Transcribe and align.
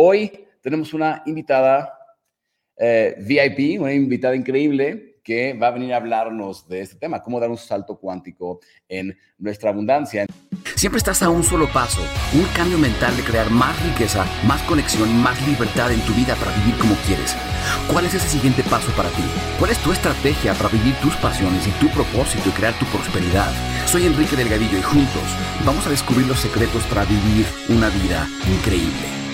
Hoy 0.00 0.46
tenemos 0.60 0.94
una 0.94 1.24
invitada 1.26 1.92
eh, 2.76 3.16
VIP, 3.18 3.80
una 3.80 3.92
invitada 3.92 4.36
increíble 4.36 5.18
que 5.24 5.54
va 5.54 5.66
a 5.66 5.70
venir 5.72 5.92
a 5.92 5.96
hablarnos 5.96 6.68
de 6.68 6.82
este 6.82 6.94
tema, 6.94 7.20
cómo 7.20 7.40
dar 7.40 7.50
un 7.50 7.56
salto 7.56 7.98
cuántico 7.98 8.60
en 8.88 9.18
nuestra 9.38 9.70
abundancia. 9.70 10.24
Siempre 10.76 10.98
estás 10.98 11.20
a 11.24 11.30
un 11.30 11.42
solo 11.42 11.66
paso, 11.72 12.00
un 12.32 12.44
cambio 12.54 12.78
mental 12.78 13.16
de 13.16 13.24
crear 13.24 13.50
más 13.50 13.74
riqueza, 13.86 14.24
más 14.46 14.62
conexión, 14.62 15.12
más 15.20 15.44
libertad 15.48 15.90
en 15.90 16.00
tu 16.02 16.12
vida 16.12 16.36
para 16.36 16.56
vivir 16.58 16.78
como 16.78 16.94
quieres. 17.04 17.34
¿Cuál 17.90 18.06
es 18.06 18.14
ese 18.14 18.28
siguiente 18.28 18.62
paso 18.70 18.92
para 18.92 19.08
ti? 19.08 19.24
¿Cuál 19.58 19.72
es 19.72 19.82
tu 19.82 19.90
estrategia 19.90 20.54
para 20.54 20.68
vivir 20.68 20.94
tus 21.02 21.16
pasiones 21.16 21.66
y 21.66 21.72
tu 21.80 21.88
propósito 21.88 22.48
y 22.48 22.52
crear 22.52 22.78
tu 22.78 22.86
prosperidad? 22.86 23.50
Soy 23.84 24.06
Enrique 24.06 24.36
Delgadillo 24.36 24.78
y 24.78 24.82
juntos 24.82 25.26
vamos 25.66 25.84
a 25.88 25.90
descubrir 25.90 26.28
los 26.28 26.38
secretos 26.38 26.84
para 26.84 27.04
vivir 27.04 27.46
una 27.68 27.88
vida 27.88 28.28
increíble. 28.46 29.27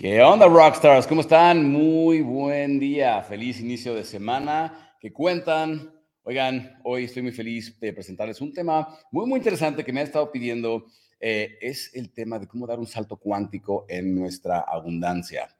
¿Qué 0.00 0.22
onda, 0.22 0.46
Rockstars? 0.46 1.06
¿Cómo 1.06 1.20
están? 1.20 1.70
Muy 1.70 2.22
buen 2.22 2.80
día. 2.80 3.22
Feliz 3.22 3.60
inicio 3.60 3.94
de 3.94 4.02
semana. 4.02 4.96
¿Qué 4.98 5.12
cuentan? 5.12 5.92
Oigan, 6.22 6.80
hoy 6.84 7.04
estoy 7.04 7.20
muy 7.20 7.32
feliz 7.32 7.78
de 7.78 7.92
presentarles 7.92 8.40
un 8.40 8.50
tema 8.50 8.88
muy, 9.12 9.26
muy 9.26 9.36
interesante 9.36 9.84
que 9.84 9.92
me 9.92 10.00
ha 10.00 10.04
estado 10.04 10.32
pidiendo. 10.32 10.86
Eh, 11.20 11.58
es 11.60 11.94
el 11.94 12.14
tema 12.14 12.38
de 12.38 12.48
cómo 12.48 12.66
dar 12.66 12.78
un 12.78 12.86
salto 12.86 13.18
cuántico 13.18 13.84
en 13.90 14.14
nuestra 14.14 14.60
abundancia. 14.60 15.54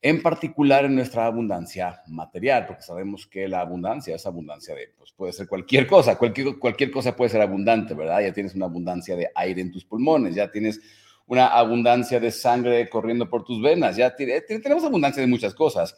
En 0.00 0.22
particular 0.22 0.86
en 0.86 0.94
nuestra 0.94 1.26
abundancia 1.26 2.00
material, 2.06 2.64
porque 2.66 2.84
sabemos 2.84 3.26
que 3.26 3.46
la 3.46 3.60
abundancia 3.60 4.16
es 4.16 4.24
abundancia 4.24 4.74
de, 4.74 4.88
pues 4.96 5.12
puede 5.12 5.34
ser 5.34 5.46
cualquier 5.46 5.86
cosa, 5.86 6.16
cualquier, 6.16 6.58
cualquier 6.58 6.90
cosa 6.90 7.14
puede 7.14 7.28
ser 7.28 7.42
abundante, 7.42 7.92
¿verdad? 7.92 8.22
Ya 8.22 8.32
tienes 8.32 8.54
una 8.54 8.64
abundancia 8.64 9.16
de 9.16 9.28
aire 9.34 9.60
en 9.60 9.70
tus 9.70 9.84
pulmones, 9.84 10.34
ya 10.34 10.50
tienes 10.50 10.80
una 11.26 11.46
abundancia 11.46 12.20
de 12.20 12.30
sangre 12.30 12.88
corriendo 12.88 13.28
por 13.28 13.44
tus 13.44 13.62
venas, 13.62 13.96
ya 13.96 14.14
tenemos 14.14 14.84
abundancia 14.84 15.20
de 15.20 15.26
muchas 15.26 15.54
cosas, 15.54 15.96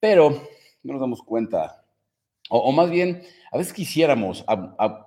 pero 0.00 0.30
no 0.82 0.92
nos 0.92 1.00
damos 1.00 1.22
cuenta, 1.22 1.84
o, 2.50 2.72
más 2.72 2.90
bien, 2.90 3.22
a 3.50 3.58
veces 3.58 3.72
quisiéramos 3.72 4.44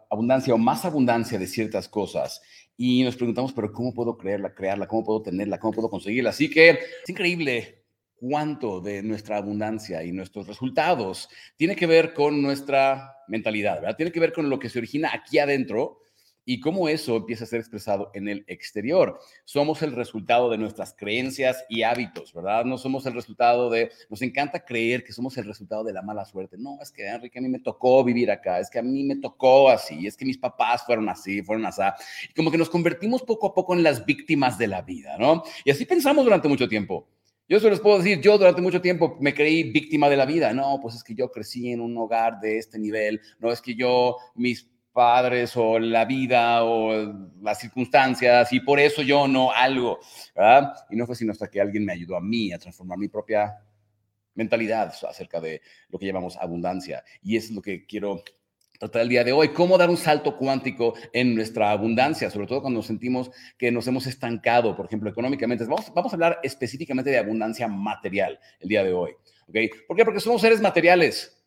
abundancia 0.09 0.53
o 0.53 0.57
más 0.57 0.85
abundancia 0.85 1.37
de 1.37 1.45
ciertas 1.45 1.87
cosas 1.87 2.41
y 2.75 3.03
nos 3.03 3.15
preguntamos, 3.15 3.53
pero 3.53 3.71
¿cómo 3.71 3.93
puedo 3.93 4.17
creerla, 4.17 4.53
crearla? 4.53 4.87
¿Cómo 4.87 5.03
puedo 5.03 5.21
tenerla? 5.21 5.59
¿Cómo 5.59 5.73
puedo 5.73 5.89
conseguirla? 5.89 6.31
Así 6.31 6.49
que 6.49 6.69
es 6.69 7.09
increíble 7.09 7.83
cuánto 8.15 8.81
de 8.81 9.03
nuestra 9.03 9.37
abundancia 9.37 10.03
y 10.03 10.11
nuestros 10.11 10.47
resultados 10.47 11.29
tiene 11.55 11.75
que 11.75 11.85
ver 11.85 12.13
con 12.13 12.41
nuestra 12.41 13.17
mentalidad, 13.27 13.81
¿verdad? 13.81 13.95
Tiene 13.95 14.11
que 14.11 14.19
ver 14.19 14.33
con 14.33 14.49
lo 14.49 14.57
que 14.57 14.69
se 14.69 14.79
origina 14.79 15.11
aquí 15.13 15.37
adentro 15.37 15.99
y 16.49 16.61
cómo 16.61 16.87
eso 16.87 17.17
empieza 17.17 17.43
a 17.43 17.47
ser 17.47 17.59
expresado 17.59 18.09
en 18.13 18.29
el 18.29 18.45
exterior. 18.47 19.19
Somos 19.43 19.81
el 19.81 19.91
resultado 19.91 20.49
de 20.49 20.57
nuestras 20.57 20.95
creencias 20.97 21.65
y 21.67 21.83
hábitos, 21.83 22.33
¿verdad? 22.33 22.63
No 22.63 22.77
somos 22.77 23.05
el 23.05 23.13
resultado 23.13 23.69
de, 23.69 23.91
nos 24.09 24.21
encanta 24.21 24.63
creer 24.63 25.03
que 25.03 25.11
somos 25.11 25.37
el 25.37 25.43
resultado 25.43 25.83
de 25.83 25.91
la 25.91 26.01
mala 26.01 26.23
suerte. 26.23 26.55
No, 26.57 26.79
es 26.81 26.89
que 26.89 27.05
Enrique, 27.05 27.37
a 27.37 27.41
mí 27.41 27.49
me 27.49 27.59
tocó 27.59 28.01
vivir 28.01 28.31
acá, 28.31 28.61
es 28.61 28.69
que 28.69 28.79
a 28.79 28.81
mí 28.81 29.03
me 29.03 29.17
tocó 29.17 29.69
así, 29.69 30.07
es 30.07 30.15
que 30.15 30.23
mis 30.23 30.37
papás 30.37 30.85
fueron 30.85 31.09
así, 31.09 31.41
fueron 31.41 31.65
así. 31.65 31.81
Y 32.29 32.33
como 32.33 32.49
que 32.49 32.57
nos 32.57 32.69
convertimos 32.69 33.23
poco 33.23 33.47
a 33.47 33.53
poco 33.53 33.73
en 33.73 33.83
las 33.83 34.05
víctimas 34.05 34.57
de 34.57 34.67
la 34.67 34.81
vida, 34.81 35.17
¿no? 35.17 35.43
Y 35.65 35.71
así 35.71 35.83
pensamos 35.83 36.23
durante 36.23 36.47
mucho 36.47 36.69
tiempo. 36.69 37.09
Yo 37.49 37.59
se 37.59 37.69
les 37.69 37.81
puedo 37.81 37.97
decir, 37.97 38.21
yo 38.21 38.37
durante 38.37 38.61
mucho 38.61 38.81
tiempo 38.81 39.17
me 39.19 39.33
creí 39.33 39.69
víctima 39.69 40.09
de 40.09 40.15
la 40.15 40.25
vida. 40.25 40.53
No, 40.53 40.79
pues 40.81 40.95
es 40.95 41.03
que 41.03 41.13
yo 41.13 41.29
crecí 41.29 41.71
en 41.71 41.81
un 41.81 41.97
hogar 41.97 42.39
de 42.39 42.57
este 42.57 42.79
nivel. 42.79 43.19
No, 43.39 43.51
es 43.51 43.61
que 43.61 43.75
yo, 43.75 44.17
mis 44.35 44.69
padres 44.97 45.55
o 45.55 45.77
la 45.77 46.05
vida 46.05 46.63
o 46.63 47.31
las 47.43 47.59
circunstancias 47.59 48.51
y 48.51 48.61
por 48.61 48.79
eso 48.79 49.03
yo 49.03 49.27
no 49.27 49.51
algo, 49.51 49.99
¿verdad? 50.35 50.73
Y 50.89 50.95
no 50.95 51.05
fue 51.05 51.15
sino 51.15 51.33
hasta 51.33 51.51
que 51.51 51.61
alguien 51.61 51.85
me 51.85 51.93
ayudó 51.93 52.17
a 52.17 52.19
mí 52.19 52.51
a 52.51 52.57
transformar 52.57 52.97
mi 52.97 53.07
propia 53.07 53.59
mentalidad 54.33 54.91
acerca 55.07 55.39
de 55.39 55.61
lo 55.89 55.99
que 55.99 56.07
llamamos 56.07 56.35
abundancia. 56.37 57.03
Y 57.21 57.37
eso 57.37 57.49
es 57.49 57.53
lo 57.53 57.61
que 57.61 57.85
quiero 57.85 58.23
tratar 58.79 59.03
el 59.03 59.09
día 59.09 59.23
de 59.23 59.33
hoy, 59.33 59.49
cómo 59.49 59.77
dar 59.77 59.91
un 59.91 59.97
salto 59.97 60.35
cuántico 60.35 60.95
en 61.13 61.35
nuestra 61.35 61.69
abundancia, 61.69 62.31
sobre 62.31 62.47
todo 62.47 62.63
cuando 62.63 62.81
sentimos 62.81 63.29
que 63.55 63.71
nos 63.71 63.85
hemos 63.85 64.07
estancado, 64.07 64.75
por 64.75 64.87
ejemplo, 64.87 65.11
económicamente. 65.11 65.63
Vamos, 65.65 65.93
vamos 65.93 66.11
a 66.11 66.15
hablar 66.15 66.39
específicamente 66.41 67.11
de 67.11 67.19
abundancia 67.19 67.67
material 67.67 68.39
el 68.59 68.67
día 68.67 68.83
de 68.83 68.93
hoy. 68.93 69.11
¿ok? 69.47 69.55
¿Por 69.87 69.95
qué? 69.95 70.03
Porque 70.03 70.19
somos 70.19 70.41
seres 70.41 70.59
materiales. 70.59 71.45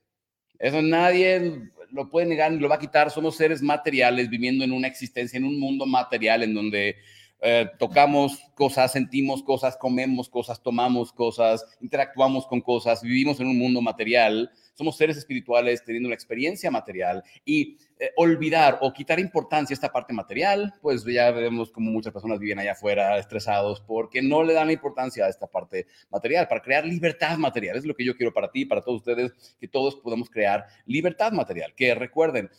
Eso 0.56 0.80
nadie 0.82 1.72
lo 1.92 2.08
puede 2.08 2.26
negar 2.26 2.52
ni 2.52 2.58
lo 2.58 2.68
va 2.68 2.76
a 2.76 2.80
quitar. 2.80 3.10
Somos 3.10 3.36
seres 3.36 3.62
materiales 3.62 4.28
viviendo 4.28 4.64
en 4.64 4.72
una 4.72 4.88
existencia, 4.88 5.36
en 5.36 5.44
un 5.44 5.58
mundo 5.58 5.86
material 5.86 6.42
en 6.42 6.54
donde 6.54 6.96
eh, 7.42 7.66
tocamos 7.78 8.38
cosas, 8.54 8.92
sentimos 8.92 9.42
cosas, 9.42 9.76
comemos 9.76 10.28
cosas, 10.28 10.62
tomamos 10.62 11.12
cosas, 11.12 11.64
interactuamos 11.80 12.46
con 12.46 12.60
cosas, 12.60 13.02
vivimos 13.02 13.40
en 13.40 13.46
un 13.46 13.58
mundo 13.58 13.80
material, 13.80 14.50
somos 14.80 14.96
seres 14.96 15.18
espirituales 15.18 15.84
teniendo 15.84 16.08
una 16.08 16.14
experiencia 16.14 16.70
material 16.70 17.22
y 17.44 17.76
eh, 17.98 18.10
olvidar 18.16 18.78
o 18.80 18.92
quitar 18.92 19.20
importancia 19.20 19.74
a 19.74 19.76
esta 19.76 19.92
parte 19.92 20.14
material, 20.14 20.72
pues 20.80 21.04
ya 21.04 21.30
vemos 21.30 21.70
como 21.70 21.90
muchas 21.90 22.14
personas 22.14 22.38
viven 22.38 22.58
allá 22.58 22.72
afuera 22.72 23.18
estresados 23.18 23.80
porque 23.82 24.22
no 24.22 24.42
le 24.42 24.54
dan 24.54 24.70
importancia 24.70 25.26
a 25.26 25.28
esta 25.28 25.46
parte 25.46 25.86
material, 26.10 26.48
para 26.48 26.62
crear 26.62 26.86
libertad 26.86 27.36
material. 27.36 27.76
Es 27.76 27.84
lo 27.84 27.94
que 27.94 28.06
yo 28.06 28.16
quiero 28.16 28.32
para 28.32 28.50
ti, 28.50 28.64
para 28.64 28.80
todos 28.80 29.00
ustedes, 29.00 29.32
que 29.60 29.68
todos 29.68 29.96
podamos 29.96 30.30
crear 30.30 30.66
libertad 30.86 31.32
material. 31.32 31.74
Que 31.74 31.94
recuerden, 31.94 32.50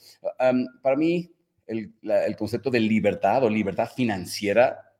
para 0.83 0.95
mí 0.95 1.31
el, 1.65 2.35
concepto 2.37 2.69
de 2.69 2.79
libertad 2.79 3.43
o 3.43 3.49
libertad 3.49 3.89
financiera, 3.89 4.90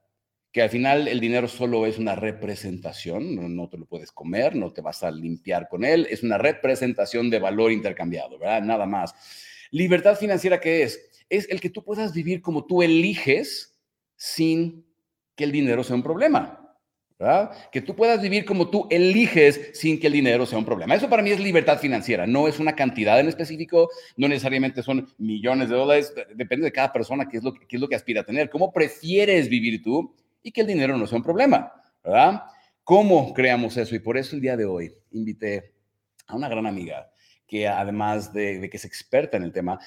que 0.51 0.61
al 0.61 0.69
final 0.69 1.07
el 1.07 1.19
dinero 1.19 1.47
solo 1.47 1.85
es 1.85 1.97
una 1.97 2.15
representación, 2.15 3.55
no, 3.55 3.69
te 3.69 3.77
lo 3.77 3.85
puedes 3.85 4.11
comer, 4.11 4.55
no 4.55 4.73
te 4.73 4.81
vas 4.81 5.01
a 5.03 5.11
limpiar 5.11 5.69
con 5.69 5.85
él, 5.85 6.07
es 6.09 6.23
una 6.23 6.37
representación 6.37 7.29
de 7.29 7.39
valor 7.39 7.71
intercambiado, 7.71 8.37
¿verdad? 8.37 8.61
Nada 8.61 8.85
más. 8.85 9.13
Libertad 9.71 10.17
financiera, 10.17 10.59
¿qué 10.59 10.83
es? 10.83 11.25
Es 11.29 11.49
el 11.49 11.61
que 11.61 11.69
tú 11.69 11.83
puedas 11.83 12.13
vivir 12.13 12.41
como 12.41 12.65
tú 12.65 12.81
eliges 12.81 13.77
sin 14.17 14.85
que 15.35 15.45
el 15.45 15.53
dinero 15.53 15.83
sea 15.83 15.95
un 15.95 16.03
problema. 16.03 16.61
Que 17.71 17.81
tú 17.81 17.95
puedas 17.95 18.21
vivir 18.21 18.45
como 18.45 18.69
tú 18.69 18.87
eliges 18.89 19.69
sin 19.73 19.99
que 19.99 20.07
el 20.07 20.13
dinero 20.13 20.45
sea 20.45 20.57
un 20.57 20.65
problema. 20.65 20.95
Eso 20.95 21.07
para 21.07 21.21
mí 21.21 21.29
es 21.29 21.39
libertad 21.39 21.77
financiera, 21.77 22.25
no 22.25 22.47
es 22.47 22.59
una 22.59 22.75
cantidad 22.75 23.19
en 23.19 23.27
específico, 23.27 23.89
no 24.17 24.27
necesariamente 24.27 24.81
son 24.81 25.07
millones 25.19 25.69
de 25.69 25.75
dólares, 25.75 26.13
depende 26.33 26.65
de 26.65 26.71
cada 26.71 26.91
persona 26.91 27.29
qué 27.29 27.37
es 27.37 27.43
lo, 27.43 27.53
qué 27.53 27.75
es 27.75 27.79
lo 27.79 27.87
que 27.87 27.95
aspira 27.95 28.21
a 28.21 28.25
tener, 28.25 28.49
cómo 28.49 28.73
prefieres 28.73 29.49
vivir 29.49 29.83
tú 29.83 30.13
y 30.43 30.51
que 30.51 30.61
el 30.61 30.67
dinero 30.67 30.97
no 30.97 31.07
sea 31.07 31.17
un 31.17 31.23
problema, 31.23 31.71
¿verdad? 32.03 32.43
¿Cómo 32.83 33.33
creamos 33.33 33.77
eso? 33.77 33.95
Y 33.95 33.99
por 33.99 34.17
eso 34.17 34.35
el 34.35 34.41
día 34.41 34.57
de 34.57 34.65
hoy 34.65 34.93
invité 35.11 35.73
a 36.27 36.35
una 36.35 36.49
gran 36.49 36.65
amiga 36.65 37.11
que 37.47 37.67
además 37.67 38.31
de, 38.31 38.69
que 38.69 38.77
es 38.77 38.85
experta 38.85 39.37
en 39.37 39.43
el 39.43 39.51
tema, 39.51 39.79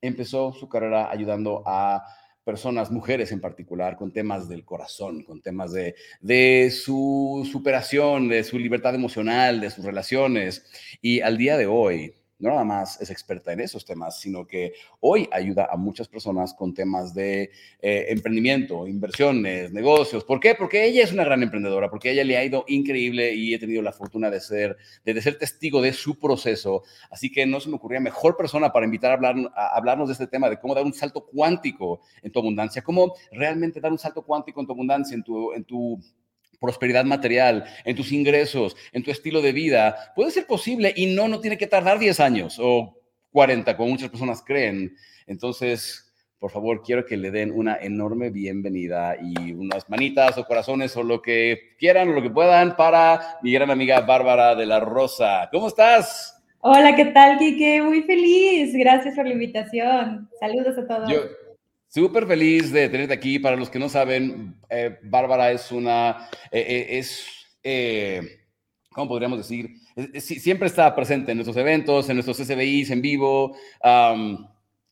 empezó 0.00 0.52
su 0.52 0.68
carrera 0.68 1.08
ayudando 1.10 1.62
a 1.64 2.04
personas, 2.42 2.90
mujeres 2.90 3.30
en 3.30 3.40
particular, 3.40 3.96
con 3.96 4.12
temas 4.12 4.48
del 4.48 4.64
corazón, 4.64 5.22
con 5.22 5.40
temas 5.40 5.70
de, 5.72 5.94
de 6.20 6.70
su 6.70 7.46
superación, 7.50 8.28
de 8.28 8.42
su 8.42 8.58
libertad 8.58 8.94
emocional, 8.94 9.60
de 9.60 9.70
sus 9.70 9.84
relaciones. 9.84 10.64
Y 11.00 11.20
al 11.20 11.36
día 11.36 11.56
de 11.56 11.66
hoy, 11.66 12.14
no 12.38 12.50
nada 12.50 12.64
más 12.64 13.00
es 13.00 13.10
experta 13.10 13.52
en 13.52 13.60
esos 13.60 13.84
temas, 13.84 14.20
sino 14.20 14.46
que 14.46 14.72
hoy 15.00 15.28
ayuda 15.32 15.68
a 15.70 15.76
muchas 15.76 16.08
personas 16.08 16.54
con 16.54 16.72
temas 16.72 17.14
de 17.14 17.50
eh, 17.80 18.06
emprendimiento, 18.08 18.86
inversiones, 18.86 19.72
negocios. 19.72 20.24
¿Por 20.24 20.38
qué? 20.38 20.54
Porque 20.54 20.84
ella 20.84 21.02
es 21.02 21.12
una 21.12 21.24
gran 21.24 21.42
emprendedora, 21.42 21.90
porque 21.90 22.10
ella 22.10 22.24
le 22.24 22.36
ha 22.36 22.44
ido 22.44 22.64
increíble 22.68 23.34
y 23.34 23.54
he 23.54 23.58
tenido 23.58 23.82
la 23.82 23.92
fortuna 23.92 24.30
de 24.30 24.40
ser, 24.40 24.76
de, 25.04 25.20
ser 25.20 25.38
testigo 25.38 25.82
de 25.82 25.92
su 25.92 26.18
proceso. 26.18 26.82
Así 27.10 27.30
que 27.30 27.46
no 27.46 27.60
se 27.60 27.68
me 27.68 27.76
ocurría 27.76 28.00
mejor 28.00 28.36
persona 28.36 28.72
para 28.72 28.86
invitar 28.86 29.10
a, 29.10 29.14
hablar, 29.14 29.36
a 29.54 29.76
hablarnos 29.76 30.08
de 30.08 30.12
este 30.12 30.26
tema, 30.26 30.48
de 30.48 30.58
cómo 30.58 30.74
dar 30.74 30.84
un 30.84 30.94
salto 30.94 31.26
cuántico 31.26 32.00
en 32.22 32.30
tu 32.30 32.38
abundancia, 32.38 32.82
cómo 32.82 33.14
realmente 33.32 33.80
dar 33.80 33.90
un 33.90 33.98
salto 33.98 34.22
cuántico 34.22 34.60
en 34.60 34.66
tu 34.66 34.72
abundancia, 34.72 35.14
en 35.14 35.22
tu, 35.22 35.52
en 35.52 35.64
tu 35.64 36.00
prosperidad 36.58 37.04
material, 37.04 37.64
en 37.84 37.96
tus 37.96 38.12
ingresos, 38.12 38.76
en 38.92 39.02
tu 39.02 39.10
estilo 39.10 39.40
de 39.40 39.52
vida, 39.52 40.12
puede 40.14 40.30
ser 40.30 40.46
posible 40.46 40.92
y 40.96 41.14
no, 41.14 41.28
no 41.28 41.40
tiene 41.40 41.58
que 41.58 41.66
tardar 41.66 41.98
10 41.98 42.20
años 42.20 42.58
o 42.60 42.98
40, 43.32 43.76
como 43.76 43.90
muchas 43.90 44.10
personas 44.10 44.42
creen. 44.44 44.94
Entonces, 45.26 46.12
por 46.38 46.50
favor, 46.50 46.82
quiero 46.82 47.04
que 47.04 47.16
le 47.16 47.30
den 47.30 47.50
una 47.50 47.76
enorme 47.76 48.30
bienvenida 48.30 49.16
y 49.20 49.52
unas 49.52 49.88
manitas 49.90 50.38
o 50.38 50.44
corazones 50.44 50.96
o 50.96 51.02
lo 51.02 51.20
que 51.20 51.74
quieran 51.78 52.08
o 52.08 52.12
lo 52.12 52.22
que 52.22 52.30
puedan 52.30 52.76
para 52.76 53.38
mi 53.42 53.52
gran 53.52 53.70
amiga 53.70 54.00
Bárbara 54.00 54.54
de 54.54 54.66
la 54.66 54.78
Rosa. 54.80 55.48
¿Cómo 55.50 55.68
estás? 55.68 56.40
Hola, 56.60 56.94
¿qué 56.96 57.06
tal, 57.06 57.38
Kike? 57.38 57.82
Muy 57.82 58.02
feliz. 58.02 58.72
Gracias 58.74 59.14
por 59.14 59.26
la 59.26 59.32
invitación. 59.32 60.28
Saludos 60.40 60.78
a 60.78 60.86
todos. 60.86 61.12
Súper 61.88 62.26
feliz 62.26 62.70
de 62.70 62.90
tenerte 62.90 63.14
aquí. 63.14 63.38
Para 63.38 63.56
los 63.56 63.70
que 63.70 63.78
no 63.78 63.88
saben, 63.88 64.60
eh, 64.68 64.98
Bárbara 65.02 65.50
es 65.50 65.72
una, 65.72 66.28
eh, 66.52 66.86
eh, 66.90 66.98
es, 66.98 67.26
¿cómo 68.90 69.08
podríamos 69.08 69.38
decir? 69.38 69.70
siempre 70.20 70.68
está 70.68 70.94
presente 70.94 71.32
en 71.32 71.38
nuestros 71.38 71.56
eventos, 71.56 72.08
en 72.08 72.14
nuestros 72.16 72.36
SBIs 72.36 72.90
en 72.90 73.02
vivo, 73.02 73.56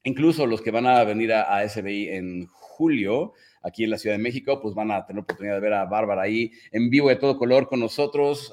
incluso 0.03 0.47
los 0.47 0.61
que 0.61 0.73
van 0.73 0.87
a 0.87 1.05
venir 1.05 1.33
a, 1.33 1.69
SBI 1.69 2.09
en 2.09 2.47
julio. 2.47 3.35
aquí 3.63 3.85
en 3.85 3.91
la 3.91 3.99
Ciudad 3.99 4.17
de 4.17 4.23
México, 4.23 4.61
pues 4.61 4.75
van 4.75 4.91
a 4.91 5.07
tener 5.07 5.23
oportunidad 5.23 5.55
de 5.55 5.61
ver 5.61 5.75
a 5.75 5.85
Bárbara 5.85 6.23
ahí 6.23 6.51
en 6.73 6.91
vivo 6.91 7.09
de 7.09 7.17
todo 7.17 7.39
color 7.39 7.69
con 7.69 7.79
nosotros. 7.79 8.53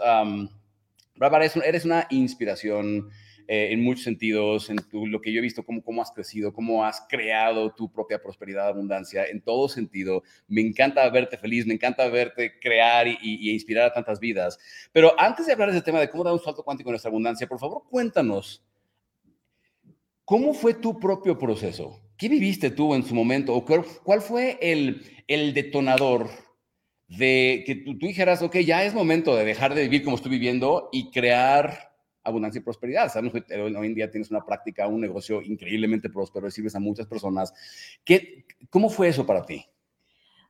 Bárbara, 1.16 1.46
eres 1.46 1.86
una 1.86 2.06
inspiración 2.12 3.10
eh, 3.48 3.70
en 3.72 3.84
muchos 3.84 4.04
sentidos, 4.04 4.70
en 4.70 4.78
tu, 4.78 5.06
lo 5.06 5.20
que 5.20 5.34
yo 5.34 5.40
he 5.40 5.42
visto, 5.42 5.64
cómo, 5.64 5.84
cómo 5.84 6.02
has 6.02 6.12
crecido, 6.12 6.54
cómo 6.54 6.86
has 6.86 7.06
creado 7.10 7.74
tu 7.74 7.92
propia 7.92 8.22
prosperidad, 8.22 8.70
abundancia, 8.70 9.26
en 9.26 9.42
todo 9.42 9.68
sentido. 9.68 10.24
Me 10.48 10.62
encanta 10.62 11.10
verte 11.10 11.38
feliz, 11.38 11.66
me 11.66 11.74
encanta 11.74 12.08
verte 12.08 12.60
crear 12.60 13.08
y, 13.08 13.18
y, 13.22 13.52
inspirar 13.52 13.88
a 13.88 13.94
tantas 13.94 14.20
vidas. 14.20 14.58
Pero 14.92 15.14
antes 15.20 15.46
de 15.46 15.54
hablar 15.54 15.72
de 15.72 15.78
ese 15.78 15.86
tema 15.86 16.00
de 16.00 16.10
cómo 16.10 16.24
dar 16.24 16.34
un 16.34 16.40
salto 16.40 16.64
cuántico 16.64 16.90
en 16.90 16.94
nuestra 16.94 17.10
abundancia, 17.10 17.48
por 17.48 17.60
favor, 17.60 17.84
cuéntanos, 17.90 18.64
¿cómo 20.24 20.54
fue 20.54 20.74
tu 20.74 21.00
propio 21.00 21.38
proceso? 21.38 22.00
¿Qué 22.18 22.30
viviste 22.30 22.72
tú 22.72 22.96
en 22.96 23.04
su 23.04 23.14
momento? 23.14 23.54
¿O 23.54 23.66
cuál, 23.66 24.22
fue 24.22 24.58
el, 24.62 25.04
el 25.28 25.54
detonador 25.54 26.30
de 27.08 27.64
que 27.66 27.76
tú, 27.76 27.98
tú, 27.98 28.08
dijeras, 28.08 28.42
ok, 28.42 28.58
ya 28.60 28.86
es 28.86 28.94
momento 28.94 29.36
de 29.36 29.44
dejar 29.44 29.76
de 29.76 29.84
vivir 29.84 30.04
como 30.04 30.16
estoy 30.16 30.32
viviendo 30.32 30.90
y 30.92 31.12
crear 31.12 31.93
abundancia 32.24 32.60
y 32.60 32.64
prosperidad. 32.64 33.10
Sabemos 33.10 33.34
que 33.34 33.56
hoy 33.56 33.88
en 33.88 33.96
día 33.96 34.10
tienes 34.10 34.32
una 34.32 34.46
práctica, 34.46 34.88
un 34.88 35.02
negocio 35.02 35.42
increíblemente 35.42 36.10
próspero, 36.10 36.50
sirves 36.50 36.76
a 36.76 36.80
muchas 36.80 37.08
personas. 37.08 37.54
¿Qué, 38.04 38.46
¿Cómo 38.70 38.90
fue 38.90 39.10
eso 39.10 39.26
para 39.26 39.46
ti? 39.46 39.66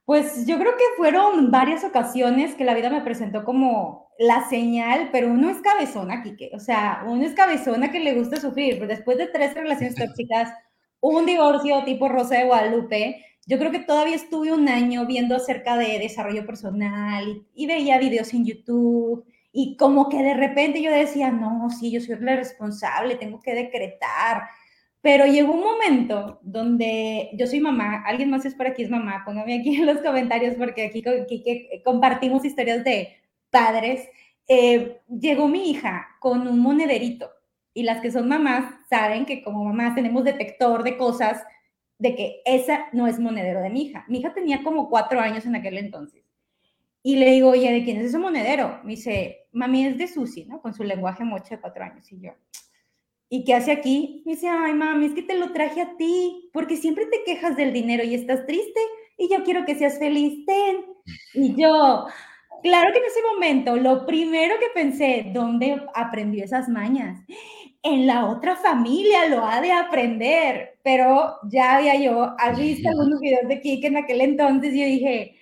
Pues 0.05 0.45
yo 0.45 0.59
creo 0.59 0.75
que 0.75 0.83
fueron 0.97 1.49
varias 1.49 1.83
ocasiones 1.83 2.55
que 2.55 2.65
la 2.65 2.73
vida 2.73 2.89
me 2.89 3.01
presentó 3.01 3.45
como 3.45 4.09
la 4.19 4.47
señal, 4.49 5.09
pero 5.11 5.29
uno 5.29 5.49
es 5.49 5.61
cabezona, 5.61 6.21
Kike. 6.21 6.51
O 6.53 6.59
sea, 6.59 7.03
uno 7.07 7.23
es 7.25 7.33
cabezona 7.33 7.91
que 7.91 8.01
le 8.01 8.13
gusta 8.13 8.39
sufrir. 8.39 8.85
Después 8.85 9.17
de 9.17 9.27
tres 9.27 9.53
relaciones 9.53 9.95
tóxicas, 10.07 10.51
un 10.99 11.25
divorcio 11.25 11.83
tipo 11.85 12.09
Rosa 12.09 12.37
de 12.37 12.45
Guadalupe, 12.45 13.25
yo 13.45 13.57
creo 13.57 13.71
que 13.71 13.79
todavía 13.79 14.15
estuve 14.15 14.51
un 14.51 14.67
año 14.69 15.05
viendo 15.05 15.35
acerca 15.35 15.77
de 15.77 15.99
desarrollo 15.99 16.45
personal 16.45 17.27
y, 17.27 17.63
y 17.63 17.67
veía 17.67 17.97
videos 17.97 18.33
en 18.33 18.45
YouTube 18.45 19.25
y 19.55 19.77
como 19.77 20.09
que 20.09 20.17
de 20.17 20.33
repente 20.33 20.81
yo 20.81 20.91
decía, 20.91 21.29
no, 21.31 21.69
sí, 21.69 21.91
yo 21.91 22.01
soy 22.01 22.17
la 22.19 22.35
responsable, 22.35 23.15
tengo 23.15 23.39
que 23.39 23.53
decretar. 23.53 24.47
Pero 24.99 25.27
llegó 25.27 25.53
un 25.53 25.61
momento 25.61 26.39
donde 26.41 27.29
yo 27.33 27.45
soy 27.45 27.59
mamá, 27.59 28.03
alguien 28.05 28.31
más 28.31 28.45
es 28.45 28.55
por 28.55 28.65
aquí 28.65 28.81
es 28.81 28.89
mamá, 28.89 29.21
póngame 29.23 29.59
aquí 29.59 29.75
en 29.79 29.85
los 29.85 29.99
comentarios 29.99 30.55
porque 30.55 30.85
aquí, 30.87 31.03
compartimos 31.85 32.43
historias 32.43 32.83
de 32.83 33.15
padres. 33.51 34.09
Eh, 34.47 35.01
llegó 35.07 35.47
mi 35.47 35.69
hija 35.69 36.07
con 36.19 36.47
un 36.47 36.59
monederito 36.59 37.29
y 37.75 37.83
las 37.83 38.01
que 38.01 38.11
son 38.11 38.27
mamás 38.27 38.73
saben 38.89 39.25
que 39.25 39.43
como 39.43 39.63
mamás 39.63 39.93
tenemos 39.93 40.23
detector 40.23 40.83
de 40.83 40.97
cosas 40.97 41.43
de 41.99 42.15
que 42.15 42.41
esa 42.45 42.87
no 42.91 43.05
es 43.07 43.19
monedero 43.19 43.61
de 43.61 43.69
mi 43.69 43.83
hija. 43.83 44.03
Mi 44.07 44.19
hija 44.19 44.33
tenía 44.33 44.63
como 44.63 44.89
cuatro 44.89 45.19
años 45.19 45.45
en 45.45 45.55
aquel 45.55 45.77
entonces. 45.77 46.23
Y 47.03 47.17
le 47.17 47.31
digo, 47.31 47.49
oye, 47.49 47.71
¿de 47.71 47.83
quién 47.83 47.97
es 47.97 48.05
ese 48.07 48.17
monedero? 48.17 48.79
Me 48.83 48.91
dice, 48.91 49.42
mami, 49.53 49.85
es 49.85 49.97
de 49.97 50.07
Susi, 50.07 50.45
¿no? 50.45 50.61
Con 50.61 50.73
su 50.73 50.83
lenguaje 50.83 51.23
mocho 51.23 51.55
de 51.55 51.61
cuatro 51.61 51.83
años. 51.83 52.11
Y 52.11 52.19
yo, 52.19 52.31
¿y 53.29 53.45
qué 53.45 53.53
hace 53.53 53.71
aquí? 53.71 54.23
Me 54.25 54.33
dice, 54.33 54.49
ay, 54.49 54.73
mami, 54.73 55.05
es 55.05 55.13
que 55.13 55.23
te 55.23 55.37
lo 55.37 55.53
traje 55.53 55.81
a 55.81 55.95
ti, 55.97 56.49
porque 56.53 56.77
siempre 56.77 57.05
te 57.05 57.23
quejas 57.23 57.55
del 57.55 57.73
dinero 57.73 58.03
y 58.03 58.15
estás 58.15 58.45
triste, 58.45 58.79
y 59.17 59.29
yo 59.31 59.43
quiero 59.43 59.65
que 59.65 59.75
seas 59.75 59.99
feliz, 59.99 60.45
ten. 60.45 60.85
Y 61.33 61.55
yo, 61.55 62.05
claro 62.61 62.91
que 62.91 62.99
en 62.99 63.05
ese 63.05 63.21
momento, 63.33 63.75
lo 63.75 64.05
primero 64.05 64.55
que 64.59 64.67
pensé, 64.73 65.31
¿dónde 65.33 65.81
aprendió 65.93 66.43
esas 66.43 66.67
mañas? 66.69 67.19
En 67.83 68.07
la 68.07 68.25
otra 68.25 68.55
familia 68.55 69.27
lo 69.27 69.45
ha 69.45 69.61
de 69.61 69.71
aprender, 69.71 70.79
pero 70.83 71.37
ya 71.49 71.77
había 71.77 71.95
yo, 71.99 72.35
visto 72.57 72.89
algunos 72.89 73.19
videos 73.19 73.47
de 73.47 73.59
Kike 73.59 73.87
en 73.87 73.97
aquel 73.97 74.21
entonces, 74.21 74.73
y 74.73 74.79
yo 74.79 74.85
dije, 74.85 75.37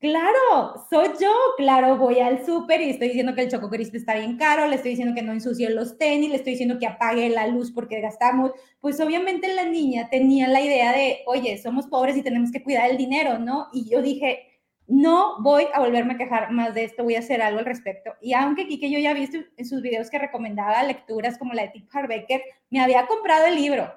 Claro, 0.00 0.86
soy 0.88 1.08
yo, 1.20 1.28
claro, 1.56 1.96
voy 1.96 2.20
al 2.20 2.46
súper 2.46 2.80
y 2.80 2.90
estoy 2.90 3.08
diciendo 3.08 3.34
que 3.34 3.42
el 3.42 3.50
Choco 3.50 3.68
Crispy 3.68 3.96
está 3.96 4.14
bien 4.14 4.36
caro, 4.36 4.68
le 4.68 4.76
estoy 4.76 4.90
diciendo 4.92 5.12
que 5.12 5.22
no 5.22 5.32
ensucie 5.32 5.68
los 5.70 5.98
tenis, 5.98 6.30
le 6.30 6.36
estoy 6.36 6.52
diciendo 6.52 6.78
que 6.78 6.86
apague 6.86 7.28
la 7.30 7.48
luz 7.48 7.72
porque 7.72 8.00
gastamos. 8.00 8.52
Pues 8.80 9.00
obviamente 9.00 9.52
la 9.52 9.64
niña 9.64 10.08
tenía 10.08 10.46
la 10.46 10.60
idea 10.60 10.92
de, 10.92 11.22
oye, 11.26 11.58
somos 11.58 11.88
pobres 11.88 12.16
y 12.16 12.22
tenemos 12.22 12.52
que 12.52 12.62
cuidar 12.62 12.88
el 12.88 12.96
dinero, 12.96 13.40
¿no? 13.40 13.66
Y 13.72 13.90
yo 13.90 14.00
dije, 14.00 14.60
no 14.86 15.42
voy 15.42 15.64
a 15.74 15.80
volverme 15.80 16.14
a 16.14 16.18
quejar 16.18 16.52
más 16.52 16.74
de 16.74 16.84
esto, 16.84 17.02
voy 17.02 17.16
a 17.16 17.18
hacer 17.18 17.42
algo 17.42 17.58
al 17.58 17.66
respecto. 17.66 18.12
Y 18.22 18.34
aunque 18.34 18.68
Kike 18.68 18.90
yo 18.92 19.00
ya 19.00 19.10
he 19.10 19.14
visto 19.14 19.38
en 19.56 19.66
sus 19.66 19.82
videos 19.82 20.10
que 20.10 20.18
recomendaba 20.20 20.80
lecturas 20.84 21.38
como 21.38 21.54
la 21.54 21.62
de 21.62 21.70
Tip 21.70 21.88
Harbecker, 21.92 22.40
me 22.70 22.80
había 22.80 23.06
comprado 23.08 23.46
el 23.46 23.56
libro 23.56 23.92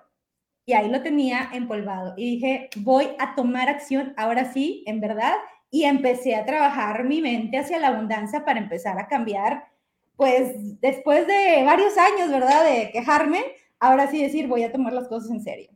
y 0.66 0.74
ahí 0.74 0.90
lo 0.90 1.04
tenía 1.04 1.50
empolvado. 1.54 2.16
Y 2.18 2.38
dije, 2.38 2.70
voy 2.78 3.10
a 3.20 3.36
tomar 3.36 3.70
acción 3.70 4.16
ahora 4.18 4.52
sí, 4.52 4.84
en 4.88 5.00
verdad 5.00 5.36
y 5.72 5.86
empecé 5.86 6.36
a 6.36 6.46
trabajar 6.46 7.06
mi 7.06 7.22
mente 7.22 7.58
hacia 7.58 7.80
la 7.80 7.88
abundancia 7.88 8.44
para 8.44 8.60
empezar 8.60 9.00
a 9.00 9.08
cambiar, 9.08 9.70
pues 10.18 10.80
después 10.82 11.26
de 11.26 11.64
varios 11.64 11.98
años, 11.98 12.30
¿verdad? 12.30 12.66
De 12.66 12.92
quejarme, 12.92 13.42
ahora 13.80 14.12
sí 14.12 14.22
decir, 14.22 14.48
voy 14.48 14.64
a 14.64 14.72
tomar 14.72 14.92
las 14.92 15.08
cosas 15.08 15.32
en 15.32 15.42
serio. 15.42 15.70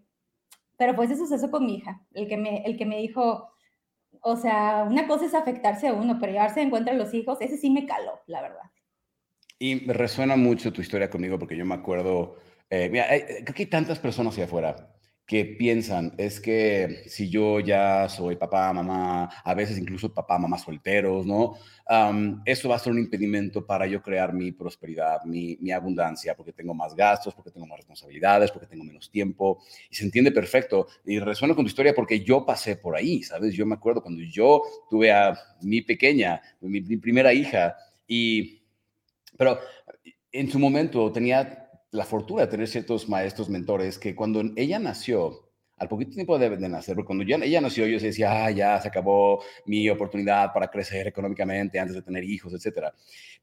Pero 0.77 0.93
fue 0.93 1.05
ese 1.05 1.15
suceso 1.15 1.49
con 1.49 1.65
mi 1.65 1.77
hija, 1.77 2.01
el 2.13 2.27
que 2.27 2.35
me, 2.35 2.63
el 2.65 2.77
que 2.77 2.85
me 2.85 2.97
dijo, 2.97 3.49
o 4.19 4.35
sea, 4.35 4.85
una 4.87 5.07
cosa 5.07 5.25
es 5.25 5.33
afectarse 5.33 5.87
a 5.87 5.93
uno, 5.93 6.17
pero 6.19 6.33
llevarse 6.33 6.61
en 6.61 6.69
cuenta 6.69 6.91
a 6.91 6.95
los 6.95 7.13
hijos, 7.13 7.37
ese 7.39 7.57
sí 7.57 7.69
me 7.69 7.85
caló, 7.85 8.19
la 8.27 8.41
verdad. 8.41 8.69
Y 9.57 9.89
resuena 9.89 10.35
mucho 10.35 10.73
tu 10.73 10.81
historia 10.81 11.09
conmigo 11.09 11.39
porque 11.39 11.55
yo 11.55 11.65
me 11.65 11.75
acuerdo, 11.75 12.35
eh, 12.69 12.89
mira, 12.89 13.07
creo 13.07 13.55
que 13.55 13.63
hay 13.63 13.69
tantas 13.69 13.99
personas 13.99 14.33
hacia 14.33 14.43
afuera 14.43 14.94
que 15.25 15.43
piensan 15.43 16.13
es 16.17 16.39
que 16.39 17.03
si 17.07 17.29
yo 17.29 17.59
ya 17.59 18.07
soy 18.09 18.35
papá, 18.35 18.71
mamá, 18.71 19.25
a 19.43 19.53
veces 19.55 19.79
incluso 19.79 20.13
papá, 20.13 20.37
mamá 20.37 20.57
solteros, 20.57 21.25
¿no? 21.25 21.55
eso 22.45 22.69
va 22.69 22.75
a 22.77 22.79
ser 22.79 22.93
un 22.93 22.99
impedimento 22.99 23.63
para 23.65 23.85
yo 23.85 24.01
crear 24.01 24.33
mi 24.33 24.51
prosperidad, 24.51 25.23
mi, 25.23 25.55
mi, 25.61 25.71
abundancia, 25.71 26.35
porque 26.35 26.51
tengo 26.51 26.73
más 26.73 26.95
gastos, 26.95 27.35
porque 27.35 27.51
tengo 27.51 27.67
más 27.67 27.77
responsabilidades, 27.77 28.51
porque 28.51 28.65
tengo 28.65 28.83
menos 28.83 29.11
tiempo. 29.11 29.63
Y 29.91 29.95
se 29.95 30.03
entiende 30.03 30.31
perfecto. 30.31 30.87
Y 31.05 31.19
resuena 31.19 31.53
con 31.53 31.63
tu 31.63 31.69
historia 31.69 31.93
porque 31.93 32.21
yo 32.21 32.43
pasé 32.43 32.75
por 32.75 32.95
ahí, 32.95 33.21
¿sabes? 33.21 33.53
Yo 33.53 33.67
me 33.67 33.75
acuerdo 33.75 34.01
cuando 34.01 34.23
yo 34.23 34.63
tuve 34.89 35.11
a 35.11 35.37
mi 35.61 35.81
pequeña, 35.81 36.41
mi, 36.61 36.81
mi 36.81 36.97
primera 36.97 37.33
hija, 37.33 37.75
y... 38.07 38.63
Pero 39.37 39.59
en 40.31 40.49
su 40.49 40.57
momento 40.59 41.11
tenía 41.11 41.64
la 41.95 42.05
fortuna 42.05 42.41
de 42.41 42.47
tener 42.47 42.67
ciertos 42.67 43.07
maestros, 43.09 43.49
mentores, 43.49 43.97
que 43.97 44.15
cuando 44.15 44.43
ella 44.55 44.79
nació, 44.79 45.49
al 45.77 45.87
poquito 45.87 46.11
tiempo 46.11 46.37
de, 46.37 46.49
nacer, 46.69 46.95
cuando 47.03 47.23
ya, 47.23 47.37
ella 47.37 47.61
nació, 47.61 47.85
yo 47.87 47.99
decía, 47.99 48.45
ah, 48.45 48.51
ya 48.51 48.79
se 48.79 48.87
acabó 48.87 49.43
mi 49.65 49.89
oportunidad 49.89 50.53
para 50.53 50.69
crecer 50.69 51.07
económicamente 51.07 51.79
antes 51.79 51.95
de 51.95 52.01
tener 52.01 52.23
hijos, 52.23 52.53
etc. 52.53 52.93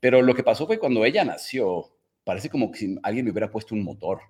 Pero 0.01 0.23
lo 0.23 0.35
que 0.35 0.43
pasó 0.43 0.67
fue 0.67 0.79
cuando 0.79 1.05
ella 1.05 1.25
nació, 1.25 1.95
parece 2.25 2.49
como 2.49 2.71
que 2.71 2.79
si 2.79 2.99
alguien 3.03 3.25
me 3.25 3.33
hubiera 3.33 3.51
puesto 3.51 3.75
un 3.75 3.83
motor. 3.83 4.21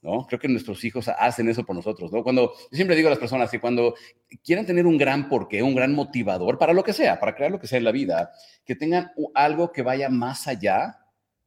¿no? 0.00 0.26
Creo 0.26 0.40
que 0.40 0.48
nuestros 0.48 0.84
hijos 0.84 1.08
hacen 1.08 1.48
eso 1.48 1.64
por 1.64 1.76
nosotros, 1.76 2.10
¿no? 2.10 2.24
Cuando, 2.24 2.52
siempre 2.72 2.96
digo 2.96 3.06
a 3.06 3.10
las 3.10 3.20
personas 3.20 3.52
que 3.52 3.60
cuando 3.60 3.94
quieren 4.42 4.66
tener 4.66 4.84
un 4.84 4.98
gran 4.98 5.28
porqué, 5.28 5.62
un 5.62 5.76
gran 5.76 5.94
motivador 5.94 6.58
para 6.58 6.72
lo 6.72 6.82
que 6.82 6.92
sea, 6.92 7.20
para 7.20 7.36
crear 7.36 7.52
lo 7.52 7.60
que 7.60 7.68
sea 7.68 7.78
en 7.78 7.84
la 7.84 7.92
vida, 7.92 8.32
que 8.64 8.74
tengan 8.74 9.12
algo 9.32 9.70
que 9.70 9.82
vaya 9.82 10.08
más 10.08 10.48
allá 10.48 11.01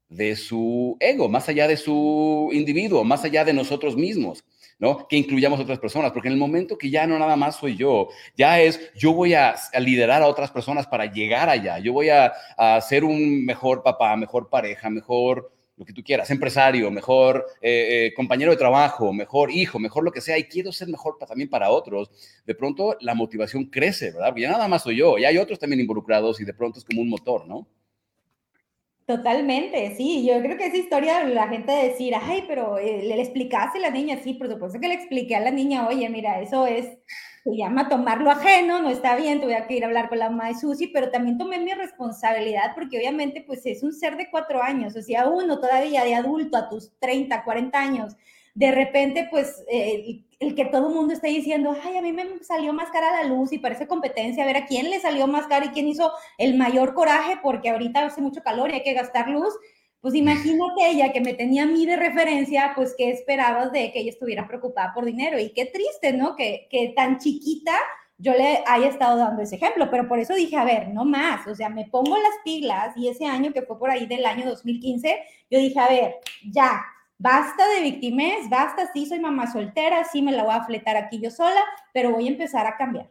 de 0.10 0.36
su 0.36 0.98
ego, 1.00 1.30
más 1.30 1.50
allá 1.50 1.68
de 1.68 1.78
su 1.78 2.50
individuo, 2.54 3.04
más 3.04 3.24
allá 3.24 3.44
de 3.44 3.54
nosotros 3.54 3.96
mismos, 3.96 4.44
¿no? 4.80 5.08
Que 5.08 5.18
incluyamos 5.18 5.60
a 5.60 5.64
otras 5.64 5.80
personas, 5.80 6.12
porque 6.12 6.28
en 6.28 6.34
el 6.34 6.40
momento 6.40 6.78
que 6.78 6.90
ya 6.90 7.08
no 7.08 7.18
nada 7.18 7.36
más 7.36 7.58
soy 7.58 7.76
yo, 7.76 8.10
ya 8.38 8.62
es, 8.62 8.94
yo 8.96 9.14
voy 9.14 9.34
a, 9.34 9.56
liderar 9.80 10.22
a 10.22 10.28
otras 10.28 10.52
personas 10.52 10.88
para 10.88 11.06
llegar 11.06 11.50
allá, 11.50 11.80
yo 11.80 11.94
voy 11.94 12.10
a, 12.10 12.34
ser 12.82 13.04
un 13.04 13.46
mejor 13.46 13.84
papá, 13.84 14.16
mejor 14.16 14.50
pareja, 14.50 14.90
mejor 14.90 15.52
lo 15.78 15.84
que 15.84 15.92
tú 15.92 16.02
quieras, 16.04 16.32
empresario, 16.32 16.90
mejor 16.90 17.46
eh, 17.62 18.06
eh, 18.08 18.14
compañero 18.14 18.52
de 18.52 18.58
trabajo, 18.58 19.12
mejor 19.12 19.52
hijo, 19.52 19.78
mejor 19.78 20.06
lo 20.06 20.12
que 20.12 20.22
sea, 20.22 20.38
y 20.38 20.46
quiero 20.46 20.72
ser 20.72 20.88
mejor 20.88 21.18
también 21.18 21.50
para 21.50 21.70
otros, 21.70 22.10
de 22.46 22.56
pronto 22.56 22.96
la 23.02 23.14
motivación 23.14 23.66
crece, 23.66 24.12
¿verdad? 24.12 24.30
Porque 24.30 24.44
ya 24.44 24.52
nada 24.52 24.70
más 24.70 24.84
soy 24.84 24.98
yo, 24.98 25.18
y 25.18 25.26
hay 25.26 25.38
otros 25.38 25.60
también 25.60 25.82
involucrados 25.82 26.40
y 26.40 26.46
de 26.46 26.54
pronto 26.54 26.80
es 26.80 26.86
como 26.86 27.02
un 27.02 27.10
motor, 27.10 27.46
¿no? 27.46 27.68
Totalmente, 29.08 29.96
sí. 29.96 30.26
Yo 30.26 30.42
creo 30.42 30.58
que 30.58 30.66
esa 30.66 30.78
historia, 30.78 31.24
la 31.26 31.48
gente 31.48 31.72
decir, 31.72 32.16
ay, 32.20 32.44
pero 32.48 32.80
eh, 32.80 33.04
le, 33.04 33.22
explicaste 33.22 33.78
a 33.78 33.82
la 33.82 33.92
niña, 33.92 34.18
sí, 34.24 34.34
por 34.34 34.50
supuesto 34.50 34.80
que 34.80 34.88
le 34.88 34.96
expliqué 34.96 35.36
a 35.36 35.42
la 35.42 35.52
niña, 35.52 35.88
oye, 35.88 36.10
mira, 36.10 36.42
eso 36.42 36.66
es, 36.66 36.88
se 37.44 37.56
llama 37.56 37.88
tomar 37.88 38.28
ajeno, 38.28 38.82
no 38.82 38.90
está 38.90 39.16
bien, 39.16 39.42
tuve 39.42 39.64
que 39.68 39.76
ir 39.76 39.84
a 39.84 39.88
hablar 39.88 40.10
con 40.10 40.18
la 40.18 40.32
mamá 40.32 40.48
de 40.48 40.56
Susi, 40.56 40.88
pero 40.88 41.12
también 41.12 41.38
tomé 41.38 41.60
mi 41.60 41.72
responsabilidad 41.76 42.72
porque 42.74 42.98
obviamente 42.98 43.44
pues 43.46 43.64
es 43.68 43.84
un 43.84 43.94
ser 43.94 44.18
de 44.18 44.32
cuatro 44.32 44.64
años, 44.64 44.96
o 44.96 45.02
sea, 45.04 45.30
uno 45.30 45.60
todavía 45.60 46.04
de 46.04 46.16
adulto 46.16 46.58
a 46.58 46.68
tus 46.68 46.92
30, 46.98 47.44
40 47.44 47.80
años, 47.80 48.16
de 48.56 48.72
repente, 48.72 49.28
pues, 49.30 49.64
eh, 49.70 50.22
el 50.40 50.56
que 50.56 50.66
todo 50.66 50.88
el 50.88 50.96
mundo 50.96 51.14
esté 51.14 51.28
diciendo, 51.28 51.76
ay, 51.84 51.98
a 51.98 52.02
mí 52.02 52.14
me 52.14 52.42
salió 52.42 52.72
más 52.72 52.90
cara 52.90 53.22
la 53.22 53.28
luz 53.28 53.52
y 53.52 53.60
parece 53.60 53.88
competencia, 53.88 54.44
a 54.44 54.48
ver 54.48 54.58
a 54.58 54.66
quién 54.66 54.90
le 54.90 55.00
salió 55.00 55.28
más 55.28 55.48
cara 55.48 55.66
y 55.66 55.70
quién 55.70 55.88
hizo 55.88 56.12
el 56.38 56.56
mayor 56.56 56.94
coraje 56.94 57.38
porque 57.44 57.70
ahorita 57.70 58.06
hace 58.06 58.22
mucho 58.22 58.42
calor 58.42 58.72
y 58.72 58.76
hay 58.76 58.84
que 58.84 58.94
gastar 58.94 59.30
luz. 59.30 59.54
Pues 60.00 60.16
imagínate 60.16 60.90
ella 60.90 61.12
que 61.12 61.20
me 61.20 61.34
tenía 61.34 61.64
a 61.64 61.66
mí 61.66 61.86
de 61.86 61.98
referencia, 61.98 62.74
pues 62.76 62.96
qué 62.98 63.10
esperabas 63.10 63.72
de 63.72 63.92
que 63.92 64.00
ella 64.00 64.12
estuviera 64.12 64.48
preocupada 64.48 64.94
por 64.94 65.04
dinero 65.04 65.38
y 65.40 65.52
qué 65.52 65.66
triste, 65.66 66.14
¿no? 66.14 66.36
Que, 66.36 66.68
que 66.70 66.94
tan 66.96 67.18
chiquita 67.18 67.74
yo 68.18 68.34
le 68.34 68.64
haya 68.68 68.88
estado 68.88 69.18
dando 69.18 69.42
ese 69.42 69.56
ejemplo, 69.56 69.90
pero 69.92 70.08
por 70.08 70.20
eso 70.20 70.34
dije, 70.34 70.56
a 70.56 70.64
ver, 70.64 70.90
no 70.90 71.04
más, 71.04 71.46
o 71.48 71.56
sea, 71.56 71.70
me 71.70 71.86
pongo 71.86 72.18
las 72.18 72.36
pilas 72.46 72.96
y 72.96 73.10
ese 73.10 73.26
año 73.26 73.52
que 73.52 73.64
fue 73.64 73.78
por 73.78 73.90
ahí 73.90 74.06
del 74.06 74.26
año 74.26 74.46
2015, 74.46 75.20
yo 75.50 75.60
dije, 75.60 75.80
a 75.80 75.90
ver, 75.90 76.16
ya, 76.50 76.82
basta 77.18 77.68
de 77.76 77.82
víctimas, 77.82 78.50
basta, 78.50 78.92
sí 78.94 79.06
soy 79.06 79.20
mamá 79.20 79.52
soltera, 79.52 80.04
sí 80.04 80.22
me 80.22 80.32
la 80.32 80.44
voy 80.44 80.56
a 80.56 80.64
fletar 80.64 80.98
aquí 80.98 81.20
yo 81.22 81.32
sola, 81.32 81.62
pero 81.94 82.12
voy 82.12 82.28
a 82.28 82.32
empezar 82.32 82.66
a 82.68 82.78
cambiar. 82.78 83.10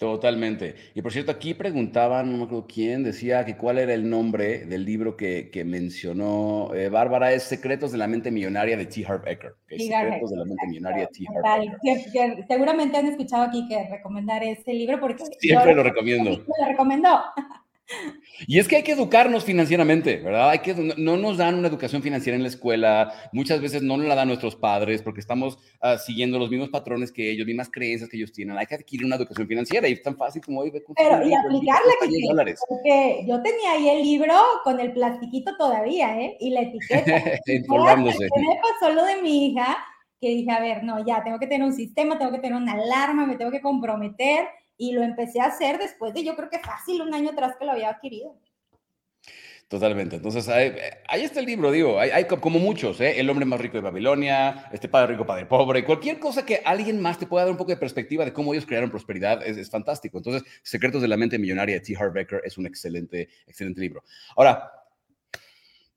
Totalmente. 0.00 0.76
Y 0.94 1.02
por 1.02 1.12
cierto, 1.12 1.30
aquí 1.30 1.52
preguntaban, 1.52 2.32
no 2.32 2.38
me 2.38 2.44
acuerdo 2.44 2.66
quién, 2.66 3.04
decía 3.04 3.44
que 3.44 3.58
cuál 3.58 3.76
era 3.76 3.92
el 3.92 4.08
nombre 4.08 4.64
del 4.64 4.86
libro 4.86 5.14
que, 5.14 5.50
que 5.50 5.62
mencionó 5.62 6.70
eh, 6.74 6.88
Bárbara, 6.88 7.34
es 7.34 7.42
Secretos 7.42 7.92
de 7.92 7.98
la 7.98 8.06
Mente 8.06 8.30
Millonaria 8.30 8.78
de 8.78 8.86
T. 8.86 9.04
Harv 9.06 9.28
Eker. 9.28 9.56
Secretos 9.68 10.30
de 10.30 10.36
la 10.38 10.44
Mente 10.46 10.66
Millonaria 10.68 11.00
de 11.00 11.08
T. 11.08 11.26
Harv 11.44 11.64
Eker. 11.82 12.46
seguramente 12.48 12.96
han 12.96 13.08
escuchado 13.08 13.42
aquí 13.42 13.68
que 13.68 13.90
recomendar 13.90 14.42
este 14.42 14.72
libro 14.72 14.98
porque... 15.00 15.22
Siempre 15.38 15.74
lo 15.74 15.82
recomiendo. 15.82 16.30
Lo 16.60 16.66
recomendó. 16.66 17.20
Y 18.46 18.58
es 18.58 18.68
que 18.68 18.76
hay 18.76 18.82
que 18.82 18.92
educarnos 18.92 19.44
financieramente, 19.44 20.16
¿verdad? 20.18 20.50
Hay 20.50 20.60
que, 20.60 20.74
no 20.74 21.16
nos 21.16 21.36
dan 21.36 21.56
una 21.56 21.68
educación 21.68 22.02
financiera 22.02 22.36
en 22.36 22.42
la 22.42 22.48
escuela, 22.48 23.12
muchas 23.32 23.60
veces 23.60 23.82
no 23.82 23.96
nos 23.96 24.06
la 24.06 24.14
dan 24.14 24.28
nuestros 24.28 24.56
padres 24.56 25.02
porque 25.02 25.20
estamos 25.20 25.58
ah, 25.80 25.98
siguiendo 25.98 26.38
los 26.38 26.50
mismos 26.50 26.70
patrones 26.70 27.12
que 27.12 27.30
ellos, 27.30 27.46
mismas 27.46 27.70
creencias 27.70 28.08
que 28.08 28.16
ellos 28.16 28.32
tienen. 28.32 28.56
Hay 28.56 28.66
que 28.66 28.76
adquirir 28.76 29.06
una 29.06 29.16
educación 29.16 29.46
financiera 29.46 29.88
y 29.88 29.92
es 29.92 30.02
tan 30.02 30.16
fácil 30.16 30.42
como 30.42 30.60
hoy. 30.60 30.70
Pero 30.70 31.28
y 31.28 31.34
aplicarla, 31.34 31.92
que, 32.00 32.54
porque 32.68 33.24
yo 33.26 33.42
tenía 33.42 33.72
ahí 33.72 33.88
el 33.88 34.02
libro 34.02 34.34
con 34.64 34.80
el 34.80 34.92
plastiquito 34.92 35.56
todavía, 35.56 36.20
¿eh? 36.20 36.36
Y 36.40 36.50
la 36.50 36.62
etiqueta. 36.62 37.22
Informándose. 37.46 38.28
me 38.36 38.60
pasó 38.62 38.94
lo 38.94 39.04
de 39.04 39.20
mi 39.22 39.46
hija? 39.46 39.76
Que 40.20 40.28
dije, 40.28 40.50
a 40.50 40.60
ver, 40.60 40.84
no, 40.84 41.04
ya 41.06 41.24
tengo 41.24 41.38
que 41.38 41.46
tener 41.46 41.66
un 41.66 41.72
sistema, 41.72 42.18
tengo 42.18 42.30
que 42.30 42.40
tener 42.40 42.56
una 42.56 42.72
alarma, 42.72 43.26
me 43.26 43.36
tengo 43.36 43.50
que 43.50 43.62
comprometer 43.62 44.48
y 44.80 44.92
lo 44.92 45.02
empecé 45.02 45.40
a 45.40 45.44
hacer 45.44 45.78
después 45.78 46.14
de 46.14 46.24
yo 46.24 46.34
creo 46.34 46.48
que 46.48 46.58
fácil 46.58 47.02
un 47.02 47.12
año 47.12 47.30
atrás 47.30 47.54
que 47.58 47.66
lo 47.66 47.72
había 47.72 47.90
adquirido. 47.90 48.34
Totalmente. 49.68 50.16
Entonces, 50.16 50.48
ahí, 50.48 51.22
está 51.22 51.38
el 51.38 51.46
libro, 51.46 51.70
digo, 51.70 52.00
hay, 52.00 52.24
como 52.24 52.58
muchos, 52.58 53.00
¿eh? 53.00 53.20
El 53.20 53.28
hombre 53.30 53.44
más 53.44 53.60
rico 53.60 53.76
de 53.76 53.82
Babilonia, 53.82 54.68
este 54.72 54.88
padre 54.88 55.12
rico, 55.12 55.26
padre 55.26 55.46
pobre, 55.46 55.84
cualquier 55.84 56.18
cosa 56.18 56.44
que 56.44 56.62
alguien 56.64 57.00
más 57.00 57.18
te 57.18 57.26
pueda 57.26 57.44
dar 57.44 57.52
un 57.52 57.58
poco 57.58 57.70
de 57.70 57.76
perspectiva 57.76 58.24
de 58.24 58.32
cómo 58.32 58.52
ellos 58.52 58.66
crearon 58.66 58.90
prosperidad 58.90 59.46
es, 59.46 59.58
es 59.58 59.70
fantástico. 59.70 60.16
Entonces, 60.16 60.42
Secretos 60.62 61.02
de 61.02 61.08
la 61.08 61.18
Mente 61.18 61.38
Millonaria 61.38 61.76
de 61.76 61.82
T. 61.82 61.94
Harv 61.96 62.16
Eker 62.16 62.40
es 62.42 62.56
un 62.56 62.66
excelente, 62.66 63.28
excelente 63.46 63.80
libro. 63.80 64.02
Ahora, 64.34 64.79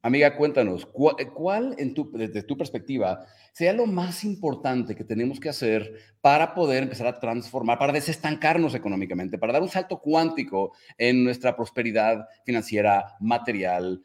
amiga, 0.03 0.35
cuéntanos, 0.35 0.85
¿cuál, 0.85 1.75
en 1.79 1.93
tu, 1.93 2.11
desde 2.11 2.43
tu 2.43 2.55
perspectiva 2.55 3.25
sea 3.53 3.73
lo 3.73 3.85
más 3.85 4.23
importante 4.23 4.95
que 4.95 5.03
tenemos 5.03 5.39
que 5.39 5.49
hacer 5.49 5.93
para 6.21 6.53
poder 6.53 6.83
empezar 6.83 7.07
a 7.07 7.19
transformar, 7.19 7.79
para 7.79 7.93
desestancarnos 7.93 8.75
económicamente, 8.75 9.37
para 9.37 9.53
dar 9.53 9.61
un 9.61 9.69
salto 9.69 9.99
cuántico 9.99 10.73
en 10.97 11.23
nuestra 11.23 11.55
prosperidad 11.55 12.27
financiera, 12.45 13.15
material. 13.19 14.01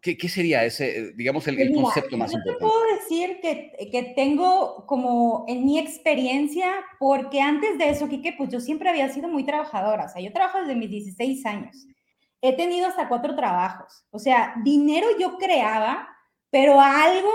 ¿qué, 0.00 0.28
sería 0.28 0.64
ese, 0.64 1.12
digamos, 1.12 1.46
el, 1.48 1.56
pues 1.56 1.70
concepto 1.72 2.16
más 2.16 2.32
importante? 2.32 2.64
Te 2.64 2.70
puedo 2.70 2.96
decir 3.00 3.38
que, 3.40 3.90
que, 3.90 4.14
tengo 4.14 4.86
como 4.86 5.44
en 5.48 5.64
mi 5.64 5.78
experiencia, 5.78 6.72
porque 6.98 7.40
antes 7.40 7.78
de 7.78 7.90
eso, 7.90 8.08
Kike, 8.08 8.34
pues 8.36 8.50
yo 8.50 8.60
siempre 8.60 8.88
había 8.88 9.08
sido 9.08 9.28
muy 9.28 9.44
trabajadora. 9.44 10.06
O 10.06 10.08
sea, 10.08 10.20
yo 10.20 10.32
trabajo 10.32 10.60
desde 10.60 10.74
mis 10.74 10.90
16 10.90 11.46
años. 11.46 11.86
He 12.40 12.56
tenido 12.56 12.86
hasta 12.86 13.08
cuatro 13.08 13.34
trabajos. 13.34 14.04
O 14.10 14.18
sea, 14.18 14.54
dinero 14.62 15.06
yo 15.18 15.36
creaba 15.38 16.08
pero 16.50 16.80
algo, 16.80 17.28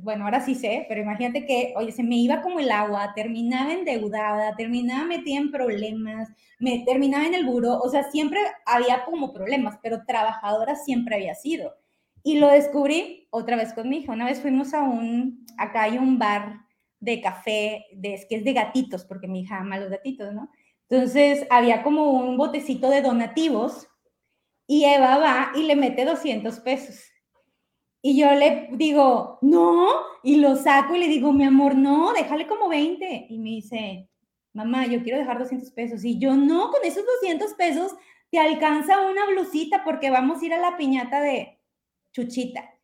bueno, 0.00 0.24
ahora 0.24 0.40
sí 0.40 0.54
sé, 0.54 0.86
pero 0.88 1.02
imagínate 1.02 1.44
que, 1.44 1.74
oye, 1.76 1.92
se 1.92 2.02
me 2.02 2.16
iba 2.16 2.40
como 2.40 2.60
el 2.60 2.70
agua, 2.70 3.12
terminaba 3.14 3.72
endeudada, 3.72 4.54
terminaba 4.56 5.04
metida 5.04 5.38
en 5.38 5.50
problemas, 5.50 6.30
me 6.60 6.78
terminaba 6.86 7.26
en 7.26 7.34
el 7.34 7.44
buro, 7.44 7.78
o 7.78 7.88
sea, 7.90 8.04
siempre 8.10 8.40
había 8.64 9.04
como 9.04 9.32
problemas, 9.32 9.78
pero 9.82 10.04
trabajadora 10.06 10.76
siempre 10.76 11.16
había 11.16 11.34
sido. 11.34 11.74
Y 12.22 12.38
lo 12.38 12.48
descubrí 12.48 13.28
otra 13.30 13.56
vez 13.56 13.74
con 13.74 13.88
mi 13.88 13.98
hija. 13.98 14.12
Una 14.12 14.24
vez 14.24 14.40
fuimos 14.40 14.72
a 14.72 14.82
un, 14.82 15.44
acá 15.58 15.82
hay 15.82 15.98
un 15.98 16.18
bar 16.18 16.60
de 17.00 17.20
café, 17.20 17.84
de, 17.92 18.24
que 18.28 18.36
es 18.36 18.44
de 18.44 18.52
gatitos, 18.54 19.04
porque 19.04 19.28
mi 19.28 19.40
hija 19.40 19.58
ama 19.58 19.78
los 19.78 19.90
gatitos, 19.90 20.32
¿no? 20.32 20.50
Entonces 20.88 21.46
había 21.50 21.82
como 21.82 22.12
un 22.12 22.38
botecito 22.38 22.88
de 22.88 23.02
donativos 23.02 23.88
y 24.66 24.84
Eva 24.84 25.18
va 25.18 25.52
y 25.54 25.64
le 25.64 25.76
mete 25.76 26.04
200 26.04 26.60
pesos. 26.60 27.00
Y 28.02 28.18
yo 28.18 28.32
le 28.32 28.68
digo, 28.72 29.38
no, 29.40 29.88
y 30.22 30.36
lo 30.36 30.56
saco 30.56 30.94
y 30.94 30.98
le 30.98 31.08
digo, 31.08 31.32
mi 31.32 31.44
amor, 31.44 31.74
no, 31.74 32.12
déjale 32.12 32.46
como 32.46 32.68
20. 32.68 33.26
Y 33.30 33.38
me 33.38 33.50
dice, 33.50 34.10
mamá, 34.52 34.86
yo 34.86 35.02
quiero 35.02 35.18
dejar 35.18 35.38
200 35.38 35.70
pesos. 35.70 36.04
Y 36.04 36.18
yo, 36.18 36.34
no, 36.36 36.70
con 36.70 36.84
esos 36.84 37.04
200 37.20 37.54
pesos 37.54 37.94
te 38.30 38.38
alcanza 38.38 39.00
una 39.00 39.26
blusita 39.26 39.84
porque 39.84 40.10
vamos 40.10 40.42
a 40.42 40.46
ir 40.46 40.52
a 40.52 40.58
la 40.58 40.76
piñata 40.76 41.20
de 41.20 41.58
Chuchita. 42.12 42.74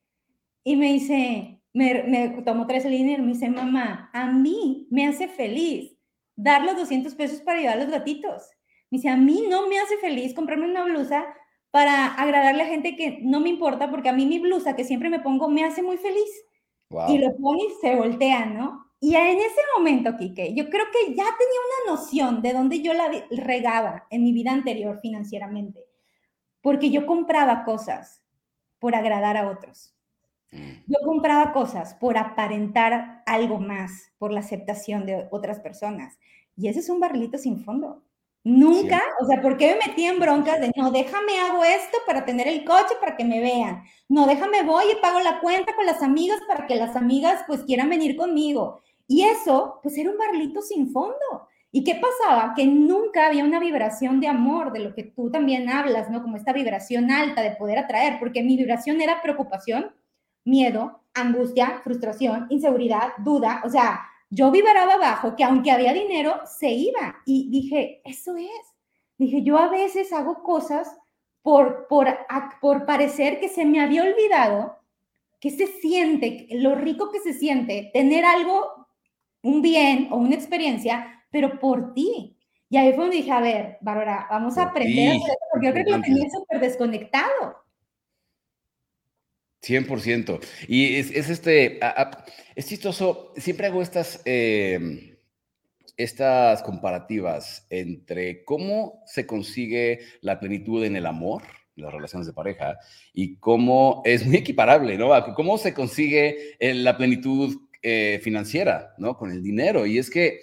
Y 0.64 0.76
me 0.76 0.92
dice, 0.92 1.60
me, 1.72 2.02
me 2.04 2.42
tomó 2.42 2.66
tres 2.66 2.84
el 2.84 2.92
dinero, 2.92 3.22
me 3.22 3.32
dice, 3.32 3.50
mamá, 3.50 4.10
a 4.12 4.26
mí 4.26 4.86
me 4.90 5.06
hace 5.06 5.28
feliz 5.28 5.96
dar 6.34 6.64
los 6.64 6.76
200 6.76 7.14
pesos 7.14 7.40
para 7.42 7.58
ayudar 7.58 7.76
a 7.78 7.84
los 7.84 7.90
gatitos. 7.90 8.50
Me 8.90 8.96
dice, 8.96 9.10
a 9.10 9.16
mí 9.16 9.44
no 9.48 9.66
me 9.68 9.78
hace 9.78 9.98
feliz 9.98 10.34
comprarme 10.34 10.64
una 10.64 10.84
blusa 10.84 11.26
para 11.70 12.06
agradarle 12.06 12.62
a 12.62 12.66
gente 12.66 12.96
que 12.96 13.20
no 13.22 13.40
me 13.40 13.48
importa, 13.48 13.90
porque 13.90 14.08
a 14.08 14.12
mí 14.12 14.26
mi 14.26 14.38
blusa 14.38 14.74
que 14.74 14.84
siempre 14.84 15.08
me 15.08 15.20
pongo 15.20 15.48
me 15.48 15.64
hace 15.64 15.82
muy 15.82 15.96
feliz. 15.96 16.30
Y 17.08 17.18
lo 17.18 17.36
pone 17.36 17.62
y 17.62 17.80
se 17.80 17.94
voltea, 17.94 18.46
¿no? 18.46 18.90
Y 18.98 19.14
en 19.14 19.38
ese 19.38 19.60
momento, 19.76 20.16
Kike, 20.16 20.54
yo 20.54 20.68
creo 20.68 20.84
que 20.92 21.14
ya 21.14 21.24
tenía 21.24 21.60
una 21.84 21.94
noción 21.94 22.42
de 22.42 22.52
dónde 22.52 22.82
yo 22.82 22.92
la 22.92 23.08
regaba 23.30 24.06
en 24.10 24.24
mi 24.24 24.32
vida 24.32 24.52
anterior 24.52 24.98
financieramente, 25.00 25.86
porque 26.60 26.90
yo 26.90 27.06
compraba 27.06 27.64
cosas 27.64 28.22
por 28.80 28.96
agradar 28.96 29.36
a 29.36 29.48
otros. 29.48 29.94
Mm. 30.50 30.82
Yo 30.86 30.98
compraba 31.04 31.52
cosas 31.52 31.94
por 31.94 32.18
aparentar 32.18 33.22
algo 33.24 33.60
más, 33.60 34.12
por 34.18 34.32
la 34.32 34.40
aceptación 34.40 35.06
de 35.06 35.28
otras 35.30 35.60
personas. 35.60 36.18
Y 36.56 36.68
ese 36.68 36.80
es 36.80 36.90
un 36.90 37.00
barrilito 37.00 37.38
sin 37.38 37.60
fondo. 37.64 38.02
Nunca, 38.44 39.02
o 39.20 39.26
sea, 39.26 39.42
¿por 39.42 39.58
qué 39.58 39.74
me 39.74 39.86
metí 39.86 40.04
en 40.04 40.18
broncas 40.18 40.60
de 40.60 40.72
no, 40.74 40.90
déjame 40.90 41.38
hago 41.40 41.62
esto 41.62 41.98
para 42.06 42.24
tener 42.24 42.48
el 42.48 42.64
coche 42.64 42.94
para 42.98 43.14
que 43.14 43.24
me 43.24 43.38
vean? 43.38 43.82
No, 44.08 44.26
déjame 44.26 44.62
voy 44.62 44.84
y 44.90 45.00
pago 45.02 45.20
la 45.20 45.40
cuenta 45.40 45.74
con 45.76 45.84
las 45.84 46.02
amigas 46.02 46.40
para 46.48 46.66
que 46.66 46.76
las 46.76 46.96
amigas 46.96 47.44
pues 47.46 47.62
quieran 47.64 47.90
venir 47.90 48.16
conmigo. 48.16 48.80
Y 49.06 49.24
eso, 49.24 49.78
pues 49.82 49.98
era 49.98 50.10
un 50.10 50.16
barlito 50.16 50.62
sin 50.62 50.90
fondo. 50.90 51.48
¿Y 51.70 51.84
qué 51.84 52.00
pasaba? 52.00 52.54
Que 52.54 52.66
nunca 52.66 53.26
había 53.26 53.44
una 53.44 53.60
vibración 53.60 54.20
de 54.20 54.28
amor, 54.28 54.72
de 54.72 54.80
lo 54.80 54.94
que 54.94 55.04
tú 55.04 55.30
también 55.30 55.68
hablas, 55.68 56.10
¿no? 56.10 56.22
Como 56.22 56.36
esta 56.36 56.52
vibración 56.52 57.10
alta 57.10 57.42
de 57.42 57.52
poder 57.52 57.78
atraer, 57.78 58.18
porque 58.18 58.42
mi 58.42 58.56
vibración 58.56 59.00
era 59.02 59.20
preocupación, 59.22 59.92
miedo, 60.44 61.02
angustia, 61.14 61.80
frustración, 61.84 62.46
inseguridad, 62.50 63.12
duda, 63.18 63.60
o 63.64 63.68
sea, 63.68 64.00
yo 64.30 64.50
vibraba 64.50 64.94
abajo, 64.94 65.36
que 65.36 65.44
aunque 65.44 65.70
había 65.70 65.92
dinero, 65.92 66.40
se 66.46 66.70
iba. 66.70 67.16
Y 67.26 67.50
dije, 67.50 68.00
eso 68.04 68.36
es. 68.36 68.74
Dije, 69.18 69.42
yo 69.42 69.58
a 69.58 69.68
veces 69.68 70.12
hago 70.12 70.42
cosas 70.42 70.96
por, 71.42 71.86
por, 71.88 72.06
por 72.60 72.86
parecer 72.86 73.40
que 73.40 73.48
se 73.48 73.66
me 73.66 73.80
había 73.80 74.02
olvidado 74.02 74.80
que 75.40 75.50
se 75.50 75.66
siente, 75.66 76.46
lo 76.52 76.74
rico 76.74 77.10
que 77.10 77.18
se 77.18 77.32
siente 77.32 77.90
tener 77.94 78.24
algo, 78.24 78.86
un 79.42 79.62
bien 79.62 80.08
o 80.10 80.16
una 80.16 80.34
experiencia, 80.34 81.24
pero 81.30 81.58
por 81.58 81.94
ti. 81.94 82.36
Y 82.68 82.76
ahí 82.76 82.92
fue 82.92 83.04
donde 83.04 83.16
dije, 83.16 83.32
a 83.32 83.40
ver, 83.40 83.78
Bárbara, 83.80 84.26
vamos 84.30 84.58
a 84.58 84.64
aprender 84.64 85.12
a 85.12 85.16
hacer 85.16 85.36
porque 85.50 85.66
yo 85.66 85.72
creo 85.72 85.84
que 85.84 85.90
lo 85.92 86.02
tenía 86.02 86.30
súper 86.30 86.60
desconectado. 86.60 87.56
100%. 89.62 90.40
Y 90.68 90.96
es, 90.96 91.10
este, 91.10 91.80
es 92.54 92.66
chistoso, 92.66 93.32
siempre 93.36 93.66
hago 93.66 93.82
estas, 93.82 94.22
em, 94.24 95.16
estas 95.96 96.62
comparativas 96.62 97.66
entre 97.70 98.44
cómo 98.44 99.02
se 99.06 99.26
consigue 99.26 100.00
la 100.22 100.40
plenitud 100.40 100.84
en 100.84 100.96
el 100.96 101.06
amor, 101.06 101.42
las 101.76 101.92
relaciones 101.92 102.26
de 102.26 102.32
pareja, 102.32 102.78
y 103.12 103.36
cómo 103.36 104.02
es 104.04 104.26
muy 104.26 104.36
equiparable, 104.36 104.96
¿no? 104.96 105.10
Cómo 105.34 105.58
se 105.58 105.74
consigue 105.74 106.56
eh, 106.58 106.74
la 106.74 106.96
plenitud 106.96 107.56
eh, 107.82 108.20
financiera, 108.22 108.94
¿no? 108.98 109.16
Con 109.16 109.30
el 109.30 109.42
dinero. 109.42 109.86
Y 109.86 109.98
es 109.98 110.10
que 110.10 110.40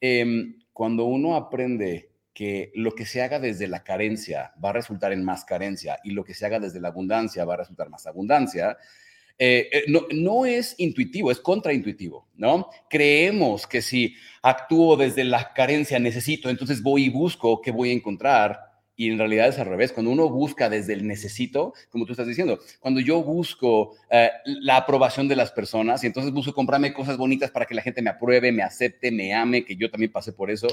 em, 0.00 0.58
cuando 0.72 1.04
uno 1.04 1.36
aprende 1.36 2.07
que 2.38 2.70
lo 2.76 2.92
que 2.92 3.04
se 3.04 3.20
haga 3.20 3.40
desde 3.40 3.66
la 3.66 3.82
carencia 3.82 4.52
va 4.64 4.70
a 4.70 4.74
resultar 4.74 5.12
en 5.12 5.24
más 5.24 5.44
carencia 5.44 5.98
y 6.04 6.12
lo 6.12 6.22
que 6.22 6.34
se 6.34 6.46
haga 6.46 6.60
desde 6.60 6.80
la 6.80 6.86
abundancia 6.86 7.44
va 7.44 7.54
a 7.54 7.56
resultar 7.56 7.90
más 7.90 8.06
abundancia, 8.06 8.76
eh, 9.36 9.68
eh, 9.72 9.84
no, 9.88 10.02
no, 10.12 10.46
es 10.46 10.76
intuitivo, 10.78 11.32
es 11.32 11.40
contraintuitivo, 11.40 12.28
¿no? 12.36 12.68
Creemos 12.88 13.66
que 13.66 13.82
si 13.82 14.14
actúo 14.40 14.96
desde 14.96 15.24
la 15.24 15.52
carencia 15.52 15.98
necesito, 15.98 16.48
entonces 16.48 16.80
voy 16.80 17.06
y 17.06 17.08
busco 17.08 17.60
qué 17.60 17.72
voy 17.72 17.90
a 17.90 17.94
encontrar. 17.94 18.60
Y 18.94 19.10
en 19.10 19.18
realidad 19.18 19.48
es 19.48 19.58
al 19.58 19.66
revés. 19.66 19.92
Cuando 19.92 20.12
uno 20.12 20.28
busca 20.28 20.70
desde 20.70 20.92
el 20.92 21.08
necesito, 21.08 21.72
como 21.90 22.06
tú 22.06 22.12
estás 22.12 22.28
diciendo, 22.28 22.60
cuando 22.78 23.00
yo 23.00 23.20
busco 23.20 23.96
eh, 24.10 24.30
la 24.44 24.76
aprobación 24.76 25.26
de 25.26 25.34
las 25.34 25.50
personas 25.50 26.04
y 26.04 26.06
entonces 26.06 26.32
busco 26.32 26.54
comprarme 26.54 26.92
cosas 26.92 27.16
bonitas 27.16 27.50
para 27.50 27.66
que 27.66 27.74
la 27.74 27.82
gente 27.82 28.00
me 28.00 28.10
apruebe, 28.10 28.52
me 28.52 28.62
acepte, 28.62 29.10
me 29.10 29.34
ame, 29.34 29.64
que 29.64 29.74
yo 29.74 29.90
también 29.90 30.12
pasé 30.12 30.32
por 30.32 30.52
eso, 30.52 30.68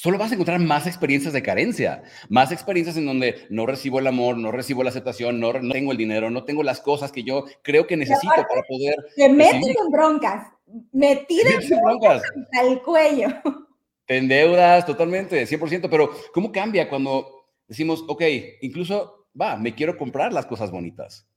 solo 0.00 0.16
vas 0.16 0.30
a 0.30 0.34
encontrar 0.34 0.58
más 0.60 0.86
experiencias 0.86 1.34
de 1.34 1.42
carencia, 1.42 2.02
más 2.30 2.52
experiencias 2.52 2.96
en 2.96 3.04
donde 3.04 3.46
no 3.50 3.66
recibo 3.66 3.98
el 3.98 4.06
amor, 4.06 4.38
no 4.38 4.50
recibo 4.50 4.82
la 4.82 4.88
aceptación, 4.88 5.38
no, 5.38 5.52
tengo 5.52 5.92
el 5.92 5.98
dinero, 5.98 6.30
no 6.30 6.44
tengo 6.44 6.62
las 6.62 6.80
cosas 6.80 7.12
que 7.12 7.22
yo 7.22 7.44
creo 7.60 7.86
que 7.86 7.98
necesito 7.98 8.32
para 8.48 8.62
poder. 8.62 8.94
Te 9.14 9.28
metes 9.28 9.76
en 9.76 9.90
broncas, 9.90 10.46
me 10.92 11.16
tiras 11.16 11.68
broncas 11.68 12.22
al 12.58 12.80
cuello. 12.80 13.28
Te 14.06 14.16
endeudas 14.16 14.86
totalmente, 14.86 15.46
100%, 15.46 15.88
pero 15.90 16.10
¿cómo 16.32 16.50
cambia 16.50 16.88
cuando 16.88 17.44
decimos, 17.68 18.02
ok, 18.08 18.22
incluso, 18.62 19.28
va, 19.38 19.56
me 19.56 19.74
quiero 19.74 19.98
comprar 19.98 20.32
las 20.32 20.46
cosas 20.46 20.70
bonitas, 20.70 21.28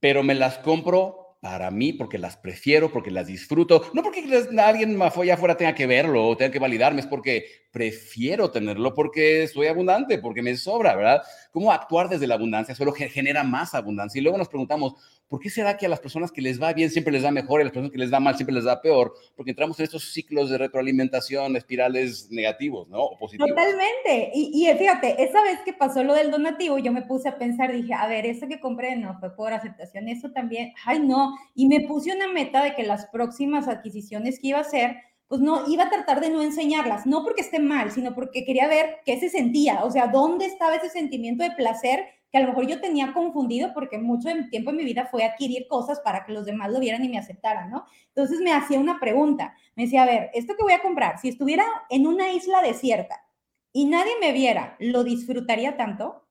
pero 0.00 0.22
me 0.22 0.34
las 0.34 0.56
compro 0.56 1.36
para 1.40 1.70
mí, 1.70 1.92
porque 1.92 2.18
las 2.18 2.36
prefiero, 2.36 2.90
porque 2.90 3.10
las 3.10 3.26
disfruto, 3.26 3.90
no 3.92 4.02
porque 4.02 4.24
alguien 4.58 5.00
allá 5.00 5.34
afuera 5.34 5.56
tenga 5.56 5.74
que 5.74 5.86
verlo 5.86 6.28
o 6.28 6.36
tenga 6.36 6.50
que 6.50 6.58
validarme, 6.58 7.00
es 7.00 7.06
porque 7.06 7.59
prefiero 7.70 8.50
tenerlo, 8.50 8.94
porque 8.94 9.46
soy 9.46 9.68
abundante, 9.68 10.18
porque 10.18 10.42
me 10.42 10.56
sobra, 10.56 10.96
¿verdad? 10.96 11.22
¿Cómo 11.52 11.72
actuar 11.72 12.08
desde 12.08 12.26
la 12.26 12.34
abundancia? 12.34 12.74
Solo 12.74 12.92
genera 12.92 13.44
más 13.44 13.74
abundancia. 13.74 14.18
Y 14.18 14.22
luego 14.22 14.38
nos 14.38 14.48
preguntamos, 14.48 14.94
¿por 15.28 15.40
qué 15.40 15.50
será 15.50 15.76
que 15.76 15.86
a 15.86 15.88
las 15.88 16.00
personas 16.00 16.32
que 16.32 16.42
les 16.42 16.60
va 16.60 16.72
bien 16.72 16.90
siempre 16.90 17.12
les 17.12 17.22
da 17.22 17.30
mejor 17.30 17.60
y 17.60 17.62
a 17.62 17.64
las 17.64 17.72
personas 17.72 17.92
que 17.92 17.98
les 17.98 18.10
da 18.10 18.18
mal 18.18 18.34
siempre 18.34 18.54
les 18.54 18.64
da 18.64 18.82
peor? 18.82 19.14
Porque 19.36 19.50
entramos 19.50 19.78
en 19.78 19.84
estos 19.84 20.12
ciclos 20.12 20.50
de 20.50 20.58
retroalimentación, 20.58 21.56
espirales 21.56 22.28
negativos, 22.30 22.88
¿no? 22.88 23.02
O 23.02 23.16
positivos. 23.16 23.50
Totalmente. 23.50 24.32
Y, 24.34 24.68
y 24.68 24.78
fíjate, 24.78 25.22
esa 25.22 25.42
vez 25.44 25.60
que 25.64 25.72
pasó 25.72 26.02
lo 26.02 26.14
del 26.14 26.30
donativo, 26.30 26.78
yo 26.78 26.92
me 26.92 27.02
puse 27.02 27.28
a 27.28 27.38
pensar, 27.38 27.72
dije, 27.72 27.94
a 27.94 28.08
ver, 28.08 28.26
eso 28.26 28.48
que 28.48 28.60
compré 28.60 28.96
no 28.96 29.18
fue 29.20 29.34
por 29.36 29.52
aceptación, 29.52 30.08
eso 30.08 30.30
también, 30.32 30.72
ay, 30.84 31.00
no. 31.00 31.36
Y 31.54 31.68
me 31.68 31.86
puse 31.86 32.14
una 32.14 32.32
meta 32.32 32.64
de 32.64 32.74
que 32.74 32.82
las 32.82 33.06
próximas 33.06 33.68
adquisiciones 33.68 34.40
que 34.40 34.48
iba 34.48 34.58
a 34.58 34.62
hacer, 34.62 34.96
pues 35.30 35.40
no, 35.40 35.62
iba 35.68 35.84
a 35.84 35.90
tratar 35.90 36.20
de 36.20 36.28
no 36.28 36.42
enseñarlas, 36.42 37.06
no 37.06 37.22
porque 37.22 37.42
esté 37.42 37.60
mal, 37.60 37.92
sino 37.92 38.16
porque 38.16 38.44
quería 38.44 38.66
ver 38.66 38.96
qué 39.06 39.20
se 39.20 39.28
sentía, 39.28 39.84
o 39.84 39.90
sea, 39.92 40.08
dónde 40.08 40.44
estaba 40.44 40.74
ese 40.74 40.90
sentimiento 40.90 41.44
de 41.44 41.52
placer 41.52 42.04
que 42.32 42.38
a 42.38 42.40
lo 42.40 42.48
mejor 42.48 42.66
yo 42.66 42.80
tenía 42.80 43.12
confundido 43.12 43.72
porque 43.72 43.96
mucho 43.96 44.28
tiempo 44.50 44.70
en 44.70 44.76
mi 44.78 44.84
vida 44.84 45.06
fue 45.06 45.22
adquirir 45.22 45.68
cosas 45.68 46.00
para 46.00 46.24
que 46.24 46.32
los 46.32 46.46
demás 46.46 46.72
lo 46.72 46.80
vieran 46.80 47.04
y 47.04 47.08
me 47.08 47.16
aceptaran, 47.16 47.70
¿no? 47.70 47.84
Entonces 48.08 48.40
me 48.40 48.52
hacía 48.52 48.80
una 48.80 48.98
pregunta, 48.98 49.54
me 49.76 49.84
decía, 49.84 50.02
a 50.02 50.06
ver, 50.06 50.30
esto 50.34 50.56
que 50.56 50.64
voy 50.64 50.72
a 50.72 50.82
comprar, 50.82 51.20
si 51.20 51.28
estuviera 51.28 51.64
en 51.90 52.08
una 52.08 52.32
isla 52.32 52.60
desierta 52.60 53.24
y 53.72 53.84
nadie 53.84 54.14
me 54.20 54.32
viera, 54.32 54.74
¿lo 54.80 55.04
disfrutaría 55.04 55.76
tanto? 55.76 56.26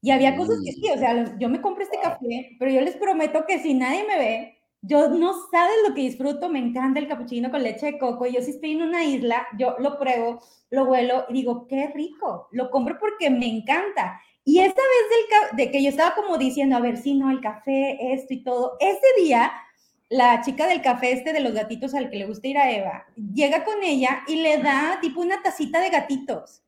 Y 0.00 0.10
había 0.10 0.36
cosas 0.36 0.56
que 0.64 0.72
sí, 0.72 0.90
o 0.90 0.98
sea, 0.98 1.38
yo 1.38 1.48
me 1.48 1.60
compré 1.60 1.84
este 1.84 2.00
café, 2.02 2.56
pero 2.58 2.72
yo 2.72 2.80
les 2.80 2.96
prometo 2.96 3.46
que 3.46 3.60
si 3.60 3.74
nadie 3.74 4.04
me 4.08 4.18
ve, 4.18 4.58
yo 4.86 5.08
no 5.08 5.34
sabes 5.50 5.76
lo 5.88 5.94
que 5.94 6.02
disfruto, 6.02 6.48
me 6.48 6.58
encanta 6.58 7.00
el 7.00 7.08
capuchino 7.08 7.50
con 7.50 7.62
leche 7.62 7.86
de 7.86 7.98
coco. 7.98 8.26
Yo 8.26 8.42
si 8.42 8.50
estoy 8.50 8.72
en 8.72 8.82
una 8.82 9.04
isla, 9.04 9.46
yo 9.58 9.76
lo 9.78 9.98
pruebo, 9.98 10.40
lo 10.70 10.84
huelo 10.84 11.24
y 11.30 11.34
digo, 11.34 11.66
qué 11.66 11.88
rico, 11.94 12.48
lo 12.52 12.70
compro 12.70 12.98
porque 12.98 13.30
me 13.30 13.46
encanta. 13.46 14.20
Y 14.44 14.58
esta 14.60 14.82
vez 14.82 15.56
de 15.56 15.70
que 15.70 15.82
yo 15.82 15.88
estaba 15.88 16.14
como 16.14 16.36
diciendo, 16.36 16.76
a 16.76 16.80
ver, 16.80 16.98
si 16.98 17.14
no, 17.14 17.30
el 17.30 17.40
café, 17.40 18.12
esto 18.12 18.34
y 18.34 18.44
todo, 18.44 18.76
ese 18.78 19.22
día, 19.22 19.52
la 20.10 20.42
chica 20.42 20.66
del 20.66 20.82
café 20.82 21.12
este 21.12 21.32
de 21.32 21.40
los 21.40 21.54
gatitos 21.54 21.94
al 21.94 22.10
que 22.10 22.18
le 22.18 22.26
gusta 22.26 22.48
ir 22.48 22.58
a 22.58 22.70
Eva, 22.70 23.06
llega 23.16 23.64
con 23.64 23.82
ella 23.82 24.22
y 24.26 24.36
le 24.36 24.58
da 24.58 24.98
tipo 25.00 25.22
una 25.22 25.42
tacita 25.42 25.80
de 25.80 25.88
gatitos 25.88 26.63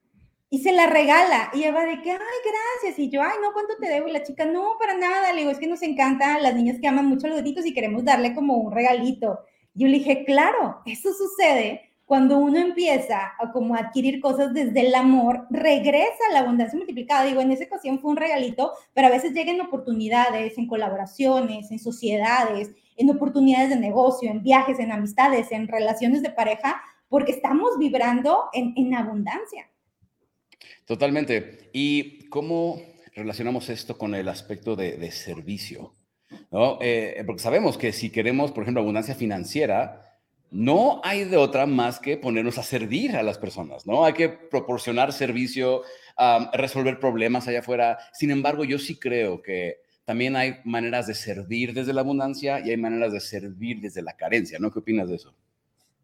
y 0.50 0.60
se 0.60 0.72
la 0.72 0.86
regala. 0.86 1.50
Y 1.54 1.64
Eva 1.64 1.84
de 1.84 2.02
que, 2.02 2.12
ay, 2.12 2.18
gracias. 2.18 2.98
Y 2.98 3.10
yo, 3.10 3.22
ay, 3.22 3.36
no, 3.42 3.52
¿cuánto 3.52 3.76
te 3.80 3.88
debo? 3.88 4.08
Y 4.08 4.12
la 4.12 4.22
chica, 4.22 4.44
no, 4.44 4.76
para 4.78 4.96
nada. 4.96 5.32
Le 5.32 5.40
digo, 5.40 5.50
es 5.50 5.58
que 5.58 5.66
nos 5.66 5.82
encanta 5.82 6.38
las 6.38 6.54
niñas 6.54 6.78
que 6.80 6.88
aman 6.88 7.06
mucho 7.06 7.28
los 7.28 7.38
gatitos 7.38 7.66
y 7.66 7.74
queremos 7.74 8.04
darle 8.04 8.34
como 8.34 8.56
un 8.56 8.72
regalito. 8.72 9.40
Yo 9.74 9.88
le 9.88 9.98
dije, 9.98 10.24
claro, 10.24 10.80
eso 10.86 11.12
sucede 11.12 11.82
cuando 12.06 12.38
uno 12.38 12.58
empieza 12.58 13.32
a 13.36 13.50
como 13.50 13.74
adquirir 13.74 14.20
cosas 14.20 14.54
desde 14.54 14.86
el 14.86 14.94
amor, 14.94 15.46
regresa 15.50 16.30
la 16.32 16.38
abundancia 16.38 16.78
multiplicada. 16.78 17.24
Digo, 17.24 17.40
en 17.40 17.50
esa 17.50 17.64
ocasión 17.64 17.98
fue 17.98 18.12
un 18.12 18.16
regalito, 18.16 18.72
pero 18.94 19.08
a 19.08 19.10
veces 19.10 19.32
llegan 19.32 19.60
oportunidades, 19.60 20.56
en 20.56 20.68
colaboraciones, 20.68 21.73
en 21.73 21.80
sociedades, 21.80 22.71
en 22.97 23.10
oportunidades 23.10 23.71
de 23.71 23.76
negocio, 23.76 24.30
en 24.30 24.42
viajes, 24.44 24.78
en 24.78 24.92
amistades, 24.92 25.50
en 25.50 25.66
relaciones 25.66 26.23
de 26.23 26.30
pareja, 26.30 26.80
porque 27.08 27.32
estamos 27.32 27.76
vibrando 27.76 28.44
en, 28.52 28.73
en 28.76 28.94
abundancia. 28.94 29.68
Totalmente. 30.86 31.71
¿Y 31.73 32.28
cómo 32.28 32.80
relacionamos 33.14 33.69
esto 33.69 33.99
con 33.99 34.14
el 34.14 34.28
aspecto 34.28 34.76
de, 34.76 35.10
servicio? 35.10 35.95
¿No? 36.50 36.78
Eh, 36.80 37.23
porque 37.26 37.42
sabemos 37.42 37.78
que 37.78 37.92
si 37.92 38.10
queremos, 38.10 38.52
por 38.52 38.62
ejemplo, 38.62 38.82
abundancia 38.82 39.14
financiera, 39.14 40.06
no 40.50 41.00
hay 41.04 41.25
de 41.25 41.36
otra 41.36 41.66
más 41.66 41.99
que 41.99 42.16
ponernos 42.16 42.58
a 42.58 42.62
servir 42.62 43.16
a 43.16 43.23
las 43.23 43.38
personas, 43.38 43.86
¿no? 43.86 44.04
Hay 44.04 44.12
que 44.12 44.28
proporcionar 44.28 45.12
servicio, 45.12 45.82
resolver 46.52 46.99
problemas 47.00 47.49
allá 47.49 47.60
afuera. 47.60 47.99
Sin 48.12 48.30
embargo, 48.30 48.64
yo 48.64 48.78
sí 48.78 48.97
creo 48.99 49.42
que 49.42 49.80
también 50.04 50.36
hay 50.36 50.58
maneras 50.64 51.08
de 51.08 51.14
servir 51.14 51.75
desde 51.75 51.92
la 51.92 52.02
abundancia 52.02 52.60
y 52.60 52.71
hay 52.71 52.76
maneras 52.76 53.12
de 53.12 53.21
servir 53.21 53.80
desde 53.80 54.02
la 54.02 54.16
carencia, 54.16 54.58
¿no? 54.58 54.71
¿Qué 54.71 54.78
opinas 54.78 55.08
de 55.08 55.16
eso? 55.16 55.34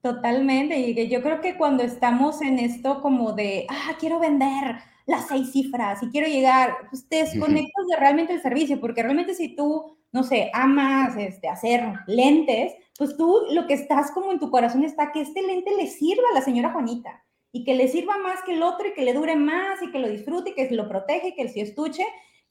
Totalmente, 0.03 0.77
y 0.81 1.09
yo 1.09 1.23
creo 1.23 1.41
que 1.41 1.57
cuando 1.57 1.85
estamos 1.85 2.43
en 2.43 2.59
esto 2.59 3.01
como 3.01 3.33
de, 3.35 3.67
ah, 3.69 3.93
quiero 4.01 4.19
vender 4.19 4.79
las 5.07 5.29
seis 5.29 5.53
cifras 5.53 6.03
y 6.03 6.09
quiero 6.09 6.27
llegar, 6.27 6.75
pues 6.91 7.09
te 7.09 7.19
desconectas 7.19 7.87
de 7.87 7.97
realmente 7.97 8.33
el 8.33 8.43
servicio, 8.43 8.81
porque 8.81 9.05
realmente 9.05 9.33
si 9.35 9.55
tú, 9.55 9.97
no 10.11 10.25
sé, 10.25 10.51
amas 10.55 11.17
este, 11.17 11.49
hacer 11.49 11.85
lentes, 12.09 12.73
pues 12.99 13.17
tú 13.17 13.43
lo 13.53 13.69
que 13.69 13.75
estás 13.75 14.11
como 14.11 14.33
en 14.33 14.41
tu 14.41 14.51
corazón 14.51 14.83
está 14.83 15.12
que 15.12 15.21
este 15.21 15.41
lente 15.41 15.71
le 15.77 15.87
sirva 15.87 16.25
a 16.33 16.35
la 16.35 16.43
señora 16.45 16.73
Juanita 16.73 17.23
y 17.53 17.62
que 17.62 17.75
le 17.75 17.87
sirva 17.87 18.19
más 18.19 18.43
que 18.43 18.55
el 18.55 18.62
otro 18.65 18.88
y 18.88 18.95
que 18.95 19.05
le 19.05 19.15
dure 19.15 19.37
más 19.37 19.81
y 19.83 19.93
que 19.93 20.01
lo 20.01 20.09
disfrute 20.09 20.51
y 20.51 20.55
que 20.55 20.69
lo 20.75 20.88
protege 20.88 21.29
y 21.29 21.35
que 21.35 21.43
el 21.43 21.53
estuche 21.55 22.05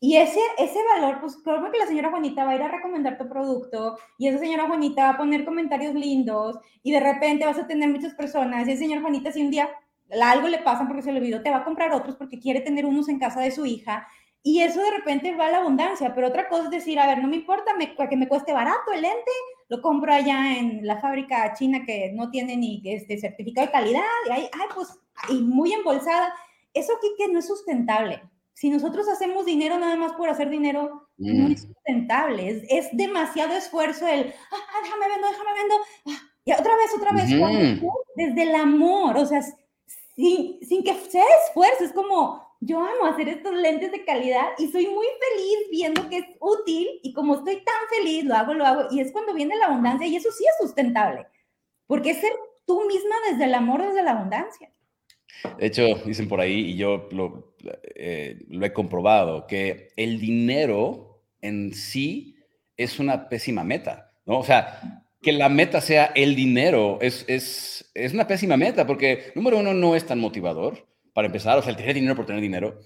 y 0.03 0.17
ese, 0.17 0.39
ese 0.57 0.79
valor, 0.95 1.21
pues 1.21 1.37
creo 1.43 1.71
que 1.71 1.77
la 1.77 1.85
señora 1.85 2.09
Juanita 2.09 2.43
va 2.43 2.51
a 2.51 2.55
ir 2.55 2.63
a 2.63 2.69
recomendar 2.69 3.19
tu 3.19 3.29
producto 3.29 3.99
y 4.17 4.27
esa 4.27 4.39
señora 4.39 4.67
Juanita 4.67 5.03
va 5.03 5.09
a 5.11 5.17
poner 5.17 5.45
comentarios 5.45 5.93
lindos 5.93 6.57
y 6.81 6.91
de 6.91 6.99
repente 6.99 7.45
vas 7.45 7.59
a 7.59 7.67
tener 7.67 7.87
muchas 7.87 8.15
personas 8.15 8.67
y 8.67 8.71
esa 8.71 8.79
señora 8.79 9.01
Juanita 9.01 9.31
si 9.31 9.43
un 9.43 9.51
día 9.51 9.69
algo 10.23 10.47
le 10.47 10.57
pasa 10.57 10.87
porque 10.87 11.03
se 11.03 11.11
le 11.11 11.19
olvidó, 11.19 11.43
te 11.43 11.51
va 11.51 11.57
a 11.57 11.63
comprar 11.63 11.93
otros 11.93 12.15
porque 12.15 12.39
quiere 12.39 12.61
tener 12.61 12.87
unos 12.87 13.09
en 13.09 13.19
casa 13.19 13.41
de 13.41 13.51
su 13.51 13.63
hija 13.67 14.07
y 14.41 14.61
eso 14.61 14.81
de 14.81 14.89
repente 14.89 15.35
va 15.35 15.45
a 15.45 15.51
la 15.51 15.57
abundancia, 15.59 16.15
pero 16.15 16.29
otra 16.29 16.49
cosa 16.49 16.63
es 16.63 16.71
decir, 16.71 16.99
a 16.99 17.05
ver, 17.05 17.19
no 17.19 17.27
me 17.27 17.35
importa 17.35 17.75
me, 17.75 17.93
que 17.95 18.17
me 18.17 18.27
cueste 18.27 18.53
barato 18.53 18.91
el 18.91 19.03
lente, 19.03 19.31
lo 19.69 19.83
compro 19.83 20.11
allá 20.11 20.57
en 20.57 20.83
la 20.83 20.99
fábrica 20.99 21.53
china 21.53 21.85
que 21.85 22.11
no 22.15 22.31
tiene 22.31 22.57
ni 22.57 22.81
este 22.85 23.19
certificado 23.19 23.67
de 23.67 23.71
calidad 23.71 24.01
y 24.27 24.31
ay, 24.31 24.49
ay 24.51 24.67
pues, 24.73 24.99
y 25.29 25.43
muy 25.43 25.73
embolsada. 25.73 26.33
Eso 26.73 26.91
aquí 26.97 27.07
que 27.19 27.31
no 27.31 27.37
es 27.37 27.47
sustentable 27.47 28.23
si 28.61 28.69
nosotros 28.69 29.09
hacemos 29.09 29.47
dinero 29.47 29.79
nada 29.79 29.95
más 29.95 30.13
por 30.13 30.29
hacer 30.29 30.47
dinero, 30.47 31.07
no 31.17 31.47
es 31.47 31.63
mm. 31.63 31.67
sustentable. 31.67 32.63
Es, 32.69 32.95
demasiado 32.95 33.55
esfuerzo 33.55 34.07
el, 34.07 34.35
ah, 34.51 34.55
ah, 34.55 34.79
déjame 34.83 35.07
vendo, 35.07 35.27
déjame 35.29 35.49
vendo. 35.59 35.75
Ah, 36.05 36.29
y 36.45 36.51
otra 36.51 36.75
vez, 36.77 36.91
otra 36.95 37.11
vez, 37.11 37.81
desde 38.15 38.43
el 38.43 38.53
amor, 38.53 39.17
o 39.17 39.25
sea, 39.25 39.41
sin, 40.15 40.59
sin 40.61 40.83
que 40.83 40.93
sea 40.93 41.25
esfuerzo, 41.43 41.85
es 41.85 41.91
como, 41.91 42.55
yo 42.59 42.79
amo 42.81 43.07
hacer 43.07 43.29
estos 43.29 43.51
lentes 43.51 43.91
de 43.91 44.05
calidad 44.05 44.49
y 44.59 44.67
soy 44.67 44.85
muy 44.85 45.07
feliz 45.07 45.57
viendo 45.71 46.07
que 46.07 46.17
es 46.17 46.25
útil 46.39 46.87
y 47.01 47.13
como 47.13 47.37
estoy 47.37 47.63
tan 47.63 47.97
feliz, 47.97 48.25
lo 48.25 48.35
hago, 48.35 48.53
lo 48.53 48.63
hago. 48.63 48.83
Y 48.91 48.99
es 48.99 49.11
cuando 49.11 49.33
viene 49.33 49.55
la 49.55 49.65
abundancia 49.65 50.05
y 50.05 50.17
eso 50.17 50.29
sí 50.31 50.45
es 50.45 50.63
sustentable, 50.63 51.25
porque 51.87 52.11
es 52.11 52.21
ser 52.21 52.33
tú 52.67 52.85
misma 52.85 53.15
desde 53.27 53.45
el 53.45 53.55
amor, 53.55 53.81
desde 53.81 54.03
la 54.03 54.11
abundancia. 54.11 54.71
De 55.57 55.65
hecho, 55.65 55.83
dicen 56.05 56.27
por 56.27 56.39
ahí, 56.39 56.71
y 56.71 56.75
yo 56.75 57.07
lo, 57.11 57.50
eh, 57.95 58.39
lo 58.49 58.65
he 58.65 58.73
comprobado, 58.73 59.47
que 59.47 59.89
el 59.95 60.19
dinero 60.19 61.23
en 61.41 61.73
sí 61.73 62.35
es 62.77 62.99
una 62.99 63.29
pésima 63.29 63.63
meta, 63.63 64.11
¿no? 64.25 64.39
O 64.39 64.43
sea, 64.43 65.05
que 65.21 65.31
la 65.31 65.49
meta 65.49 65.81
sea 65.81 66.11
el 66.15 66.35
dinero 66.35 66.97
es, 67.01 67.25
es, 67.27 67.91
es 67.93 68.13
una 68.13 68.27
pésima 68.27 68.57
meta, 68.57 68.87
porque 68.87 69.31
número 69.35 69.59
uno 69.59 69.73
no 69.73 69.95
es 69.95 70.05
tan 70.05 70.19
motivador, 70.19 70.87
para 71.13 71.27
empezar, 71.27 71.57
o 71.57 71.61
sea, 71.61 71.71
el 71.71 71.77
tener 71.77 71.95
dinero 71.95 72.15
por 72.15 72.25
tener 72.25 72.41
dinero. 72.41 72.79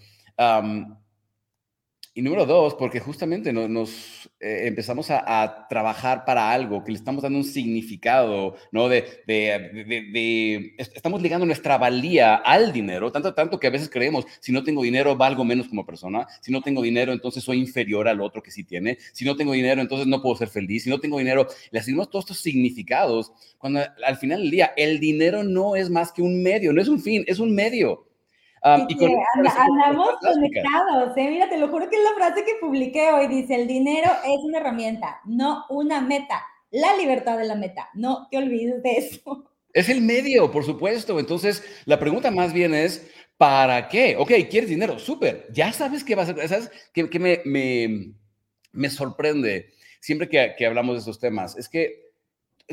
Y 2.18 2.22
número 2.22 2.46
dos, 2.46 2.76
porque 2.76 3.02
justamente 3.02 3.52
nos, 3.52 4.30
eh, 4.40 4.68
empezamos 4.68 5.12
a, 5.12 5.68
trabajar 5.68 6.24
para 6.24 6.50
algo, 6.50 6.82
que 6.82 6.94
le 6.94 6.98
estamos 6.98 7.22
dando 7.22 7.40
un 7.40 7.44
significado, 7.44 8.56
¿no? 8.72 8.88
De, 8.88 9.04
de, 9.28 10.76
estamos 10.78 11.22
ligando 11.22 11.46
nuestra 11.46 11.78
valía 11.78 12.36
al 12.36 12.72
dinero, 12.72 13.12
tanto, 13.12 13.34
tanto 13.34 13.60
que 13.60 13.68
a 13.68 13.70
veces 13.70 13.90
creemos, 13.90 14.26
si 14.40 14.54
no 14.54 14.64
tengo 14.64 14.82
dinero, 14.84 15.18
valgo 15.18 15.44
menos 15.44 15.68
como 15.68 15.86
persona, 15.86 16.26
si 16.40 16.54
no 16.54 16.62
tengo 16.62 16.82
dinero, 16.82 17.12
entonces 17.12 17.44
soy 17.44 17.60
inferior 17.60 18.08
al 18.08 18.22
otro 18.22 18.42
que 18.42 18.52
sí 18.52 18.64
tiene, 18.64 18.98
si 19.12 19.26
no 19.26 19.36
tengo 19.36 19.52
dinero, 19.52 19.82
entonces 19.82 20.08
no 20.08 20.22
puedo 20.22 20.38
ser 20.38 20.48
feliz, 20.48 20.84
si 20.84 20.90
no 20.90 21.02
tengo 21.02 21.18
dinero, 21.18 21.48
le 21.72 21.80
asignamos 21.80 22.10
todos 22.10 22.24
estos 22.24 22.38
significados, 22.38 23.34
cuando 23.58 23.82
al 24.06 24.16
final 24.16 24.40
del 24.40 24.52
día, 24.52 24.72
el 24.78 25.02
dinero 25.02 25.44
no 25.44 25.76
es 25.76 25.90
más 25.90 26.14
que 26.14 26.22
un 26.22 26.42
medio, 26.42 26.72
no 26.72 26.82
es 26.82 26.88
un 26.88 27.02
fin, 27.02 27.26
es 27.28 27.40
un 27.40 27.54
medio. 27.54 28.06
Um, 28.66 28.88
y 28.90 28.96
andamos 29.46 30.16
conectados, 30.20 31.16
¿eh? 31.16 31.30
Mira, 31.30 31.48
te 31.48 31.60
lo 31.60 31.68
juro 31.68 31.88
que 31.88 31.98
es 31.98 32.04
la 32.04 32.16
frase 32.16 32.44
que 32.44 32.56
publiqué 32.60 33.12
hoy. 33.12 33.28
Dice, 33.28 33.54
el 33.54 33.68
dinero 33.68 34.10
es 34.24 34.44
una 34.44 34.58
herramienta, 34.58 35.22
no 35.24 35.66
una 35.70 36.02
meta. 36.02 36.44
La 36.72 36.98
libertad 36.98 37.38
de 37.38 37.46
la 37.46 37.54
meta. 37.54 37.90
No 37.94 38.28
te 38.32 38.38
olvides 38.38 38.82
de 38.82 38.98
eso. 38.98 39.52
Es 39.72 39.88
el 39.88 40.02
medio, 40.02 40.52
por 40.52 40.66
supuesto. 40.66 41.20
Entonces, 41.20 41.64
la 41.86 42.00
pregunta 42.00 42.32
más 42.32 42.54
bien 42.54 42.74
es, 42.74 43.08
¿para 43.38 43.88
qué? 43.88 44.16
Ok, 44.18 44.32
¿quieres 44.50 44.70
dinero? 44.72 44.98
Súper. 44.98 45.46
Ya 45.54 45.72
sabes 45.72 46.04
qué 46.04 46.16
va 46.16 46.24
a. 46.24 46.26
¿Sabes 46.26 46.72
qué, 46.92 47.20
me, 47.20 47.42
me, 47.46 48.16
me, 48.72 48.90
sorprende 48.90 49.74
siempre 50.00 50.28
que, 50.28 50.56
que 50.58 50.66
hablamos 50.66 50.96
de 50.96 51.00
estos 51.00 51.20
temas? 51.20 51.56
Es 51.56 51.70
que 51.70 52.14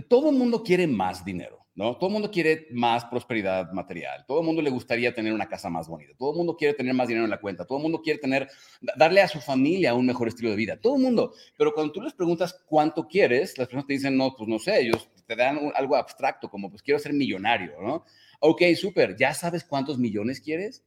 todo 0.08 0.30
el 0.30 0.36
mundo 0.36 0.62
quiere 0.62 0.86
más 0.86 1.22
dinero. 1.22 1.61
¿No? 1.74 1.96
Todo 1.96 2.08
el 2.08 2.12
mundo 2.12 2.30
quiere 2.30 2.68
más 2.70 3.04
prosperidad 3.06 3.72
material, 3.72 4.24
todo 4.26 4.40
el 4.40 4.46
mundo 4.46 4.60
le 4.60 4.70
gustaría 4.70 5.14
tener 5.14 5.32
una 5.32 5.48
casa 5.48 5.70
más 5.70 5.88
bonita, 5.88 6.12
todo 6.18 6.32
el 6.32 6.36
mundo 6.36 6.56
quiere 6.56 6.74
tener 6.74 6.92
más 6.94 7.08
dinero 7.08 7.24
en 7.24 7.30
la 7.30 7.40
cuenta, 7.40 7.64
todo 7.64 7.78
el 7.78 7.82
mundo 7.82 8.02
quiere 8.02 8.18
tener, 8.18 8.48
darle 8.96 9.22
a 9.22 9.28
su 9.28 9.40
familia 9.40 9.94
un 9.94 10.06
mejor 10.06 10.28
estilo 10.28 10.50
de 10.50 10.56
vida, 10.56 10.76
todo 10.76 10.96
el 10.96 11.02
mundo. 11.02 11.32
Pero 11.56 11.72
cuando 11.72 11.92
tú 11.92 12.02
les 12.02 12.12
preguntas 12.12 12.62
cuánto 12.66 13.08
quieres, 13.08 13.56
las 13.56 13.68
personas 13.68 13.86
te 13.86 13.94
dicen, 13.94 14.16
no, 14.16 14.34
pues 14.36 14.48
no 14.48 14.58
sé, 14.58 14.80
ellos 14.80 15.08
te 15.26 15.34
dan 15.34 15.72
algo 15.74 15.96
abstracto, 15.96 16.50
como 16.50 16.68
pues 16.68 16.82
quiero 16.82 16.98
ser 16.98 17.12
millonario, 17.14 17.80
¿no? 17.80 18.04
Ok, 18.40 18.62
súper, 18.76 19.16
¿ya 19.16 19.32
sabes 19.32 19.64
cuántos 19.64 19.98
millones 19.98 20.40
quieres? 20.40 20.84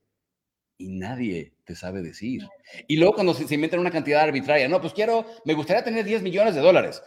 Y 0.78 0.90
nadie 0.90 1.54
te 1.64 1.74
sabe 1.74 2.02
decir. 2.02 2.46
Y 2.88 2.98
luego 2.98 3.16
cuando 3.16 3.34
se, 3.34 3.48
se 3.48 3.56
inventan 3.56 3.80
una 3.80 3.92
cantidad 3.92 4.22
arbitraria, 4.22 4.68
no, 4.68 4.82
pues 4.82 4.94
quiero, 4.94 5.26
me 5.46 5.54
gustaría 5.54 5.84
tener 5.84 6.04
10 6.04 6.22
millones 6.22 6.54
de 6.54 6.62
dólares 6.62 7.02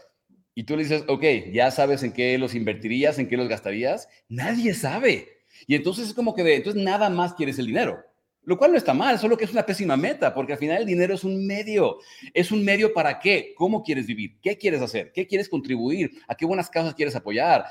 y 0.59 0.65
tú 0.65 0.77
le 0.77 0.83
dices, 0.83 1.05
ok, 1.07 1.23
ya 1.53 1.71
sabes 1.71 2.03
en 2.03 2.11
qué 2.11 2.37
los 2.37 2.53
invertirías, 2.57 3.21
en 3.21 3.29
qué 3.29 3.37
los 3.37 3.47
gastarías, 3.47 4.09
nadie 4.29 4.75
sabe. 4.75 5.29
Y 5.69 5.77
entonces 5.77 6.09
es 6.09 6.15
como 6.15 6.35
que 6.35 6.43
de, 6.43 6.57
entonces 6.57 6.83
nada 6.83 7.09
más 7.11 7.35
quieres 7.35 7.61
el 7.61 7.67
dinero. 7.67 8.01
Lo 8.43 8.59
cual 8.59 8.73
no 8.73 8.77
está 8.77 8.93
mal, 8.93 9.21
solo 9.21 9.37
que 9.37 9.45
es 9.45 9.53
una 9.53 9.65
pésima 9.65 9.97
meta, 9.97 10.35
porque 10.35 10.55
al 10.55 10.59
final 10.59 10.79
el 10.79 10.87
dinero 10.87 11.15
es 11.15 11.23
un 11.23 11.47
medio. 11.47 11.99
¿Es 12.35 12.51
un 12.51 12.65
medio 12.65 12.93
para 12.93 13.21
qué? 13.21 13.55
¿Cómo 13.57 13.85
quieres 13.85 14.09
vivir? 14.09 14.41
¿Qué 14.43 14.59
quieres 14.59 14.83
hacer? 14.83 15.13
¿Qué 15.13 15.29
quieres 15.29 15.49
contribuir? 15.49 16.11
¿A 16.27 16.35
qué 16.35 16.45
buenas 16.45 16.69
causas 16.69 16.93
quieres 16.93 17.15
apoyar? 17.15 17.65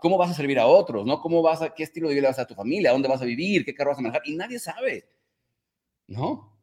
¿Cómo 0.00 0.16
vas 0.16 0.30
a 0.30 0.34
servir 0.34 0.60
a 0.60 0.66
otros? 0.68 1.04
¿No? 1.04 1.20
¿Cómo 1.20 1.42
vas 1.42 1.60
a, 1.60 1.74
qué 1.74 1.82
estilo 1.82 2.08
de 2.08 2.14
vida 2.14 2.28
vas 2.28 2.38
a, 2.38 2.46
tu 2.46 2.54
familia? 2.54 2.90
¿A 2.90 2.92
dónde 2.92 3.08
vas 3.08 3.20
a 3.20 3.24
vivir? 3.24 3.64
¿Qué 3.64 3.74
carro 3.74 3.90
vas 3.90 3.98
a 3.98 4.02
manejar? 4.02 4.22
Y 4.26 4.36
nadie 4.36 4.60
sabe. 4.60 5.08
¿No? 6.06 6.56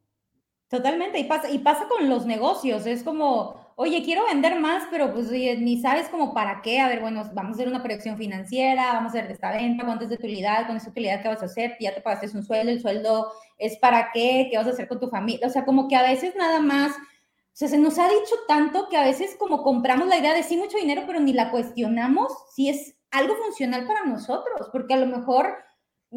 Totalmente. 0.69 1.19
Y 1.19 1.25
pasa, 1.25 1.49
y 1.49 1.59
pasa 1.59 1.87
con 1.87 2.09
los 2.09 2.25
negocios. 2.25 2.85
Es 2.87 3.03
como, 3.03 3.55
oye, 3.75 4.03
quiero 4.03 4.25
vender 4.25 4.59
más, 4.59 4.83
pero 4.89 5.13
pues 5.13 5.29
ni 5.29 5.79
sabes 5.79 6.09
como 6.09 6.33
para 6.33 6.61
qué. 6.61 6.79
A 6.79 6.87
ver, 6.87 7.01
bueno, 7.01 7.23
vamos 7.33 7.51
a 7.51 7.55
hacer 7.55 7.67
una 7.67 7.83
proyección 7.83 8.17
financiera, 8.17 8.93
vamos 8.93 9.13
a 9.13 9.19
hacer 9.19 9.31
esta 9.31 9.51
venta, 9.51 9.85
cuánto 9.85 10.05
es 10.05 10.09
de 10.09 10.15
utilidad, 10.15 10.65
con 10.67 10.77
esa 10.77 10.89
utilidad 10.89 11.21
qué 11.21 11.27
vas 11.27 11.41
a 11.43 11.45
hacer, 11.45 11.77
ya 11.79 11.93
te 11.93 12.01
pagaste 12.01 12.35
un 12.35 12.43
sueldo, 12.43 12.71
el 12.71 12.81
sueldo 12.81 13.31
es 13.57 13.77
para 13.77 14.11
qué, 14.11 14.47
qué 14.49 14.57
vas 14.57 14.67
a 14.67 14.71
hacer 14.71 14.87
con 14.87 14.99
tu 14.99 15.09
familia. 15.09 15.47
O 15.47 15.51
sea, 15.51 15.65
como 15.65 15.87
que 15.87 15.95
a 15.95 16.01
veces 16.01 16.35
nada 16.35 16.59
más, 16.59 16.91
o 16.93 17.57
sea, 17.57 17.67
se 17.67 17.77
nos 17.77 17.99
ha 17.99 18.07
dicho 18.07 18.35
tanto 18.47 18.89
que 18.89 18.97
a 18.97 19.03
veces 19.03 19.35
como 19.37 19.61
compramos 19.63 20.07
la 20.07 20.17
idea 20.17 20.33
de 20.33 20.43
sí 20.43 20.57
mucho 20.57 20.77
dinero, 20.77 21.03
pero 21.05 21.19
ni 21.19 21.33
la 21.33 21.51
cuestionamos 21.51 22.33
si 22.55 22.69
es 22.69 22.95
algo 23.11 23.35
funcional 23.35 23.85
para 23.85 24.03
nosotros, 24.05 24.69
porque 24.71 24.95
a 24.95 24.97
lo 24.97 25.05
mejor 25.05 25.55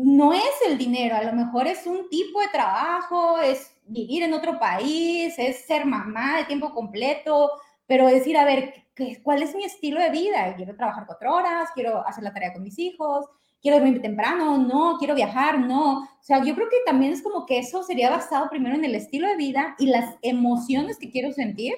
no 0.00 0.32
es 0.32 0.52
el 0.64 0.78
dinero, 0.78 1.16
a 1.16 1.24
lo 1.24 1.32
mejor 1.32 1.66
es 1.66 1.84
un 1.84 2.08
tipo 2.08 2.40
de 2.40 2.46
trabajo, 2.48 3.40
es 3.40 3.72
vivir 3.84 4.22
en 4.22 4.32
otro 4.32 4.56
país, 4.56 5.34
es 5.38 5.66
ser 5.66 5.87
mamá 5.87 6.37
de 6.37 6.44
tiempo 6.44 6.72
completo, 6.72 7.50
pero 7.84 8.06
decir, 8.06 8.37
a 8.37 8.44
ver, 8.44 8.87
¿cuál 9.24 9.42
es 9.42 9.56
mi 9.56 9.64
estilo 9.64 10.00
de 10.00 10.11
vida? 10.11 10.54
Quiero 10.54 10.76
trabajar 10.76 11.04
cuatro 11.04 11.34
horas, 11.34 11.70
quiero 11.74 12.06
hacer 12.06 12.22
la 12.22 12.32
tarea 12.32 12.52
con 12.52 12.62
mis 12.62 12.78
hijos, 12.78 13.26
quiero 13.61 13.78
dormir 13.78 14.00
temprano, 14.00 14.56
no, 14.58 14.98
quiero 14.98 15.16
viajar, 15.16 15.58
no. 15.58 16.02
O 16.02 16.22
sea, 16.22 16.44
yo 16.44 16.54
creo 16.54 16.68
que 16.68 16.76
también 16.87 17.12
es 17.12 17.20
como 17.22 17.44
que 17.44 17.58
eso 17.58 17.82
sería 17.82 18.08
basado 18.08 18.48
primero 18.50 18.76
en 18.76 18.84
el 18.84 18.94
estilo 18.94 19.26
de 19.26 19.37
vida 19.37 19.74
y 19.80 19.87
las 19.87 20.14
emociones 20.22 20.98
que 20.98 21.11
quiero 21.11 21.32
sentir 21.32 21.74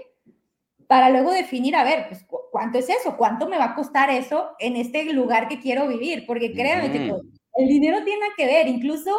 para 0.87 1.09
luego 1.09 1.33
definir, 1.33 1.75
a 1.75 1.85
ver, 1.85 2.07
pues, 2.09 2.27
¿cuánto 2.51 2.79
es 2.79 2.91
eso? 2.91 3.17
¿Cuánto 3.17 3.49
me 3.49 3.57
va 3.57 3.67
a 3.67 3.75
costar 3.75 4.11
eso 4.11 4.51
en 4.59 4.77
este 4.77 5.05
lugar 5.15 5.49
que 5.49 5.61
quiero 5.61 5.89
vivir? 5.89 6.27
Porque 6.27 6.53
créanme 6.53 6.93
que 6.93 7.15
el 7.61 7.69
dinero 7.69 8.03
tiene 8.05 8.27
que 8.37 8.47
ver, 8.47 8.69
incluso 8.69 9.11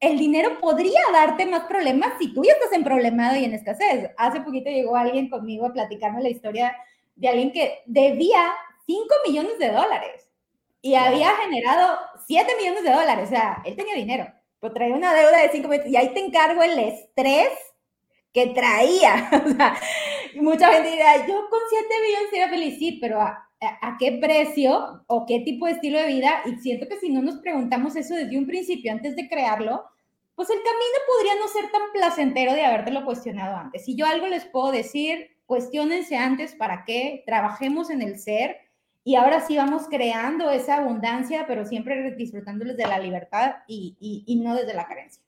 el 0.00 0.18
dinero 0.18 0.58
podría 0.60 1.00
darte 1.12 1.46
más 1.46 1.64
problemas 1.64 2.14
si 2.18 2.32
tú 2.32 2.44
ya 2.44 2.52
estás 2.52 2.72
en 2.72 2.84
problemado 2.84 3.36
y 3.36 3.44
en 3.44 3.54
escasez. 3.54 4.10
Hace 4.16 4.40
poquito 4.40 4.70
llegó 4.70 4.96
alguien 4.96 5.30
conmigo 5.30 5.66
a 5.66 5.72
platicarme 5.72 6.22
la 6.22 6.30
historia 6.30 6.76
de 7.16 7.28
alguien 7.28 7.52
que 7.52 7.82
debía 7.86 8.52
5 8.86 9.06
millones 9.26 9.58
de 9.58 9.70
dólares 9.70 10.28
y 10.82 10.94
había 10.94 11.30
generado 11.36 11.98
7 12.26 12.52
millones 12.58 12.82
de 12.82 12.90
dólares. 12.90 13.24
O 13.26 13.30
sea, 13.30 13.62
él 13.64 13.76
tenía 13.76 13.94
dinero, 13.94 14.26
pero 14.60 14.74
traía 14.74 14.94
una 14.94 15.14
deuda 15.14 15.42
de 15.42 15.50
5 15.50 15.68
millones 15.68 15.92
y 15.92 15.96
ahí 15.96 16.12
te 16.12 16.20
encargo 16.20 16.62
el 16.62 16.78
estrés 16.78 17.50
que 18.32 18.48
traía. 18.48 19.30
O 19.46 19.56
sea, 19.56 19.76
mucha 20.36 20.72
gente 20.72 20.90
dirá, 20.90 21.26
yo 21.26 21.48
con 21.48 21.60
7 21.70 21.88
millones 22.02 22.30
sería 22.30 22.48
feliz, 22.48 22.78
sí, 22.78 22.98
pero 23.00 23.20
a, 23.64 23.96
qué 23.98 24.18
precio 24.20 25.04
o 25.06 25.26
qué 25.26 25.40
tipo 25.40 25.66
de 25.66 25.72
estilo 25.72 25.98
de 25.98 26.06
vida. 26.06 26.42
Y 26.46 26.56
siento 26.56 26.88
que 26.88 26.98
si 26.98 27.10
no 27.10 27.22
nos 27.22 27.36
preguntamos 27.36 27.96
eso 27.96 28.14
desde 28.14 28.38
un 28.38 28.46
principio, 28.46 28.92
antes 28.92 29.16
de 29.16 29.28
crearlo, 29.28 29.84
pues 30.34 30.50
el 30.50 30.58
camino 30.58 30.98
podría 31.06 31.34
no 31.36 31.48
ser 31.48 31.70
tan 31.70 31.82
placentero 31.92 32.52
de 32.54 32.64
habértelo 32.64 33.04
cuestionado 33.04 33.56
antes. 33.56 33.84
Si 33.84 33.96
yo 33.96 34.06
algo 34.06 34.26
les 34.26 34.44
puedo 34.44 34.72
decir, 34.72 35.36
cuestionense 35.46 36.16
antes 36.16 36.54
para 36.54 36.84
qué, 36.84 37.22
trabajemos 37.26 37.90
en 37.90 38.02
el 38.02 38.18
ser 38.18 38.56
y 39.04 39.16
ahora 39.16 39.40
sí 39.40 39.56
vamos 39.56 39.86
creando 39.88 40.50
esa 40.50 40.76
abundancia, 40.76 41.44
pero 41.46 41.66
siempre 41.66 42.14
disfrutándoles 42.16 42.76
de 42.76 42.86
la 42.86 42.98
libertad 42.98 43.56
y, 43.68 44.24
y, 44.26 44.36
no 44.36 44.54
desde 44.54 44.74
la 44.74 44.86
carencia. 44.86 45.22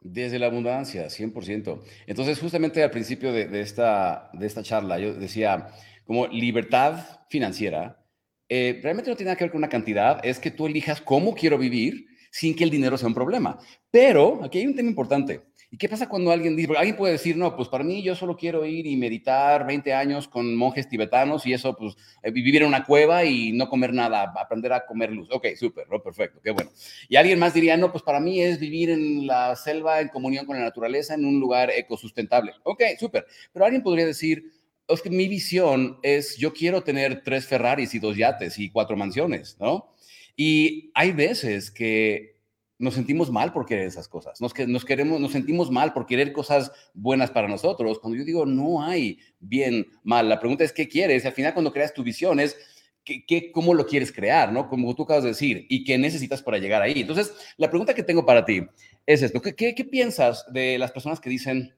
Desde 0.00 0.38
la 0.38 0.46
abundancia, 0.46 1.10
100%. 1.10 1.82
Entonces, 2.06 2.40
justamente 2.40 2.82
al 2.82 2.90
principio 2.90 3.32
de, 3.32 3.60
esta, 3.60 4.30
de 4.32 4.46
esta 4.46 4.62
charla, 4.62 4.98
yo 4.98 5.12
decía, 5.14 5.68
como 6.04 6.26
libertad 6.26 7.20
financiera, 7.28 8.02
eh, 8.48 8.80
realmente 8.82 9.10
no 9.10 9.16
tiene 9.16 9.28
nada 9.28 9.36
que 9.36 9.44
ver 9.44 9.52
con 9.52 9.58
una 9.58 9.68
cantidad, 9.68 10.24
es 10.24 10.38
que 10.38 10.50
tú 10.50 10.66
elijas 10.66 11.00
cómo 11.00 11.34
quiero 11.34 11.58
vivir 11.58 12.06
sin 12.30 12.54
que 12.54 12.64
el 12.64 12.70
dinero 12.70 12.96
sea 12.96 13.08
un 13.08 13.14
problema. 13.14 13.58
Pero 13.90 14.40
aquí 14.42 14.58
hay 14.58 14.66
un 14.66 14.76
tema 14.76 14.88
importante. 14.88 15.50
¿Y 15.72 15.76
qué 15.76 15.88
pasa 15.88 16.08
cuando 16.08 16.32
alguien 16.32 16.56
dice, 16.56 16.72
alguien 16.76 16.96
puede 16.96 17.12
decir, 17.12 17.36
no, 17.36 17.54
pues 17.54 17.68
para 17.68 17.84
mí 17.84 18.02
yo 18.02 18.16
solo 18.16 18.36
quiero 18.36 18.66
ir 18.66 18.88
y 18.88 18.96
meditar 18.96 19.64
20 19.64 19.92
años 19.94 20.26
con 20.26 20.56
monjes 20.56 20.88
tibetanos 20.88 21.46
y 21.46 21.52
eso, 21.52 21.76
pues 21.76 21.96
eh, 22.24 22.32
vivir 22.32 22.56
en 22.56 22.66
una 22.66 22.84
cueva 22.84 23.24
y 23.24 23.52
no 23.52 23.68
comer 23.68 23.94
nada, 23.94 24.32
aprender 24.36 24.72
a 24.72 24.84
comer 24.84 25.12
luz. 25.12 25.28
Ok, 25.30 25.46
súper, 25.56 25.88
¿no? 25.88 26.02
perfecto, 26.02 26.40
qué 26.42 26.50
bueno. 26.50 26.72
Y 27.08 27.14
alguien 27.14 27.38
más 27.38 27.54
diría, 27.54 27.76
no, 27.76 27.92
pues 27.92 28.02
para 28.02 28.18
mí 28.18 28.42
es 28.42 28.58
vivir 28.58 28.90
en 28.90 29.28
la 29.28 29.54
selva 29.54 30.00
en 30.00 30.08
comunión 30.08 30.44
con 30.44 30.56
la 30.56 30.64
naturaleza 30.64 31.14
en 31.14 31.24
un 31.24 31.38
lugar 31.38 31.70
ecosustentable. 31.70 32.52
Ok, 32.64 32.82
súper. 32.98 33.26
Pero 33.52 33.64
alguien 33.64 33.84
podría 33.84 34.06
decir, 34.06 34.50
es 34.88 35.00
que 35.00 35.10
mi 35.10 35.28
visión 35.28 35.98
es, 36.02 36.36
yo 36.36 36.52
quiero 36.52 36.82
tener 36.82 37.22
tres 37.22 37.46
Ferraris 37.46 37.94
y 37.94 38.00
dos 38.00 38.16
yates 38.16 38.58
y 38.58 38.70
cuatro 38.70 38.96
mansiones, 38.96 39.56
¿no? 39.60 39.94
Y 40.36 40.90
hay 40.94 41.12
veces 41.12 41.70
que 41.70 42.40
nos 42.78 42.94
sentimos 42.94 43.30
mal 43.30 43.52
por 43.52 43.66
querer 43.66 43.86
esas 43.86 44.08
cosas, 44.08 44.40
nos, 44.40 44.54
que, 44.54 44.66
nos, 44.66 44.86
queremos, 44.86 45.20
nos 45.20 45.32
sentimos 45.32 45.70
mal 45.70 45.92
por 45.92 46.06
querer 46.06 46.32
cosas 46.32 46.72
buenas 46.94 47.30
para 47.30 47.46
nosotros. 47.46 47.98
Cuando 47.98 48.18
yo 48.18 48.24
digo, 48.24 48.46
no 48.46 48.82
hay 48.82 49.18
bien, 49.38 49.86
mal, 50.02 50.28
la 50.28 50.40
pregunta 50.40 50.64
es, 50.64 50.72
¿qué 50.72 50.88
quieres? 50.88 51.26
al 51.26 51.32
final, 51.32 51.52
cuando 51.52 51.72
creas 51.72 51.92
tu 51.92 52.02
visión, 52.02 52.40
es, 52.40 52.56
¿qué, 53.04 53.52
cómo 53.52 53.74
lo 53.74 53.86
quieres 53.86 54.10
crear? 54.10 54.50
¿no? 54.50 54.66
Como 54.68 54.94
tú 54.94 55.02
acabas 55.02 55.24
de 55.24 55.30
decir, 55.30 55.66
y 55.68 55.84
qué 55.84 55.98
necesitas 55.98 56.42
para 56.42 56.56
llegar 56.56 56.80
ahí. 56.80 57.00
Entonces, 57.00 57.34
la 57.58 57.68
pregunta 57.68 57.94
que 57.94 58.02
tengo 58.02 58.24
para 58.24 58.46
ti 58.46 58.62
es 59.04 59.20
esto, 59.20 59.42
¿qué, 59.42 59.54
qué, 59.54 59.74
qué 59.74 59.84
piensas 59.84 60.46
de 60.50 60.78
las 60.78 60.90
personas 60.90 61.20
que 61.20 61.28
dicen, 61.28 61.74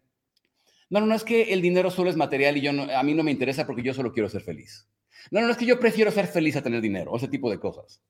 no, 0.88 1.00
no, 1.00 1.06
no 1.06 1.14
es 1.14 1.24
que 1.24 1.52
el 1.52 1.62
dinero 1.62 1.90
solo 1.90 2.10
es 2.10 2.16
material 2.16 2.56
y 2.58 2.60
yo 2.60 2.72
no, 2.72 2.82
a 2.82 3.02
mí 3.02 3.14
no 3.14 3.24
me 3.24 3.30
interesa 3.32 3.66
porque 3.66 3.82
yo 3.82 3.92
solo 3.92 4.12
quiero 4.12 4.28
ser 4.28 4.42
feliz. 4.42 4.86
No, 5.30 5.40
no, 5.40 5.46
no 5.46 5.52
es 5.52 5.58
que 5.58 5.66
yo 5.66 5.80
prefiero 5.80 6.10
ser 6.10 6.26
feliz 6.26 6.54
a 6.54 6.62
tener 6.62 6.80
dinero, 6.80 7.16
ese 7.16 7.28
tipo 7.28 7.50
de 7.50 7.58
cosas. 7.58 8.02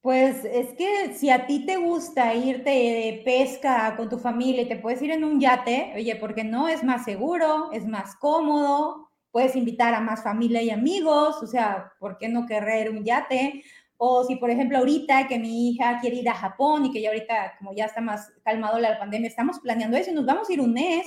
Pues 0.00 0.44
es 0.44 0.74
que 0.74 1.12
si 1.14 1.28
a 1.30 1.46
ti 1.46 1.66
te 1.66 1.76
gusta 1.76 2.32
irte 2.34 2.70
de 2.70 3.22
pesca 3.24 3.96
con 3.96 4.08
tu 4.08 4.18
familia 4.18 4.62
y 4.62 4.68
te 4.68 4.76
puedes 4.76 5.02
ir 5.02 5.10
en 5.10 5.24
un 5.24 5.40
yate, 5.40 5.92
oye, 5.96 6.14
porque 6.16 6.44
no 6.44 6.68
es 6.68 6.84
más 6.84 7.04
seguro, 7.04 7.72
es 7.72 7.84
más 7.84 8.14
cómodo, 8.16 9.10
puedes 9.32 9.56
invitar 9.56 9.94
a 9.94 10.00
más 10.00 10.22
familia 10.22 10.62
y 10.62 10.70
amigos, 10.70 11.42
o 11.42 11.46
sea, 11.48 11.92
¿por 11.98 12.16
qué 12.16 12.28
no 12.28 12.46
querer 12.46 12.90
un 12.90 13.04
yate? 13.04 13.64
O 13.96 14.22
si, 14.24 14.36
por 14.36 14.50
ejemplo, 14.50 14.78
ahorita 14.78 15.26
que 15.26 15.38
mi 15.40 15.70
hija 15.70 15.98
quiere 16.00 16.16
ir 16.16 16.28
a 16.28 16.34
Japón 16.34 16.86
y 16.86 16.92
que 16.92 17.02
ya 17.02 17.08
ahorita, 17.08 17.56
como 17.58 17.74
ya 17.74 17.86
está 17.86 18.00
más 18.00 18.32
calmado 18.44 18.78
la 18.78 18.98
pandemia, 18.98 19.28
estamos 19.28 19.58
planeando 19.58 19.96
eso 19.96 20.12
y 20.12 20.14
nos 20.14 20.26
vamos 20.26 20.48
a 20.48 20.52
ir 20.52 20.60
un 20.60 20.72
mes 20.72 21.06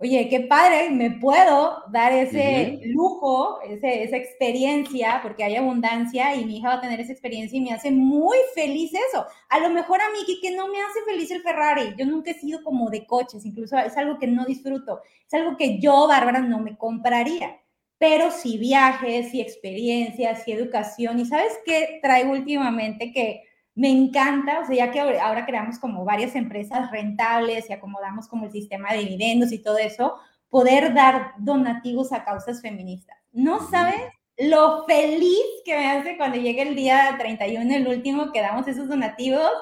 oye, 0.00 0.28
qué 0.28 0.40
padre, 0.40 0.90
me 0.90 1.10
puedo 1.10 1.82
dar 1.90 2.12
ese 2.12 2.80
lujo, 2.84 3.60
esa 3.62 4.16
experiencia, 4.16 5.18
porque 5.22 5.42
hay 5.42 5.56
abundancia 5.56 6.36
y 6.36 6.44
mi 6.44 6.58
hija 6.58 6.68
va 6.68 6.74
a 6.74 6.80
tener 6.80 7.00
esa 7.00 7.12
experiencia 7.12 7.58
y 7.58 7.62
me 7.62 7.72
hace 7.72 7.90
muy 7.90 8.36
feliz 8.54 8.92
eso. 8.94 9.26
A 9.48 9.58
lo 9.58 9.70
mejor 9.70 10.00
a 10.00 10.10
mí 10.10 10.18
que 10.40 10.52
no 10.52 10.68
me 10.68 10.80
hace 10.80 11.02
feliz 11.04 11.30
el 11.32 11.42
Ferrari, 11.42 11.94
yo 11.98 12.06
nunca 12.06 12.30
he 12.30 12.34
sido 12.34 12.62
como 12.62 12.90
de 12.90 13.06
coches, 13.06 13.44
incluso 13.44 13.76
es 13.76 13.96
algo 13.96 14.18
que 14.18 14.28
no 14.28 14.44
disfruto, 14.44 15.00
es 15.26 15.34
algo 15.34 15.56
que 15.56 15.80
yo, 15.80 16.06
Bárbara, 16.06 16.40
no 16.40 16.60
me 16.60 16.76
compraría. 16.76 17.60
Pero 18.00 18.30
sí 18.30 18.58
viajes, 18.58 19.32
sí 19.32 19.40
experiencias, 19.40 20.44
sí 20.44 20.52
educación. 20.52 21.18
¿Y 21.18 21.24
sabes 21.24 21.58
qué 21.66 21.98
traigo 22.00 22.30
últimamente? 22.30 23.10
Que 23.12 23.42
me 23.78 23.90
encanta, 23.90 24.58
o 24.58 24.66
sea, 24.66 24.74
ya 24.74 24.90
que 24.90 24.98
ahora 24.98 25.46
creamos 25.46 25.78
como 25.78 26.04
varias 26.04 26.34
empresas 26.34 26.90
rentables 26.90 27.70
y 27.70 27.72
acomodamos 27.72 28.26
como 28.26 28.46
el 28.46 28.50
sistema 28.50 28.92
de 28.92 29.04
dividendos 29.04 29.52
y 29.52 29.62
todo 29.62 29.78
eso, 29.78 30.16
poder 30.48 30.94
dar 30.94 31.34
donativos 31.38 32.12
a 32.12 32.24
causas 32.24 32.60
feministas. 32.60 33.16
No 33.30 33.70
sabes 33.70 33.94
lo 34.36 34.84
feliz 34.84 35.44
que 35.64 35.76
me 35.76 35.92
hace 35.92 36.16
cuando 36.16 36.38
llega 36.38 36.64
el 36.64 36.74
día 36.74 37.14
31, 37.20 37.72
el 37.72 37.86
último, 37.86 38.32
que 38.32 38.40
damos 38.40 38.66
esos 38.66 38.88
donativos 38.88 39.52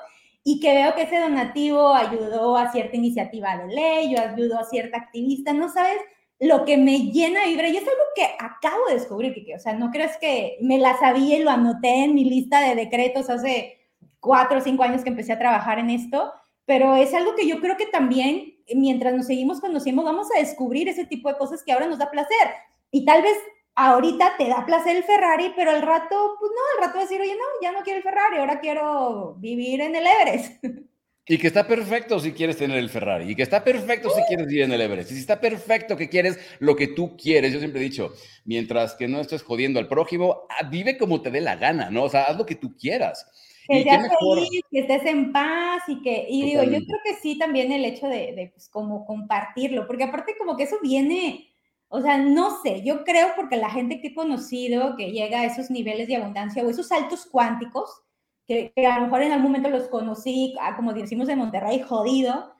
y 0.42 0.60
que 0.60 0.72
veo 0.72 0.94
que 0.94 1.02
ese 1.02 1.20
donativo 1.20 1.92
ayudó 1.92 2.56
a 2.56 2.72
cierta 2.72 2.96
iniciativa 2.96 3.58
de 3.58 3.74
ley, 3.74 4.16
o 4.16 4.18
ayudó 4.18 4.58
a 4.58 4.64
cierta 4.64 4.96
activista, 4.96 5.52
no 5.52 5.68
sabes 5.68 5.98
lo 6.40 6.64
que 6.64 6.78
me 6.78 7.10
llena 7.10 7.42
de 7.42 7.48
vibra. 7.48 7.68
Y 7.68 7.76
es 7.76 7.82
algo 7.82 8.04
que 8.14 8.24
acabo 8.38 8.86
de 8.88 8.94
descubrir, 8.94 9.34
Kike. 9.34 9.56
O 9.56 9.58
sea, 9.58 9.74
no 9.74 9.90
crees 9.90 10.16
que 10.16 10.56
me 10.62 10.78
la 10.78 10.96
sabía 10.96 11.36
y 11.36 11.42
lo 11.42 11.50
anoté 11.50 12.04
en 12.04 12.14
mi 12.14 12.24
lista 12.24 12.62
de 12.62 12.74
decretos 12.74 13.28
hace 13.28 13.76
cuatro 14.20 14.58
o 14.58 14.60
cinco 14.60 14.82
años 14.82 15.02
que 15.02 15.10
empecé 15.10 15.32
a 15.32 15.38
trabajar 15.38 15.78
en 15.78 15.90
esto, 15.90 16.32
pero 16.64 16.96
es 16.96 17.14
algo 17.14 17.34
que 17.34 17.46
yo 17.46 17.60
creo 17.60 17.76
que 17.76 17.86
también, 17.86 18.54
mientras 18.74 19.14
nos 19.14 19.26
seguimos 19.26 19.60
conociendo, 19.60 20.02
vamos 20.02 20.28
a 20.34 20.40
descubrir 20.40 20.88
ese 20.88 21.06
tipo 21.06 21.28
de 21.28 21.38
cosas 21.38 21.62
que 21.62 21.72
ahora 21.72 21.86
nos 21.86 21.98
da 21.98 22.10
placer. 22.10 22.48
Y 22.90 23.04
tal 23.04 23.22
vez 23.22 23.36
ahorita 23.76 24.36
te 24.36 24.48
da 24.48 24.66
placer 24.66 24.96
el 24.96 25.04
Ferrari, 25.04 25.52
pero 25.54 25.70
al 25.70 25.82
rato, 25.82 26.36
pues 26.40 26.50
no, 26.50 26.60
al 26.84 26.88
rato 26.88 26.98
decir, 26.98 27.20
oye, 27.20 27.34
no, 27.34 27.44
ya 27.62 27.72
no 27.72 27.82
quiero 27.82 27.98
el 27.98 28.02
Ferrari, 28.02 28.38
ahora 28.38 28.58
quiero 28.60 29.34
vivir 29.38 29.80
en 29.80 29.94
el 29.94 30.06
Everest. 30.06 30.64
Y 31.28 31.38
que 31.38 31.48
está 31.48 31.66
perfecto 31.66 32.20
si 32.20 32.30
quieres 32.30 32.56
tener 32.56 32.78
el 32.78 32.88
Ferrari, 32.88 33.32
y 33.32 33.34
que 33.34 33.42
está 33.42 33.64
perfecto 33.64 34.10
si 34.10 34.22
quieres 34.28 34.46
vivir 34.46 34.62
en 34.62 34.72
el 34.72 34.80
Everest, 34.80 35.10
y 35.10 35.14
si 35.14 35.20
está 35.20 35.40
perfecto 35.40 35.96
que 35.96 36.08
quieres 36.08 36.38
lo 36.60 36.76
que 36.76 36.86
tú 36.86 37.16
quieres. 37.16 37.52
Yo 37.52 37.58
siempre 37.58 37.80
he 37.80 37.84
dicho, 37.84 38.12
mientras 38.44 38.94
que 38.94 39.08
no 39.08 39.20
estés 39.20 39.42
jodiendo 39.42 39.80
al 39.80 39.88
prójimo, 39.88 40.46
ah, 40.48 40.68
vive 40.70 40.96
como 40.96 41.22
te 41.22 41.32
dé 41.32 41.40
la 41.40 41.56
gana, 41.56 41.90
¿no? 41.90 42.04
O 42.04 42.08
sea, 42.08 42.22
haz 42.26 42.36
lo 42.36 42.46
que 42.46 42.54
tú 42.54 42.76
quieras. 42.76 43.26
Que 43.68 43.82
seas 43.82 44.08
feliz, 44.18 44.62
que 44.70 44.78
estés 44.80 45.04
en 45.06 45.32
paz 45.32 45.82
y 45.88 46.00
que, 46.02 46.26
y 46.28 46.42
digo, 46.42 46.62
yo 46.62 46.78
creo 46.78 46.98
que 47.04 47.14
sí 47.20 47.38
también 47.38 47.72
el 47.72 47.84
hecho 47.84 48.06
de, 48.06 48.32
de, 48.32 48.50
pues, 48.54 48.68
como 48.68 49.04
compartirlo, 49.04 49.86
porque 49.86 50.04
aparte 50.04 50.36
como 50.38 50.56
que 50.56 50.64
eso 50.64 50.76
viene, 50.82 51.48
o 51.88 52.00
sea, 52.00 52.18
no 52.18 52.62
sé, 52.62 52.82
yo 52.82 53.04
creo 53.04 53.28
porque 53.36 53.56
la 53.56 53.70
gente 53.70 54.00
que 54.00 54.08
he 54.08 54.14
conocido 54.14 54.96
que 54.96 55.10
llega 55.12 55.40
a 55.40 55.44
esos 55.46 55.70
niveles 55.70 56.08
de 56.08 56.16
abundancia 56.16 56.62
o 56.62 56.70
esos 56.70 56.88
saltos 56.88 57.26
cuánticos, 57.26 58.02
que, 58.46 58.72
a 58.76 59.00
lo 59.00 59.06
mejor 59.06 59.22
en 59.22 59.32
algún 59.32 59.48
momento 59.48 59.70
los 59.70 59.88
conocí, 59.88 60.54
ah, 60.60 60.76
como 60.76 60.92
decimos 60.92 61.28
en 61.28 61.38
Monterrey, 61.38 61.80
jodido, 61.80 62.54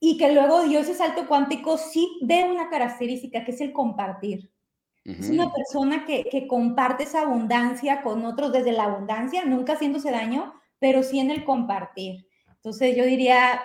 y 0.00 0.16
que 0.16 0.32
luego 0.32 0.62
dio 0.62 0.80
ese 0.80 0.94
salto 0.94 1.26
cuántico, 1.28 1.76
sí 1.76 2.18
ve 2.22 2.44
una 2.44 2.70
característica 2.70 3.44
que 3.44 3.50
es 3.50 3.60
el 3.60 3.72
compartir. 3.72 4.50
Es 5.04 5.30
una 5.30 5.52
persona 5.52 6.04
que, 6.04 6.24
que, 6.24 6.46
comparte 6.46 7.04
esa 7.04 7.22
abundancia 7.22 8.02
con 8.02 8.24
otros 8.24 8.52
desde 8.52 8.72
la 8.72 8.84
abundancia, 8.84 9.44
nunca 9.44 9.72
haciéndose 9.72 10.10
daño, 10.10 10.52
pero 10.78 11.02
sí 11.02 11.18
en 11.18 11.30
el 11.30 11.44
compartir. 11.44 12.26
Entonces 12.48 12.94
yo 12.96 13.04
diría, 13.04 13.60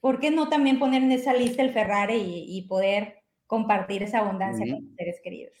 ¿por 0.00 0.18
qué 0.18 0.30
no 0.30 0.48
también 0.48 0.80
poner 0.80 1.02
en 1.02 1.12
esa 1.12 1.34
lista 1.34 1.62
el 1.62 1.72
Ferrari 1.72 2.16
y, 2.16 2.58
y 2.58 2.62
poder 2.62 3.22
compartir 3.52 4.02
esa 4.02 4.20
abundancia 4.20 4.64
con 4.72 4.96
seres 4.96 5.20
queridos. 5.22 5.52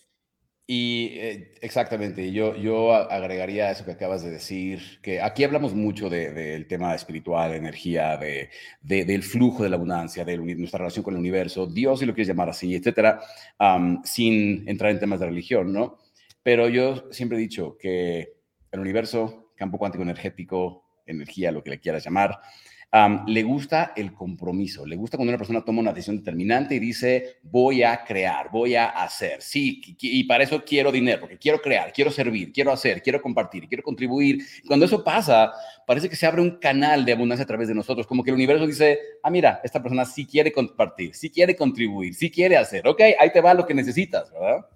Y 0.66 1.18
eh, 1.18 1.54
exactamente, 1.60 2.30
yo, 2.32 2.56
yo 2.56 2.94
agregaría 2.94 3.70
eso 3.70 3.84
que 3.84 3.90
acabas 3.90 4.22
de 4.22 4.30
decir, 4.30 5.00
que 5.02 5.20
aquí 5.20 5.42
hablamos 5.42 5.74
mucho 5.74 6.08
del 6.08 6.66
tema 6.68 6.94
espiritual, 6.94 7.52
energía, 7.54 8.16
de, 8.16 8.48
del 8.80 9.22
flujo 9.24 9.64
de 9.64 9.70
la 9.70 9.76
abundancia, 9.76 10.24
de 10.24 10.38
nuestra 10.38 10.78
relación 10.78 11.02
con 11.02 11.14
el 11.14 11.20
universo, 11.20 11.66
Dios, 11.66 11.98
si 11.98 12.06
lo 12.06 12.14
quieres 12.14 12.28
llamar 12.28 12.48
así, 12.48 12.76
etcétera, 12.76 13.20
sin 14.04 14.66
entrar 14.68 14.92
en 14.92 15.00
temas 15.00 15.18
de 15.20 15.26
religión, 15.26 15.72
¿no? 15.72 15.98
Pero 16.44 16.68
yo 16.68 17.10
siempre 17.10 17.38
he 17.38 17.40
dicho 17.40 17.76
que 17.76 18.34
el 18.70 18.80
universo, 18.80 19.52
campo 19.56 19.78
cuántico 19.78 20.02
energético, 20.02 20.84
energía, 21.06 21.50
lo 21.50 21.62
que 21.62 21.70
le 21.70 21.80
quieras 21.80 22.04
llamar, 22.04 22.38
le 23.26 23.42
gusta 23.42 23.94
el 23.96 24.12
compromiso, 24.12 24.84
le 24.84 24.96
gusta 24.96 25.16
cuando 25.16 25.30
una 25.30 25.38
persona 25.38 25.64
toma 25.64 25.80
una 25.80 25.92
decisión 25.92 26.18
determinante 26.18 26.74
y 26.74 26.78
dice, 26.78 27.38
voy 27.42 27.82
a 27.82 28.04
crear, 28.04 28.50
voy 28.50 28.74
a 28.74 28.86
hacer, 28.86 29.40
sí, 29.40 29.80
y 29.98 30.24
para 30.24 30.44
eso 30.44 30.62
quiero 30.62 30.92
dinero, 30.92 31.20
porque 31.20 31.38
quiero 31.38 31.62
crear, 31.62 31.90
quiero 31.90 32.10
servir, 32.10 32.52
quiero 32.52 32.70
hacer, 32.70 33.02
quiero 33.02 33.22
compartir, 33.22 33.66
quiero 33.66 33.82
contribuir. 33.82 34.44
Cuando 34.66 34.84
eso 34.84 35.02
pasa, 35.02 35.52
parece 35.86 36.10
que 36.10 36.16
se 36.16 36.26
abre 36.26 36.42
un 36.42 36.58
canal 36.58 37.06
de 37.06 37.12
abundancia 37.12 37.44
a 37.44 37.46
través 37.46 37.68
de 37.68 37.74
nosotros, 37.74 38.06
como 38.06 38.22
que 38.22 38.30
el 38.30 38.36
universo 38.36 38.66
dice, 38.66 38.98
ah, 39.22 39.30
mira, 39.30 39.62
esta 39.64 39.82
persona 39.82 40.04
sí 40.04 40.26
quiere 40.26 40.52
compartir, 40.52 41.14
sí 41.14 41.30
quiere 41.30 41.56
contribuir, 41.56 42.14
sí 42.14 42.30
quiere 42.30 42.58
hacer, 42.58 42.86
ok, 42.86 43.00
ahí 43.18 43.32
te 43.32 43.40
va 43.40 43.54
lo 43.54 43.66
que 43.66 43.72
necesitas, 43.72 44.30
¿verdad? 44.30 44.66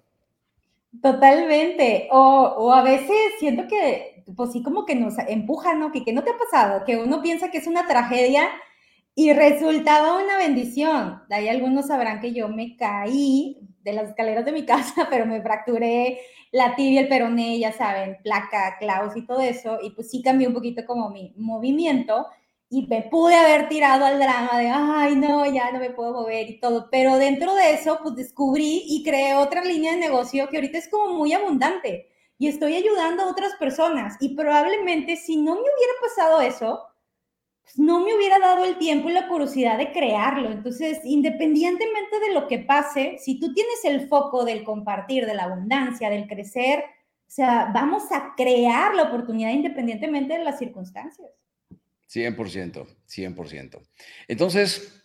Totalmente. 1.01 2.07
O, 2.11 2.55
o, 2.57 2.73
a 2.73 2.81
veces 2.81 3.15
siento 3.39 3.67
que, 3.67 4.16
pues 4.35 4.51
sí, 4.51 4.63
como 4.63 4.85
que 4.85 4.95
nos 4.95 5.17
empuja, 5.19 5.75
¿no? 5.75 5.91
Que, 5.91 6.03
que 6.03 6.13
no 6.13 6.23
te 6.23 6.31
ha 6.31 6.37
pasado, 6.37 6.83
que 6.85 6.97
uno 6.97 7.21
piensa 7.21 7.49
que 7.51 7.59
es 7.59 7.67
una 7.67 7.87
tragedia 7.87 8.49
y 9.15 9.33
resultaba 9.33 10.21
una 10.23 10.37
bendición. 10.37 11.23
De 11.29 11.35
ahí 11.35 11.47
algunos 11.49 11.87
sabrán 11.87 12.21
que 12.21 12.33
yo 12.33 12.49
me 12.49 12.75
caí 12.77 13.57
de 13.81 13.93
las 13.93 14.09
escaleras 14.09 14.45
de 14.45 14.51
mi 14.51 14.65
casa, 14.67 15.07
pero 15.09 15.25
me 15.25 15.41
fracturé 15.41 16.19
la 16.51 16.75
tibia, 16.75 17.01
el 17.01 17.07
peroné, 17.07 17.59
ya 17.59 17.71
saben, 17.71 18.17
placa, 18.23 18.77
clavos 18.79 19.15
y 19.17 19.25
todo 19.25 19.41
eso. 19.41 19.79
Y 19.81 19.91
pues 19.91 20.09
sí 20.11 20.21
cambió 20.21 20.49
un 20.49 20.53
poquito 20.53 20.85
como 20.85 21.09
mi 21.09 21.33
movimiento 21.37 22.27
y 22.69 22.85
me 22.87 23.03
pude 23.03 23.35
haber 23.35 23.69
tirado 23.69 24.05
al 24.05 24.19
drama 24.19 24.59
de, 24.59 24.69
ay, 24.69 25.15
no, 25.15 25.45
ya 25.51 25.71
no 25.71 25.79
me 25.79 25.89
puedo 25.91 26.13
mover 26.13 26.49
y 26.49 26.59
todo, 26.59 26.89
pero 26.91 27.17
dentro 27.17 27.55
de 27.55 27.73
eso, 27.73 27.99
pues 28.03 28.15
descubrí 28.15 28.83
y 28.85 29.03
creé 29.03 29.35
otra 29.35 29.63
línea 29.63 29.93
de 29.93 29.99
negocio 29.99 30.49
que 30.49 30.57
ahorita 30.57 30.77
es 30.77 30.89
como 30.89 31.13
muy 31.13 31.31
abundante 31.33 32.07
y 32.37 32.47
estoy 32.47 32.75
ayudando 32.75 33.23
a 33.23 33.31
otras 33.31 33.53
personas 33.55 34.15
y 34.19 34.35
probablemente 34.35 35.15
si 35.15 35.37
no 35.37 35.55
me 35.55 35.61
hubiera 35.61 35.93
pasado 36.01 36.41
eso, 36.41 36.83
pues 37.63 37.79
no 37.79 37.99
me 37.99 38.15
hubiera 38.15 38.39
dado 38.39 38.63
el 38.63 38.77
tiempo 38.77 39.09
y 39.09 39.13
la 39.13 39.27
curiosidad 39.27 39.77
de 39.77 39.91
crearlo. 39.91 40.51
Entonces, 40.51 40.99
independientemente 41.03 42.19
de 42.19 42.33
lo 42.33 42.47
que 42.47 42.59
pase, 42.59 43.17
si 43.19 43.39
tú 43.39 43.53
tienes 43.53 43.83
el 43.83 44.07
foco 44.07 44.45
del 44.45 44.63
compartir, 44.63 45.25
de 45.25 45.33
la 45.33 45.43
abundancia, 45.43 46.09
del 46.09 46.27
crecer, 46.27 46.83
o 47.27 47.29
sea, 47.29 47.71
vamos 47.73 48.03
a 48.11 48.33
crear 48.37 48.95
la 48.95 49.03
oportunidad 49.03 49.51
independientemente 49.51 50.37
de 50.37 50.45
las 50.45 50.59
circunstancias. 50.59 51.29
100%, 52.07 52.87
100%. 53.05 53.81
Entonces, 54.29 55.03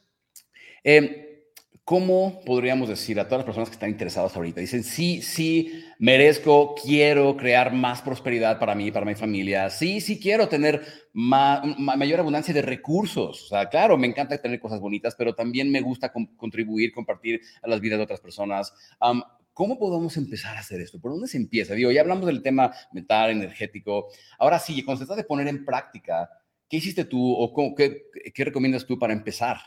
em, 0.85 1.32
¿cómo 1.85 2.41
podríamos 2.45 2.89
decir 2.89 3.19
a 3.19 3.25
todas 3.25 3.41
las 3.41 3.45
personas 3.45 3.69
que 3.69 3.75
están 3.75 3.91
interesadas 3.91 4.35
ahorita? 4.37 4.61
Dicen, 4.61 4.85
sí, 4.85 5.23
sí, 5.23 5.85
merezco, 5.99 6.75
quiero 6.75 7.37
crear 7.37 7.73
más 7.73 8.03
prosperidad 8.03 8.59
para 8.59 8.75
mí, 8.75 8.91
para 8.91 9.07
mi 9.07 9.15
familia. 9.15 9.71
Sí, 9.71 10.01
sí, 10.01 10.21
quiero 10.21 10.49
tener 10.49 10.83
mayor 11.13 12.21
abundancia 12.21 12.55
de 12.55 12.63
recursos. 12.63 13.45
O 13.45 13.49
sea, 13.49 13.69
claro, 13.69 13.99
me 13.99 14.07
encanta 14.07 14.41
tener 14.41 14.61
cosas 14.61 14.81
bonitas, 14.81 15.15
pero 15.17 15.35
también 15.35 15.71
me 15.71 15.81
gusta 15.81 16.13
contribuir, 16.37 16.93
compartir 16.93 17.41
a 17.63 17.69
las 17.69 17.81
vidas 17.81 17.99
de 17.99 18.05
otras 18.05 18.21
personas. 18.21 18.73
¿Cómo 19.53 19.79
podemos 19.79 20.17
empezar 20.17 20.57
a 20.57 20.61
hacer 20.61 20.81
esto? 20.81 21.01
¿Por 21.01 21.13
dónde 21.13 21.29
se 21.29 21.37
empieza? 21.37 21.75
Digo, 21.75 21.91
ya 21.91 22.01
hablamos 22.01 22.27
del 22.27 22.43
tema 22.43 22.73
mental, 22.93 23.31
energético. 23.31 24.09
Ahora 24.39 24.59
sí, 24.59 24.83
cuando 24.83 25.01
se 25.01 25.07
trata 25.07 25.21
de 25.21 25.29
poner 25.29 25.49
en 25.49 25.65
práctica, 25.65 26.29
¿Qué 26.73 26.79
hiciste 26.79 27.05
tú 27.05 27.35
o 27.35 27.75
qué, 27.75 28.05
qué, 28.33 28.45
recomiendas 28.47 28.87
tú 28.87 28.99
para 28.99 29.13
empezar? 29.13 29.59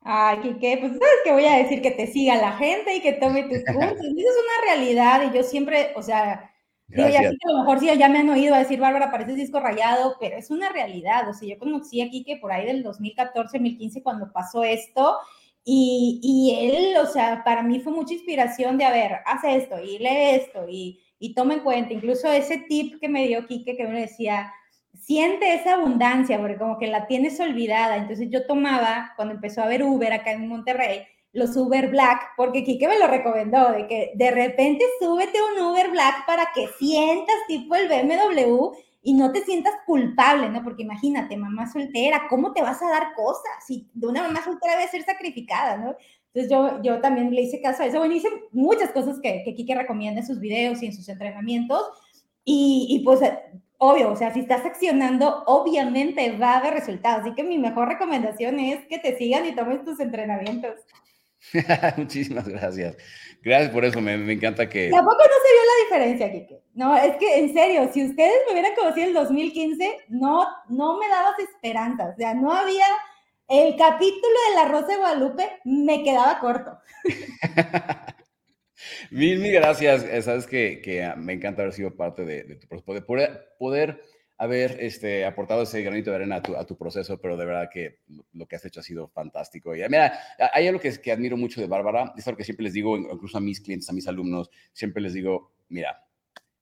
Ay, 0.00 0.56
¿qué, 0.60 0.78
pues 0.80 0.92
sabes 0.92 1.20
que 1.24 1.32
voy 1.32 1.44
a 1.44 1.58
decir 1.58 1.82
que 1.82 1.90
te 1.90 2.06
siga 2.06 2.36
la 2.36 2.52
gente 2.52 2.94
y 2.96 3.00
que 3.00 3.14
tome 3.14 3.42
tus 3.42 3.58
cursos. 3.66 4.06
Eso 4.06 4.16
es 4.16 4.36
una 4.44 4.74
realidad 4.74 5.30
y 5.30 5.36
yo 5.36 5.42
siempre, 5.42 5.92
o 5.96 6.02
sea, 6.02 6.50
digo, 6.86 7.08
ya 7.08 7.20
a 7.20 7.52
lo 7.52 7.58
mejor 7.58 7.80
sí 7.80 7.90
ya 7.98 8.08
me 8.08 8.18
han 8.18 8.30
oído 8.30 8.56
decir, 8.56 8.80
Bárbara, 8.80 9.10
pareces 9.10 9.36
disco 9.36 9.60
rayado, 9.60 10.16
pero 10.20 10.36
es 10.36 10.50
una 10.50 10.70
realidad. 10.70 11.28
O 11.28 11.34
sea, 11.34 11.48
yo 11.48 11.58
conocí 11.58 12.00
a 12.00 12.08
Kike 12.08 12.38
por 12.38 12.52
ahí 12.52 12.66
del 12.66 12.82
2014, 12.82 13.58
2015 13.58 14.02
cuando 14.02 14.32
pasó 14.32 14.64
esto 14.64 15.18
y, 15.70 16.20
y, 16.22 16.66
él, 16.66 16.96
o 16.96 17.06
sea, 17.06 17.42
para 17.44 17.62
mí 17.62 17.80
fue 17.80 17.92
mucha 17.92 18.14
inspiración 18.14 18.78
de, 18.78 18.84
a 18.86 18.90
ver, 18.90 19.16
haz 19.26 19.44
esto 19.44 19.78
y 19.78 19.98
lee 19.98 20.36
esto 20.36 20.66
y, 20.66 21.00
y 21.18 21.34
toma 21.34 21.54
en 21.54 21.60
cuenta. 21.60 21.92
Incluso 21.92 22.32
ese 22.32 22.58
tip 22.68 22.98
que 22.98 23.08
me 23.08 23.26
dio 23.26 23.46
Kike 23.46 23.76
que 23.76 23.86
me 23.86 24.00
decía, 24.00 24.50
siente 24.94 25.54
esa 25.54 25.74
abundancia, 25.74 26.38
porque 26.38 26.58
como 26.58 26.78
que 26.78 26.86
la 26.86 27.06
tienes 27.06 27.38
olvidada. 27.40 27.96
Entonces 27.96 28.28
yo 28.30 28.46
tomaba, 28.46 29.12
cuando 29.16 29.34
empezó 29.34 29.60
a 29.60 29.64
haber 29.64 29.82
Uber 29.82 30.12
acá 30.12 30.32
en 30.32 30.48
Monterrey, 30.48 31.02
los 31.32 31.56
Uber 31.56 31.88
Black, 31.88 32.32
porque 32.36 32.64
Kike 32.64 32.88
me 32.88 32.98
lo 32.98 33.06
recomendó, 33.06 33.72
de 33.72 33.86
que 33.86 34.12
de 34.14 34.30
repente 34.30 34.84
súbete 35.00 35.38
un 35.42 35.62
Uber 35.62 35.90
Black 35.90 36.26
para 36.26 36.48
que 36.54 36.68
sientas 36.78 37.36
tipo 37.46 37.74
el 37.74 37.88
BMW 37.88 38.72
y 39.02 39.14
no 39.14 39.32
te 39.32 39.42
sientas 39.42 39.74
culpable, 39.86 40.48
¿no? 40.50 40.62
Porque 40.64 40.82
imagínate, 40.82 41.36
mamá 41.36 41.70
soltera, 41.70 42.26
¿cómo 42.28 42.52
te 42.52 42.62
vas 42.62 42.82
a 42.82 42.88
dar 42.88 43.14
cosas? 43.14 43.52
Si 43.66 43.88
de 43.94 44.06
una 44.06 44.22
mamá 44.22 44.42
soltera 44.42 44.76
debe 44.76 44.90
ser 44.90 45.04
sacrificada, 45.04 45.76
¿no? 45.76 45.94
Entonces 46.32 46.50
yo, 46.50 46.82
yo 46.82 47.00
también 47.00 47.34
le 47.34 47.42
hice 47.42 47.60
caso 47.60 47.82
a 47.82 47.86
eso. 47.86 47.98
Bueno, 47.98 48.14
hice 48.14 48.28
muchas 48.52 48.90
cosas 48.90 49.18
que, 49.22 49.42
que 49.44 49.54
Kike 49.54 49.74
recomienda 49.74 50.20
en 50.20 50.26
sus 50.26 50.40
videos 50.40 50.82
y 50.82 50.86
en 50.86 50.92
sus 50.92 51.08
entrenamientos. 51.08 51.82
Y, 52.44 52.86
y 52.90 53.04
pues 53.04 53.20
obvio, 53.78 54.12
o 54.12 54.16
sea, 54.16 54.32
si 54.32 54.40
estás 54.40 54.64
accionando, 54.66 55.44
obviamente 55.46 56.36
va 56.36 56.54
a 56.54 56.58
haber 56.58 56.74
resultados. 56.74 57.22
Así 57.22 57.34
que 57.34 57.44
mi 57.44 57.58
mejor 57.58 57.88
recomendación 57.88 58.60
es 58.60 58.84
que 58.86 58.98
te 58.98 59.16
sigan 59.16 59.46
y 59.46 59.54
tomes 59.54 59.84
tus 59.84 59.98
entrenamientos. 60.00 60.74
Muchísimas 61.96 62.48
gracias. 62.48 62.96
Gracias 63.42 63.70
por 63.70 63.84
eso, 63.84 64.00
me, 64.00 64.14
encanta 64.32 64.68
que... 64.68 64.90
Tampoco 64.90 65.16
no 65.16 65.22
se 65.22 65.52
vio 65.52 65.62
la 65.64 65.84
diferencia, 65.84 66.32
Kike. 66.32 66.62
No, 66.74 66.96
es 66.96 67.16
que 67.16 67.38
en 67.38 67.54
serio, 67.54 67.88
si 67.92 68.04
ustedes 68.04 68.40
me 68.46 68.52
hubieran 68.52 68.74
conocido 68.74 69.04
en 69.04 69.08
el 69.08 69.14
2015, 69.14 69.96
no, 70.08 70.46
no 70.68 70.98
me 70.98 71.08
dabas 71.08 71.38
esperanza. 71.38 72.12
O 72.12 72.16
sea, 72.16 72.34
no 72.34 72.52
había... 72.52 72.86
El 73.48 73.76
capítulo 73.76 74.34
de 74.50 74.54
La 74.56 74.66
Rosa 74.66 74.88
de 74.88 74.96
Guadalupe 74.98 75.48
me 75.64 76.02
quedaba 76.02 76.38
corto. 76.38 76.78
Mil, 79.10 79.38
mil 79.38 79.52
gracias. 79.52 80.04
Eh, 80.04 80.22
sabes 80.22 80.46
que, 80.46 80.80
que, 80.82 81.10
me 81.16 81.32
encanta 81.32 81.62
haber 81.62 81.74
sido 81.74 81.96
parte 81.96 82.24
de, 82.24 82.44
de 82.44 82.56
tu 82.56 82.68
proceso, 82.68 82.94
de 82.94 83.02
poder, 83.02 83.54
poder 83.58 84.02
haber 84.38 84.78
este, 84.80 85.24
aportado 85.24 85.62
ese 85.62 85.82
granito 85.82 86.10
de 86.10 86.16
arena 86.16 86.36
a 86.36 86.42
tu, 86.42 86.56
a 86.56 86.64
tu, 86.64 86.78
proceso, 86.78 87.20
pero 87.20 87.36
de 87.36 87.44
verdad 87.44 87.68
que 87.72 87.98
lo 88.32 88.46
que 88.46 88.54
has 88.54 88.64
hecho 88.64 88.80
ha 88.80 88.84
sido 88.84 89.08
fantástico. 89.08 89.74
Y 89.74 89.80
mira, 89.88 90.16
hay 90.54 90.68
algo 90.68 90.80
que, 90.80 90.92
que 91.00 91.10
admiro 91.10 91.36
mucho 91.36 91.60
de 91.60 91.66
Bárbara, 91.66 92.14
es 92.16 92.26
algo 92.28 92.38
que 92.38 92.44
siempre 92.44 92.64
les 92.64 92.72
digo, 92.72 92.96
incluso 92.96 93.36
a 93.36 93.40
mis 93.40 93.60
clientes, 93.60 93.90
a 93.90 93.92
mis 93.92 94.06
alumnos, 94.06 94.48
siempre 94.72 95.02
les 95.02 95.12
digo, 95.12 95.52
mira, 95.68 96.04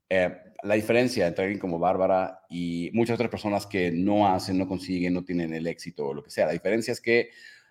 eh, 0.09 0.35
la 0.63 0.75
diferencia 0.75 1.27
entre 1.27 1.45
alguien 1.45 1.61
como 1.61 1.79
Bárbara 1.79 2.41
y 2.49 2.91
muchas 2.95 3.15
otras 3.15 3.31
personas 3.31 3.67
que 3.67 3.91
no 3.91 4.27
hacen, 4.27 4.57
no 4.57 4.67
consiguen, 4.67 5.13
no 5.13 5.25
tienen 5.25 5.53
el 5.53 5.67
éxito 5.67 6.07
o 6.07 6.15
lo 6.15 6.23
que 6.23 6.31
sea, 6.31 6.47
la 6.47 6.53
diferencia 6.53 6.93
es 6.93 7.01
que 7.01 7.31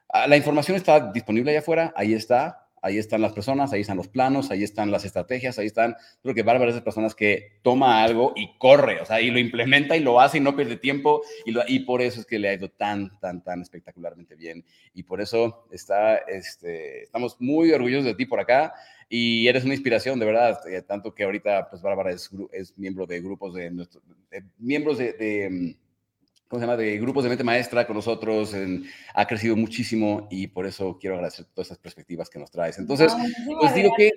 ah, 0.10 0.28
la 0.28 0.38
información 0.38 0.78
está 0.78 1.12
disponible 1.12 1.50
allá 1.50 1.62
afuera, 1.62 1.94
ahí 1.96 2.14
está, 2.14 2.65
ahí 2.86 3.00
están 3.00 3.20
las 3.20 3.34
personas, 3.34 3.74
ahí 3.74 3.82
están 3.82 3.98
los 3.98 4.08
planos, 4.08 4.52
ahí 4.52 4.64
están 4.64 4.92
las 4.92 5.06
estrategias, 5.06 5.58
ahí 5.58 5.66
están, 5.66 5.96
creo 6.22 6.36
que 6.36 6.44
Bárbara 6.44 6.70
es 6.70 6.76
de 6.76 6.84
personas 6.84 7.16
que 7.16 7.58
toma 7.64 8.04
algo 8.04 8.34
y 8.36 8.56
corre, 8.60 9.02
o 9.02 9.06
sea, 9.06 9.20
y 9.22 9.32
lo 9.32 9.40
implementa 9.40 9.98
y 9.98 10.02
lo 10.02 10.22
hace 10.22 10.38
y 10.38 10.42
no 10.42 10.56
pierde 10.56 10.78
tiempo, 10.78 11.24
y, 11.48 11.56
y 11.68 11.80
por 11.80 12.04
eso 12.04 12.20
es 12.20 12.28
que 12.28 12.38
le 12.38 12.50
ha 12.50 12.54
ido 12.54 12.70
tan, 12.70 13.20
tan, 13.20 13.44
tan 13.44 13.64
espectacularmente 13.64 14.36
bien, 14.36 14.64
y 14.94 15.02
por 15.02 15.20
eso 15.20 15.66
está, 15.72 16.18
este, 16.18 17.02
estamos 17.02 17.38
muy 17.40 17.72
orgullosos 17.72 18.06
de 18.06 18.14
ti 18.14 18.28
por 18.28 18.40
acá, 18.40 18.76
y 19.10 19.48
eres 19.48 19.66
una 19.66 19.74
inspiración, 19.74 20.20
de 20.20 20.26
verdad, 20.28 20.60
eh, 20.68 20.84
tanto 20.84 21.16
que 21.16 21.24
ahorita, 21.24 21.68
pues 21.72 21.82
Bárbara 21.82 22.12
es, 22.12 22.30
miembro 22.78 23.08
de 23.08 23.20
grupos 23.20 23.56
de, 23.56 23.72
de 23.72 24.44
miembros 24.60 25.00
de 25.00 25.76
¿cómo 26.48 26.60
se 26.60 26.66
llama? 26.66 26.78
De 26.78 26.98
grupos 26.98 27.24
de 27.24 27.30
mente 27.30 27.44
maestra 27.44 27.86
con 27.88 27.96
nosotros, 27.96 28.56
ha 29.14 29.28
crecido 29.28 29.56
muchísimo 29.56 30.28
y 30.30 30.48
por 30.48 30.66
eso 30.66 30.98
quiero 31.00 31.16
agradecer 31.16 31.46
todas 31.54 31.68
esas 31.68 31.80
perspectivas 31.80 32.30
que 32.30 32.40
nos 32.40 32.52
traes. 32.52 32.78
Entonces, 32.80 33.16
pues 33.60 33.74
digo 33.74 33.92
que... 33.98 34.12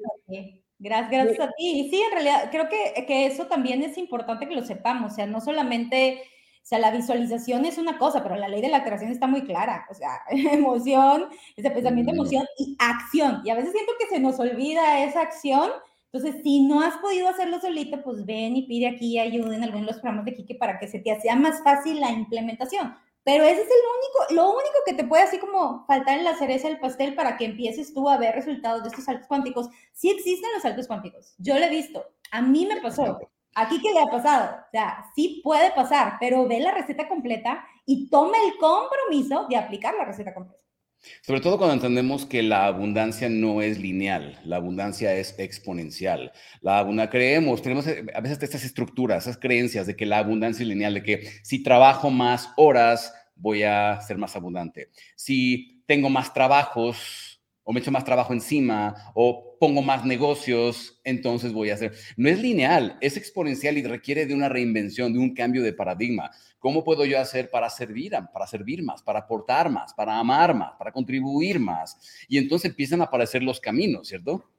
Gracias, 0.80 1.10
gracias 1.10 1.40
a 1.40 1.50
ti. 1.56 1.80
Y 1.80 1.90
sí, 1.90 2.00
en 2.00 2.12
realidad 2.12 2.50
creo 2.52 2.68
que, 2.68 3.04
que 3.04 3.26
eso 3.26 3.46
también 3.46 3.82
es 3.82 3.98
importante 3.98 4.48
que 4.48 4.54
lo 4.54 4.64
sepamos, 4.64 5.12
o 5.12 5.14
sea, 5.14 5.26
no 5.26 5.40
solamente... 5.40 6.22
O 6.60 6.68
sea, 6.68 6.78
la 6.80 6.90
visualización 6.90 7.64
es 7.64 7.78
una 7.78 7.96
cosa, 7.96 8.22
pero 8.22 8.36
la 8.36 8.46
ley 8.46 8.60
de 8.60 8.68
la 8.68 8.78
atracción 8.78 9.10
está 9.10 9.26
muy 9.26 9.42
clara. 9.44 9.86
O 9.90 9.94
sea, 9.94 10.20
emoción, 10.28 11.28
ese 11.56 11.70
pensamiento, 11.70 12.12
emoción 12.12 12.44
y 12.58 12.76
acción. 12.78 13.40
Y 13.42 13.48
a 13.48 13.54
veces 13.54 13.72
siento 13.72 13.92
que 13.98 14.06
se 14.06 14.20
nos 14.20 14.38
olvida 14.38 15.02
esa 15.02 15.22
acción 15.22 15.70
entonces, 16.10 16.42
si 16.42 16.66
no 16.66 16.80
has 16.80 16.96
podido 16.98 17.28
hacerlo 17.28 17.60
solito, 17.60 18.02
pues 18.02 18.24
ven 18.24 18.56
y 18.56 18.62
pide 18.62 18.88
aquí 18.88 19.18
ayuda 19.18 19.54
en 19.54 19.62
algunos 19.62 19.86
de 19.86 19.92
los 19.92 20.00
programas 20.00 20.24
de 20.24 20.34
Kike 20.34 20.54
para 20.54 20.78
que 20.78 20.88
se 20.88 21.00
te 21.00 21.20
sea 21.20 21.36
más 21.36 21.62
fácil 21.62 22.00
la 22.00 22.10
implementación. 22.10 22.94
Pero 23.24 23.44
ese 23.44 23.60
es 23.60 23.68
el 23.68 24.30
único, 24.30 24.42
lo 24.42 24.50
único 24.52 24.78
que 24.86 24.94
te 24.94 25.04
puede 25.04 25.24
así 25.24 25.38
como 25.38 25.84
faltar 25.86 26.16
en 26.16 26.24
la 26.24 26.34
cereza 26.36 26.68
del 26.68 26.80
pastel 26.80 27.14
para 27.14 27.36
que 27.36 27.44
empieces 27.44 27.92
tú 27.92 28.08
a 28.08 28.16
ver 28.16 28.34
resultados 28.34 28.82
de 28.82 28.88
estos 28.88 29.04
saltos 29.04 29.26
cuánticos. 29.26 29.68
Sí 29.92 30.08
existen 30.08 30.48
los 30.54 30.62
saltos 30.62 30.86
cuánticos. 30.86 31.34
Yo 31.36 31.58
lo 31.58 31.66
he 31.66 31.70
visto. 31.70 32.02
A 32.30 32.40
mí 32.40 32.64
me 32.64 32.80
pasó. 32.80 33.18
Aquí 33.54 33.78
qué 33.82 33.92
le 33.92 34.00
ha 34.00 34.06
pasado. 34.06 34.56
O 34.66 34.70
sea, 34.70 35.04
sí 35.14 35.42
puede 35.44 35.72
pasar, 35.72 36.14
pero 36.20 36.48
ve 36.48 36.60
la 36.60 36.72
receta 36.72 37.06
completa 37.06 37.66
y 37.84 38.08
toma 38.08 38.36
el 38.46 38.56
compromiso 38.56 39.46
de 39.50 39.56
aplicar 39.56 39.94
la 39.94 40.06
receta 40.06 40.32
completa. 40.32 40.62
Sobre 41.22 41.40
todo 41.40 41.58
cuando 41.58 41.74
entendemos 41.74 42.26
que 42.26 42.42
la 42.42 42.66
abundancia 42.66 43.28
no 43.28 43.62
es 43.62 43.78
lineal, 43.78 44.38
la 44.44 44.56
abundancia 44.56 45.14
es 45.14 45.38
exponencial. 45.38 46.32
La 46.60 46.78
abundancia, 46.78 47.10
creemos, 47.10 47.62
tenemos 47.62 47.86
eh, 47.86 48.04
a 48.14 48.20
veces 48.20 48.42
estas 48.42 48.64
estructuras, 48.64 49.24
esas 49.24 49.38
creencias 49.38 49.86
de 49.86 49.96
que 49.96 50.06
la 50.06 50.18
abundancia 50.18 50.62
es 50.62 50.68
lineal, 50.68 50.94
de 50.94 51.02
que 51.02 51.30
si 51.42 51.62
trabajo 51.62 52.10
más 52.10 52.50
horas, 52.56 53.12
voy 53.36 53.62
a 53.62 54.00
ser 54.00 54.18
más 54.18 54.34
abundante. 54.36 54.90
Si 55.16 55.82
tengo 55.86 56.10
más 56.10 56.34
trabajos, 56.34 57.27
o 57.68 57.72
me 57.74 57.80
echo 57.80 57.90
más 57.90 58.02
trabajo 58.02 58.32
encima, 58.32 59.12
o 59.12 59.58
pongo 59.60 59.82
más 59.82 60.02
negocios, 60.02 60.98
entonces 61.04 61.52
voy 61.52 61.68
a 61.68 61.74
hacer. 61.74 61.92
No 62.16 62.30
es 62.30 62.40
lineal, 62.40 62.96
es 63.02 63.18
exponencial 63.18 63.76
y 63.76 63.82
requiere 63.82 64.24
de 64.24 64.34
una 64.34 64.48
reinvención, 64.48 65.12
de 65.12 65.18
un 65.18 65.34
cambio 65.34 65.62
de 65.62 65.74
paradigma. 65.74 66.30
¿Cómo 66.58 66.82
puedo 66.82 67.04
yo 67.04 67.20
hacer 67.20 67.50
para 67.50 67.68
servir, 67.68 68.12
para 68.32 68.46
servir 68.46 68.82
más, 68.82 69.02
para 69.02 69.18
aportar 69.18 69.68
más, 69.68 69.92
para 69.92 70.18
amar 70.18 70.54
más, 70.54 70.76
para 70.78 70.90
contribuir 70.90 71.60
más? 71.60 72.24
Y 72.26 72.38
entonces 72.38 72.70
empiezan 72.70 73.02
a 73.02 73.04
aparecer 73.04 73.42
los 73.42 73.60
caminos, 73.60 74.08
¿cierto? 74.08 74.50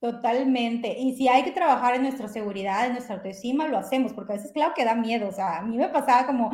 Totalmente. 0.00 0.98
Y 0.98 1.16
si 1.16 1.28
hay 1.28 1.42
que 1.42 1.50
trabajar 1.50 1.96
en 1.96 2.02
nuestra 2.04 2.28
seguridad, 2.28 2.86
en 2.86 2.92
nuestra 2.92 3.16
autoestima, 3.16 3.68
lo 3.68 3.76
hacemos, 3.76 4.14
porque 4.14 4.32
a 4.32 4.36
veces, 4.36 4.52
claro 4.52 4.72
que 4.74 4.86
da 4.86 4.94
miedo. 4.94 5.28
O 5.28 5.32
sea, 5.32 5.58
a 5.58 5.62
mí 5.62 5.76
me 5.76 5.88
pasaba 5.90 6.26
como, 6.26 6.50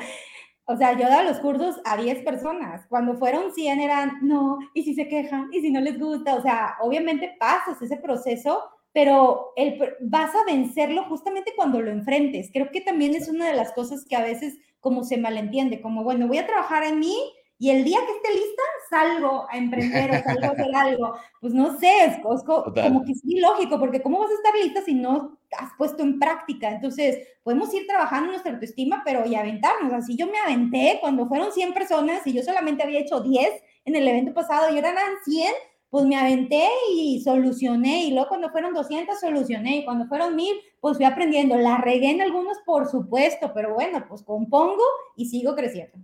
o 0.66 0.76
sea, 0.76 0.92
yo 0.92 1.08
daba 1.08 1.22
los 1.24 1.40
cursos 1.40 1.80
a 1.84 1.96
10 1.96 2.22
personas. 2.22 2.86
Cuando 2.88 3.16
fueron 3.16 3.52
100 3.52 3.80
eran, 3.80 4.18
no, 4.22 4.58
y 4.72 4.82
si 4.82 4.94
se 4.94 5.08
quejan, 5.08 5.48
y 5.52 5.60
si 5.60 5.70
no 5.70 5.80
les 5.80 5.98
gusta. 5.98 6.34
O 6.34 6.42
sea, 6.42 6.76
obviamente 6.80 7.36
pasas 7.38 7.80
ese 7.82 7.98
proceso, 7.98 8.62
pero 8.92 9.52
el, 9.56 9.78
vas 10.00 10.34
a 10.34 10.44
vencerlo 10.46 11.04
justamente 11.04 11.52
cuando 11.54 11.80
lo 11.82 11.90
enfrentes. 11.90 12.50
Creo 12.52 12.70
que 12.70 12.80
también 12.80 13.14
es 13.14 13.28
una 13.28 13.46
de 13.48 13.56
las 13.56 13.72
cosas 13.72 14.06
que 14.08 14.16
a 14.16 14.22
veces 14.22 14.58
como 14.80 15.04
se 15.04 15.16
malentiende, 15.18 15.80
como, 15.80 16.04
bueno, 16.04 16.28
voy 16.28 16.38
a 16.38 16.46
trabajar 16.46 16.84
en 16.84 16.98
mí 16.98 17.16
y 17.58 17.70
el 17.70 17.84
día 17.84 17.98
que 18.04 18.12
esté 18.12 18.32
lista, 18.34 18.62
salgo 18.90 19.46
a 19.48 19.56
emprender 19.56 20.10
o 20.10 20.22
salgo 20.22 20.46
a 20.46 20.50
hacer 20.50 20.74
algo. 20.74 21.14
Pues 21.40 21.54
no 21.54 21.78
sé, 21.78 22.04
es, 22.04 22.18
como 22.18 23.04
que 23.04 23.14
sí, 23.14 23.38
lógico, 23.38 23.78
porque 23.78 24.02
¿cómo 24.02 24.18
vas 24.18 24.30
a 24.30 24.34
estar 24.34 24.54
lista 24.54 24.82
si 24.82 24.94
no 24.94 25.38
has 25.56 25.72
puesto 25.78 26.02
en 26.02 26.18
práctica? 26.18 26.70
Entonces, 26.70 27.26
podemos 27.42 27.72
ir 27.72 27.86
trabajando 27.86 28.30
nuestra 28.30 28.52
autoestima, 28.52 29.02
pero 29.04 29.24
y 29.26 29.34
aventarnos. 29.34 29.92
Así 29.92 30.16
yo 30.16 30.26
me 30.26 30.38
aventé 30.38 30.98
cuando 31.00 31.26
fueron 31.26 31.52
100 31.52 31.74
personas 31.74 32.26
y 32.26 32.32
yo 32.32 32.42
solamente 32.42 32.82
había 32.82 33.00
hecho 33.00 33.20
10 33.20 33.48
en 33.84 33.96
el 33.96 34.08
evento 34.08 34.34
pasado 34.34 34.74
y 34.74 34.78
eran 34.78 34.96
100, 35.24 35.52
pues 35.90 36.06
me 36.06 36.16
aventé 36.16 36.68
y 36.92 37.22
solucioné. 37.22 38.04
Y 38.04 38.10
luego 38.10 38.28
cuando 38.28 38.50
fueron 38.50 38.74
200, 38.74 39.20
solucioné. 39.20 39.78
Y 39.78 39.84
cuando 39.84 40.06
fueron 40.06 40.34
1000, 40.34 40.56
pues 40.80 40.96
fui 40.96 41.06
aprendiendo. 41.06 41.56
La 41.56 41.78
regué 41.78 42.10
en 42.10 42.20
algunos, 42.20 42.58
por 42.66 42.88
supuesto, 42.88 43.52
pero 43.54 43.74
bueno, 43.74 44.04
pues 44.08 44.22
compongo 44.22 44.82
y 45.16 45.26
sigo 45.26 45.54
creciendo. 45.54 45.98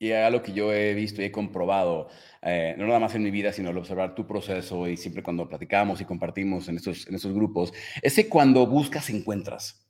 Y 0.00 0.12
algo 0.12 0.42
que 0.42 0.52
yo 0.54 0.72
he 0.72 0.94
visto 0.94 1.20
y 1.20 1.26
he 1.26 1.30
comprobado, 1.30 2.08
eh, 2.40 2.74
no 2.78 2.86
nada 2.86 2.98
más 2.98 3.14
en 3.14 3.22
mi 3.22 3.30
vida, 3.30 3.52
sino 3.52 3.68
al 3.68 3.76
observar 3.76 4.14
tu 4.14 4.26
proceso 4.26 4.88
y 4.88 4.96
siempre 4.96 5.22
cuando 5.22 5.46
platicamos 5.46 6.00
y 6.00 6.06
compartimos 6.06 6.68
en 6.68 6.76
estos, 6.76 7.06
en 7.06 7.16
estos 7.16 7.34
grupos, 7.34 7.74
es 8.00 8.14
que 8.16 8.26
cuando 8.28 8.66
buscas, 8.66 9.10
encuentras. 9.10 9.89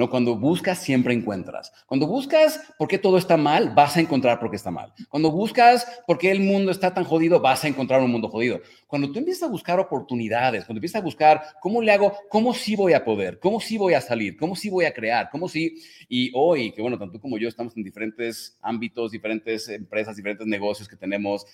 ¿No? 0.00 0.08
Cuando 0.08 0.34
buscas, 0.34 0.78
siempre 0.78 1.12
encuentras. 1.12 1.72
Cuando 1.86 2.06
buscas 2.06 2.58
por 2.78 2.88
qué 2.88 2.96
todo 2.98 3.18
está 3.18 3.36
mal, 3.36 3.74
vas 3.74 3.98
a 3.98 4.00
encontrar 4.00 4.40
por 4.40 4.48
qué 4.48 4.56
está 4.56 4.70
mal. 4.70 4.94
Cuando 5.10 5.30
buscas 5.30 6.02
por 6.06 6.16
qué 6.16 6.30
el 6.30 6.40
mundo 6.40 6.72
está 6.72 6.94
tan 6.94 7.04
jodido, 7.04 7.38
vas 7.38 7.64
a 7.64 7.68
encontrar 7.68 8.00
un 8.00 8.10
mundo 8.10 8.30
jodido. 8.30 8.62
Cuando 8.86 9.12
tú 9.12 9.18
empiezas 9.18 9.42
a 9.42 9.52
buscar 9.52 9.78
oportunidades, 9.78 10.64
cuando 10.64 10.78
empiezas 10.78 11.02
a 11.02 11.04
buscar 11.04 11.42
cómo 11.60 11.82
le 11.82 11.92
hago, 11.92 12.14
cómo 12.30 12.54
sí 12.54 12.74
voy 12.76 12.94
a 12.94 13.04
poder, 13.04 13.38
cómo 13.38 13.60
sí 13.60 13.76
voy 13.76 13.92
a 13.92 14.00
salir, 14.00 14.38
cómo 14.38 14.56
sí 14.56 14.70
voy 14.70 14.86
a 14.86 14.94
crear, 14.94 15.28
cómo 15.30 15.48
sí. 15.48 15.76
Y 16.08 16.30
hoy, 16.34 16.72
que 16.72 16.80
bueno, 16.80 16.98
tanto 16.98 17.12
tú 17.12 17.20
como 17.20 17.36
yo 17.36 17.46
estamos 17.46 17.76
en 17.76 17.84
diferentes 17.84 18.58
ámbitos, 18.62 19.12
diferentes 19.12 19.68
empresas, 19.68 20.16
diferentes 20.16 20.46
negocios 20.46 20.88
que 20.88 20.96
tenemos, 20.96 21.44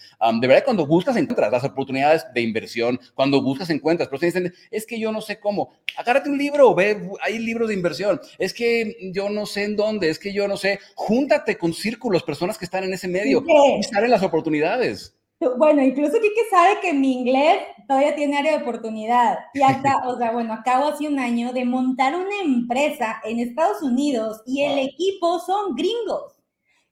de 0.40 0.46
verdad, 0.46 0.64
cuando 0.64 0.86
buscas, 0.86 1.16
encuentras 1.16 1.50
las 1.50 1.64
oportunidades 1.64 2.24
de 2.32 2.42
inversión. 2.42 3.00
Cuando 3.14 3.42
buscas, 3.42 3.70
encuentras. 3.70 4.08
Pero 4.08 4.20
te 4.20 4.26
dicen, 4.26 4.54
es 4.70 4.86
que 4.86 5.00
yo 5.00 5.10
no 5.10 5.20
sé 5.20 5.40
cómo. 5.40 5.72
Agárrate 5.96 6.30
un 6.30 6.38
libro, 6.38 6.74
ve, 6.76 7.10
hay 7.22 7.38
libros 7.38 7.68
de 7.68 7.74
inversión 7.74 8.20
es 8.38 8.54
que 8.54 8.96
yo 9.12 9.28
no 9.28 9.46
sé 9.46 9.64
en 9.64 9.76
dónde, 9.76 10.10
es 10.10 10.18
que 10.18 10.32
yo 10.32 10.48
no 10.48 10.56
sé. 10.56 10.78
Júntate 10.94 11.56
con 11.56 11.72
círculos, 11.72 12.22
personas 12.22 12.58
que 12.58 12.64
están 12.64 12.84
en 12.84 12.94
ese 12.94 13.08
medio 13.08 13.44
y 13.78 13.82
salen 13.82 14.10
las 14.10 14.22
oportunidades. 14.22 15.16
Bueno, 15.58 15.82
incluso 15.82 16.14
Kike 16.14 16.48
sabe 16.50 16.80
que 16.80 16.94
mi 16.94 17.12
inglés 17.12 17.58
todavía 17.86 18.14
tiene 18.14 18.38
área 18.38 18.56
de 18.56 18.62
oportunidad. 18.62 19.38
Y 19.52 19.62
acá, 19.62 20.02
o 20.06 20.16
sea, 20.16 20.32
bueno, 20.32 20.54
acabo 20.54 20.86
hace 20.86 21.06
un 21.06 21.18
año 21.18 21.52
de 21.52 21.64
montar 21.64 22.14
una 22.14 22.40
empresa 22.42 23.20
en 23.24 23.40
Estados 23.40 23.82
Unidos 23.82 24.42
y 24.46 24.62
el 24.62 24.78
equipo 24.78 25.38
son 25.40 25.74
gringos. 25.74 26.32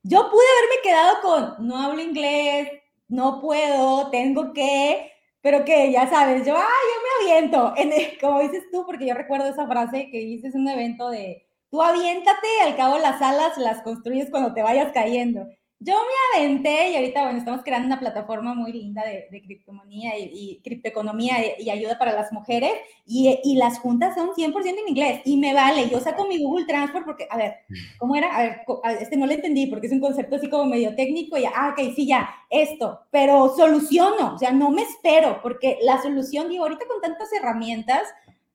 Yo 0.02 0.30
pude 0.30 0.44
haberme 0.58 0.82
quedado 0.82 1.56
con, 1.56 1.66
no 1.66 1.78
hablo 1.78 2.02
inglés, 2.02 2.68
no 3.08 3.40
puedo, 3.40 4.10
tengo 4.10 4.52
que, 4.52 5.12
pero 5.44 5.62
que 5.66 5.92
ya 5.92 6.08
sabes, 6.08 6.46
yo, 6.46 6.56
ah, 6.56 6.62
yo 6.62 7.26
me 7.28 7.34
aviento, 7.34 7.74
en 7.76 7.92
como 8.18 8.40
dices 8.40 8.64
tú, 8.72 8.86
porque 8.86 9.06
yo 9.06 9.14
recuerdo 9.14 9.46
esa 9.46 9.66
frase 9.66 10.08
que 10.10 10.18
dices 10.20 10.54
en 10.54 10.62
un 10.62 10.68
evento 10.70 11.10
de, 11.10 11.46
tú 11.70 11.82
aviéntate, 11.82 12.62
al 12.62 12.74
cabo 12.76 12.96
las 12.96 13.20
alas 13.20 13.58
las 13.58 13.82
construyes 13.82 14.30
cuando 14.30 14.54
te 14.54 14.62
vayas 14.62 14.90
cayendo. 14.92 15.46
Yo 15.80 15.94
me 15.94 16.40
aventé 16.40 16.90
y 16.90 16.96
ahorita, 16.96 17.24
bueno, 17.24 17.38
estamos 17.38 17.62
creando 17.62 17.86
una 17.86 18.00
plataforma 18.00 18.54
muy 18.54 18.72
linda 18.72 19.04
de, 19.04 19.26
de 19.30 19.42
criptomonía 19.42 20.18
y, 20.18 20.30
y 20.32 20.60
criptoeconomía 20.62 21.36
y, 21.58 21.68
ayuda 21.68 21.98
para 21.98 22.12
las 22.12 22.32
mujeres 22.32 22.72
y, 23.04 23.38
y, 23.44 23.56
las 23.56 23.80
juntas 23.80 24.14
son 24.14 24.30
100% 24.30 24.66
en 24.66 24.88
inglés 24.88 25.20
y 25.24 25.36
me 25.36 25.52
vale. 25.52 25.90
Yo 25.90 26.00
saco 26.00 26.26
mi 26.26 26.42
Google 26.42 26.64
Transport 26.66 27.04
porque, 27.04 27.26
a 27.28 27.36
ver, 27.36 27.56
¿cómo 27.98 28.14
era? 28.16 28.34
A 28.34 28.42
ver, 28.42 28.62
este 29.00 29.16
no 29.16 29.26
lo 29.26 29.32
entendí 29.32 29.66
porque 29.66 29.88
es 29.88 29.92
un 29.92 30.00
concepto 30.00 30.36
así 30.36 30.48
como 30.48 30.64
medio 30.64 30.94
técnico 30.94 31.36
y, 31.36 31.44
ah, 31.44 31.74
ok, 31.76 31.94
sí, 31.94 32.06
ya, 32.06 32.30
esto, 32.48 33.00
pero 33.10 33.54
soluciono, 33.54 34.36
o 34.36 34.38
sea, 34.38 34.52
no 34.52 34.70
me 34.70 34.82
espero 34.82 35.40
porque 35.42 35.78
la 35.82 36.00
solución, 36.00 36.48
digo, 36.48 36.64
ahorita 36.64 36.86
con 36.86 37.02
tantas 37.02 37.32
herramientas, 37.32 38.02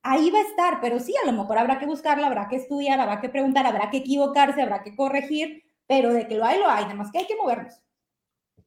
ahí 0.02 0.32
va 0.32 0.40
a 0.40 0.44
estar, 0.44 0.82
pero 0.82 1.00
sí, 1.00 1.14
a 1.22 1.30
lo 1.30 1.38
mejor 1.38 1.58
habrá 1.58 1.78
que 1.80 1.86
buscarla, 1.86 2.28
habrá 2.28 2.48
que 2.48 2.56
estudiar, 2.56 3.00
habrá 3.00 3.22
que 3.22 3.30
preguntar, 3.30 3.66
habrá 3.66 3.90
que 3.90 3.98
equivocarse, 3.98 4.62
habrá 4.62 4.84
que 4.84 4.96
corregir 4.96 5.69
pero 5.90 6.14
de 6.14 6.28
que 6.28 6.36
lo 6.36 6.46
hay, 6.46 6.60
lo 6.60 6.70
hay, 6.70 6.84
nada 6.84 6.94
más 6.94 7.12
que 7.12 7.18
hay 7.18 7.26
que 7.26 7.36
movernos. 7.36 7.74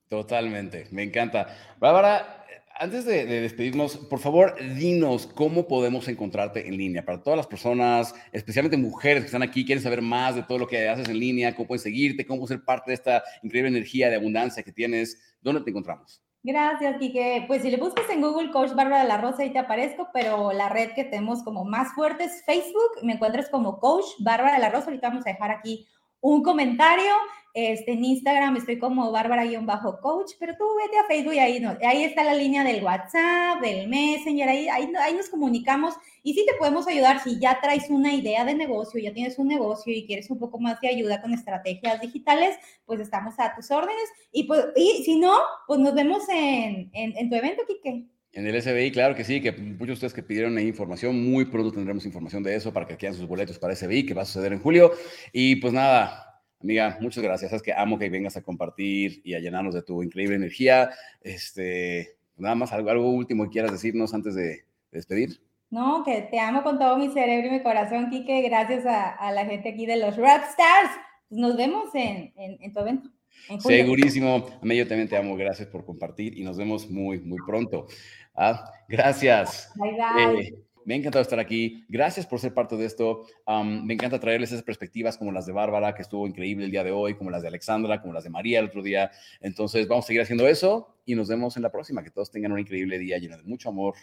Totalmente, 0.09 0.89
me 0.91 1.05
encanta. 1.05 1.47
Bárbara, 1.79 2.45
antes 2.75 3.05
de, 3.05 3.25
despedirnos, 3.27 3.97
por 3.97 4.19
favor, 4.19 4.57
dinos 4.75 5.29
cómo 5.29 5.69
podemos 5.69 6.09
encontrarte 6.09 6.67
en 6.67 6.77
línea. 6.77 7.05
Para 7.05 7.23
todas 7.23 7.37
las 7.37 7.47
personas, 7.47 8.13
especialmente 8.33 8.77
mujeres 8.77 9.23
que 9.23 9.27
están 9.27 9.45
aquí, 9.45 9.65
quieren 9.65 9.85
saber 9.85 10.03
más 10.03 10.35
de 10.35 10.43
todo 10.43 10.59
lo 10.59 10.67
que 10.67 10.89
haces 10.89 11.09
en 11.09 11.21
línea, 11.21 11.55
cómo 11.55 11.69
pueden 11.69 11.83
seguirte, 11.83 12.27
cómo 12.27 12.45
ser 12.49 12.65
parte 12.65 12.91
de 12.91 12.97
esta 12.97 13.23
increíble 13.45 13.71
energía 13.71 14.11
de 14.11 14.17
abundancia 14.17 14.65
que 14.65 14.73
tienes. 14.73 15.37
¿Dónde 15.41 15.61
te 15.61 15.71
encontramos? 15.71 16.21
Gracias, 16.43 16.99
Kike. 16.99 17.45
Pues 17.47 17.63
si 17.63 17.71
le 17.71 17.77
buscas 17.77 18.11
en 18.11 18.21
Google 18.21 18.51
Coach 18.51 18.73
Bárbara 18.73 19.03
de 19.03 19.09
la 19.09 19.19
Rosa, 19.19 19.45
ahí 19.45 19.53
te 19.53 19.61
aparezco, 19.61 20.09
pero 20.13 20.53
la 20.53 20.69
red 20.69 20.91
que 20.97 21.05
tenemos 21.05 21.45
como 21.45 21.65
más 21.65 21.95
fuerte 21.95 22.25
es 22.25 22.43
Facebook. 22.45 23.05
Me 23.05 23.13
encuentras 23.13 23.49
como 23.49 23.79
Coach 23.79 24.07
Bárbara 24.19 24.55
de 24.55 24.61
la 24.61 24.71
Rosa. 24.71 24.87
Ahorita 24.87 25.09
vamos 25.09 25.25
a 25.25 25.31
dejar 25.31 25.53
aquí 25.53 25.87
un 26.23 26.43
comentario. 26.43 27.13
Este, 27.55 27.93
en 27.93 28.03
Instagram 28.03 28.57
estoy 28.57 28.79
como 28.79 29.13
Bárbara-coach, 29.13 30.33
pero 30.39 30.57
tú 30.57 30.65
vete 30.83 30.99
a 30.99 31.05
Facebook 31.05 31.35
y 31.35 31.39
ahí, 31.39 31.61
no, 31.61 31.77
ahí 31.87 32.03
está 32.03 32.25
la 32.25 32.33
línea 32.33 32.65
del 32.65 32.83
WhatsApp, 32.83 33.61
del 33.61 33.89
Messenger, 33.89 34.49
ahí, 34.49 34.69
ahí, 34.71 34.91
ahí, 34.99 35.13
nos 35.13 35.29
comunicamos 35.29 35.93
y 36.23 36.33
sí 36.33 36.47
te 36.47 36.55
podemos 36.55 36.87
ayudar 36.87 37.23
si 37.23 37.39
ya 37.39 37.61
traes 37.61 37.91
una 37.91 38.15
idea 38.15 38.47
de 38.47 38.55
negocio, 38.55 38.99
ya 38.99 39.13
tienes 39.13 39.39
un 39.39 39.49
negocio 39.49 39.93
y 39.93 40.07
quieres 40.07 40.31
un 40.31 40.39
poco 40.39 40.59
más 40.59 40.81
de 40.81 40.89
ayuda 40.89 41.21
con 41.21 41.35
estrategias 41.35 42.01
digitales, 42.01 42.57
pues 42.87 43.01
estamos 43.01 43.35
a 43.39 43.55
tus 43.55 43.71
órdenes 43.71 44.09
y, 44.33 44.45
pues, 44.45 44.69
y 44.75 45.03
si 45.05 45.19
no, 45.19 45.37
pues 45.67 45.79
nos 45.79 45.93
vemos 45.93 46.27
en, 46.31 46.89
en, 46.95 47.19
en 47.19 47.29
tu 47.29 47.37
evento, 47.37 47.65
Kike. 47.67 48.07
En 48.35 48.47
el 48.47 48.63
SBI, 48.63 48.93
claro 48.93 49.15
que 49.15 49.25
sí, 49.25 49.43
que 49.43 49.53
muchos 49.53 49.87
de 49.87 49.93
ustedes 49.93 50.15
que 50.15 50.23
pidieron 50.23 50.57
ahí 50.57 50.67
información, 50.67 51.23
muy 51.23 51.45
pronto 51.45 51.71
tendremos 51.71 52.07
información 52.07 52.43
de 52.43 52.55
eso 52.55 52.73
para 52.73 52.87
que 52.87 52.97
quieran 52.97 53.17
sus 53.17 53.29
boletos 53.29 53.59
para 53.59 53.77
SBI, 53.77 54.07
que 54.07 54.15
va 54.15 54.23
a 54.23 54.25
suceder 54.25 54.55
en 54.55 54.61
julio. 54.61 54.93
Y 55.33 55.57
pues 55.57 55.75
nada, 55.75 56.41
amiga, 56.63 56.97
muchas 57.03 57.23
gracias. 57.23 57.53
Es 57.53 57.63
que 57.63 57.75
amo 57.75 57.99
que 57.99 58.09
vengas 58.09 58.39
a 58.39 58.43
compartir 58.43 59.21
y 59.23 59.35
a 59.35 59.39
llenarnos 59.39 59.75
de 59.75 59.83
tu 59.83 60.03
increíble 60.03 60.37
energía. 60.37 60.91
Este, 61.21 62.17
nada 62.39 62.55
más 62.55 62.73
algo, 62.73 62.89
algo 62.89 63.11
último 63.11 63.45
que 63.45 63.51
quieras 63.51 63.73
decirnos 63.73 64.15
antes 64.15 64.35
de, 64.35 64.65
despedir. 64.91 65.41
No, 65.69 66.03
que 66.03 66.23
te 66.31 66.39
amo 66.39 66.63
con 66.63 66.79
todo 66.79 66.97
mi 66.97 67.09
cerebro 67.11 67.49
y 67.49 67.51
mi 67.51 67.63
corazón, 67.63 68.09
Kike. 68.09 68.43
Gracias 68.43 68.87
a, 68.87 69.31
la 69.33 69.45
gente 69.45 69.71
aquí 69.71 69.85
de 69.85 69.97
los 69.99 70.17
Rockstars. 70.17 70.91
Nos 71.29 71.57
vemos 71.57 71.95
en, 71.95 72.33
en 72.37 72.73
tu 72.73 72.81
evento. 72.81 73.11
Segurísimo. 73.59 74.47
A 74.61 74.65
mí 74.65 74.77
yo 74.77 74.87
también 74.87 75.09
te 75.09 75.17
amo. 75.17 75.37
Gracias 75.37 75.69
por 75.69 75.85
compartir 75.85 76.39
y 76.39 76.45
nos 76.45 76.57
vemos 76.57 76.89
muy, 76.91 77.21
muy 77.21 77.39
pronto. 77.47 77.87
Ah, 78.35 78.73
gracias. 78.89 79.71
Bye, 79.77 79.93
bye. 79.93 80.41
Eh, 80.41 80.59
me 80.85 80.95
ha 80.95 80.97
encantado 80.97 81.23
estar 81.23 81.39
aquí. 81.39 81.85
Gracias 81.89 82.27
por 82.27 82.41
ser 82.41 82.55
parte 82.55 82.77
de 82.77 82.87
esto. 82.87 83.27
me 83.47 83.95
encanta 83.95 84.19
traerles 84.19 84.51
esas 84.51 84.65
perspectivas 84.65 85.17
como 85.17 85.31
las 85.31 85.47
de 85.47 85.53
Bárbara, 85.53 85.95
que 85.95 86.03
estuvo 86.03 86.27
increíble 86.27 86.65
el 86.65 86.71
día 86.71 86.83
de 86.83 86.91
hoy, 86.91 87.15
como 87.15 87.31
las 87.31 87.43
de 87.43 87.49
Alexandra, 87.49 88.01
como 88.01 88.13
las 88.13 88.25
de 88.25 88.31
María 88.31 88.59
el 88.59 88.67
otro 88.67 88.83
día. 88.83 89.11
Entonces, 89.41 89.87
vamos 89.87 90.07
a 90.07 90.09
seguir 90.09 90.23
haciendo 90.23 90.49
eso 90.49 90.97
y 91.05 91.15
nos 91.15 91.29
vemos 91.29 91.57
en 91.57 91.63
la 91.63 91.71
próxima. 91.71 92.03
Que 92.03 92.11
todos 92.11 92.31
tengan 92.31 92.53
un 92.53 92.59
increíble 92.59 92.99
día 92.99 93.19
lleno 93.19 93.37
de 93.37 93.45
mucho 93.45 93.69
amor, 93.69 93.95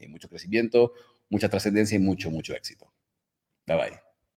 y 0.00 0.08
mucho 0.08 0.28
crecimiento, 0.28 0.92
mucha 1.28 1.48
trascendencia 1.48 1.96
y 1.96 2.00
mucho, 2.00 2.30
mucho 2.30 2.54
éxito. 2.54 2.92
Bye 3.66 3.76
bye. 3.76 4.09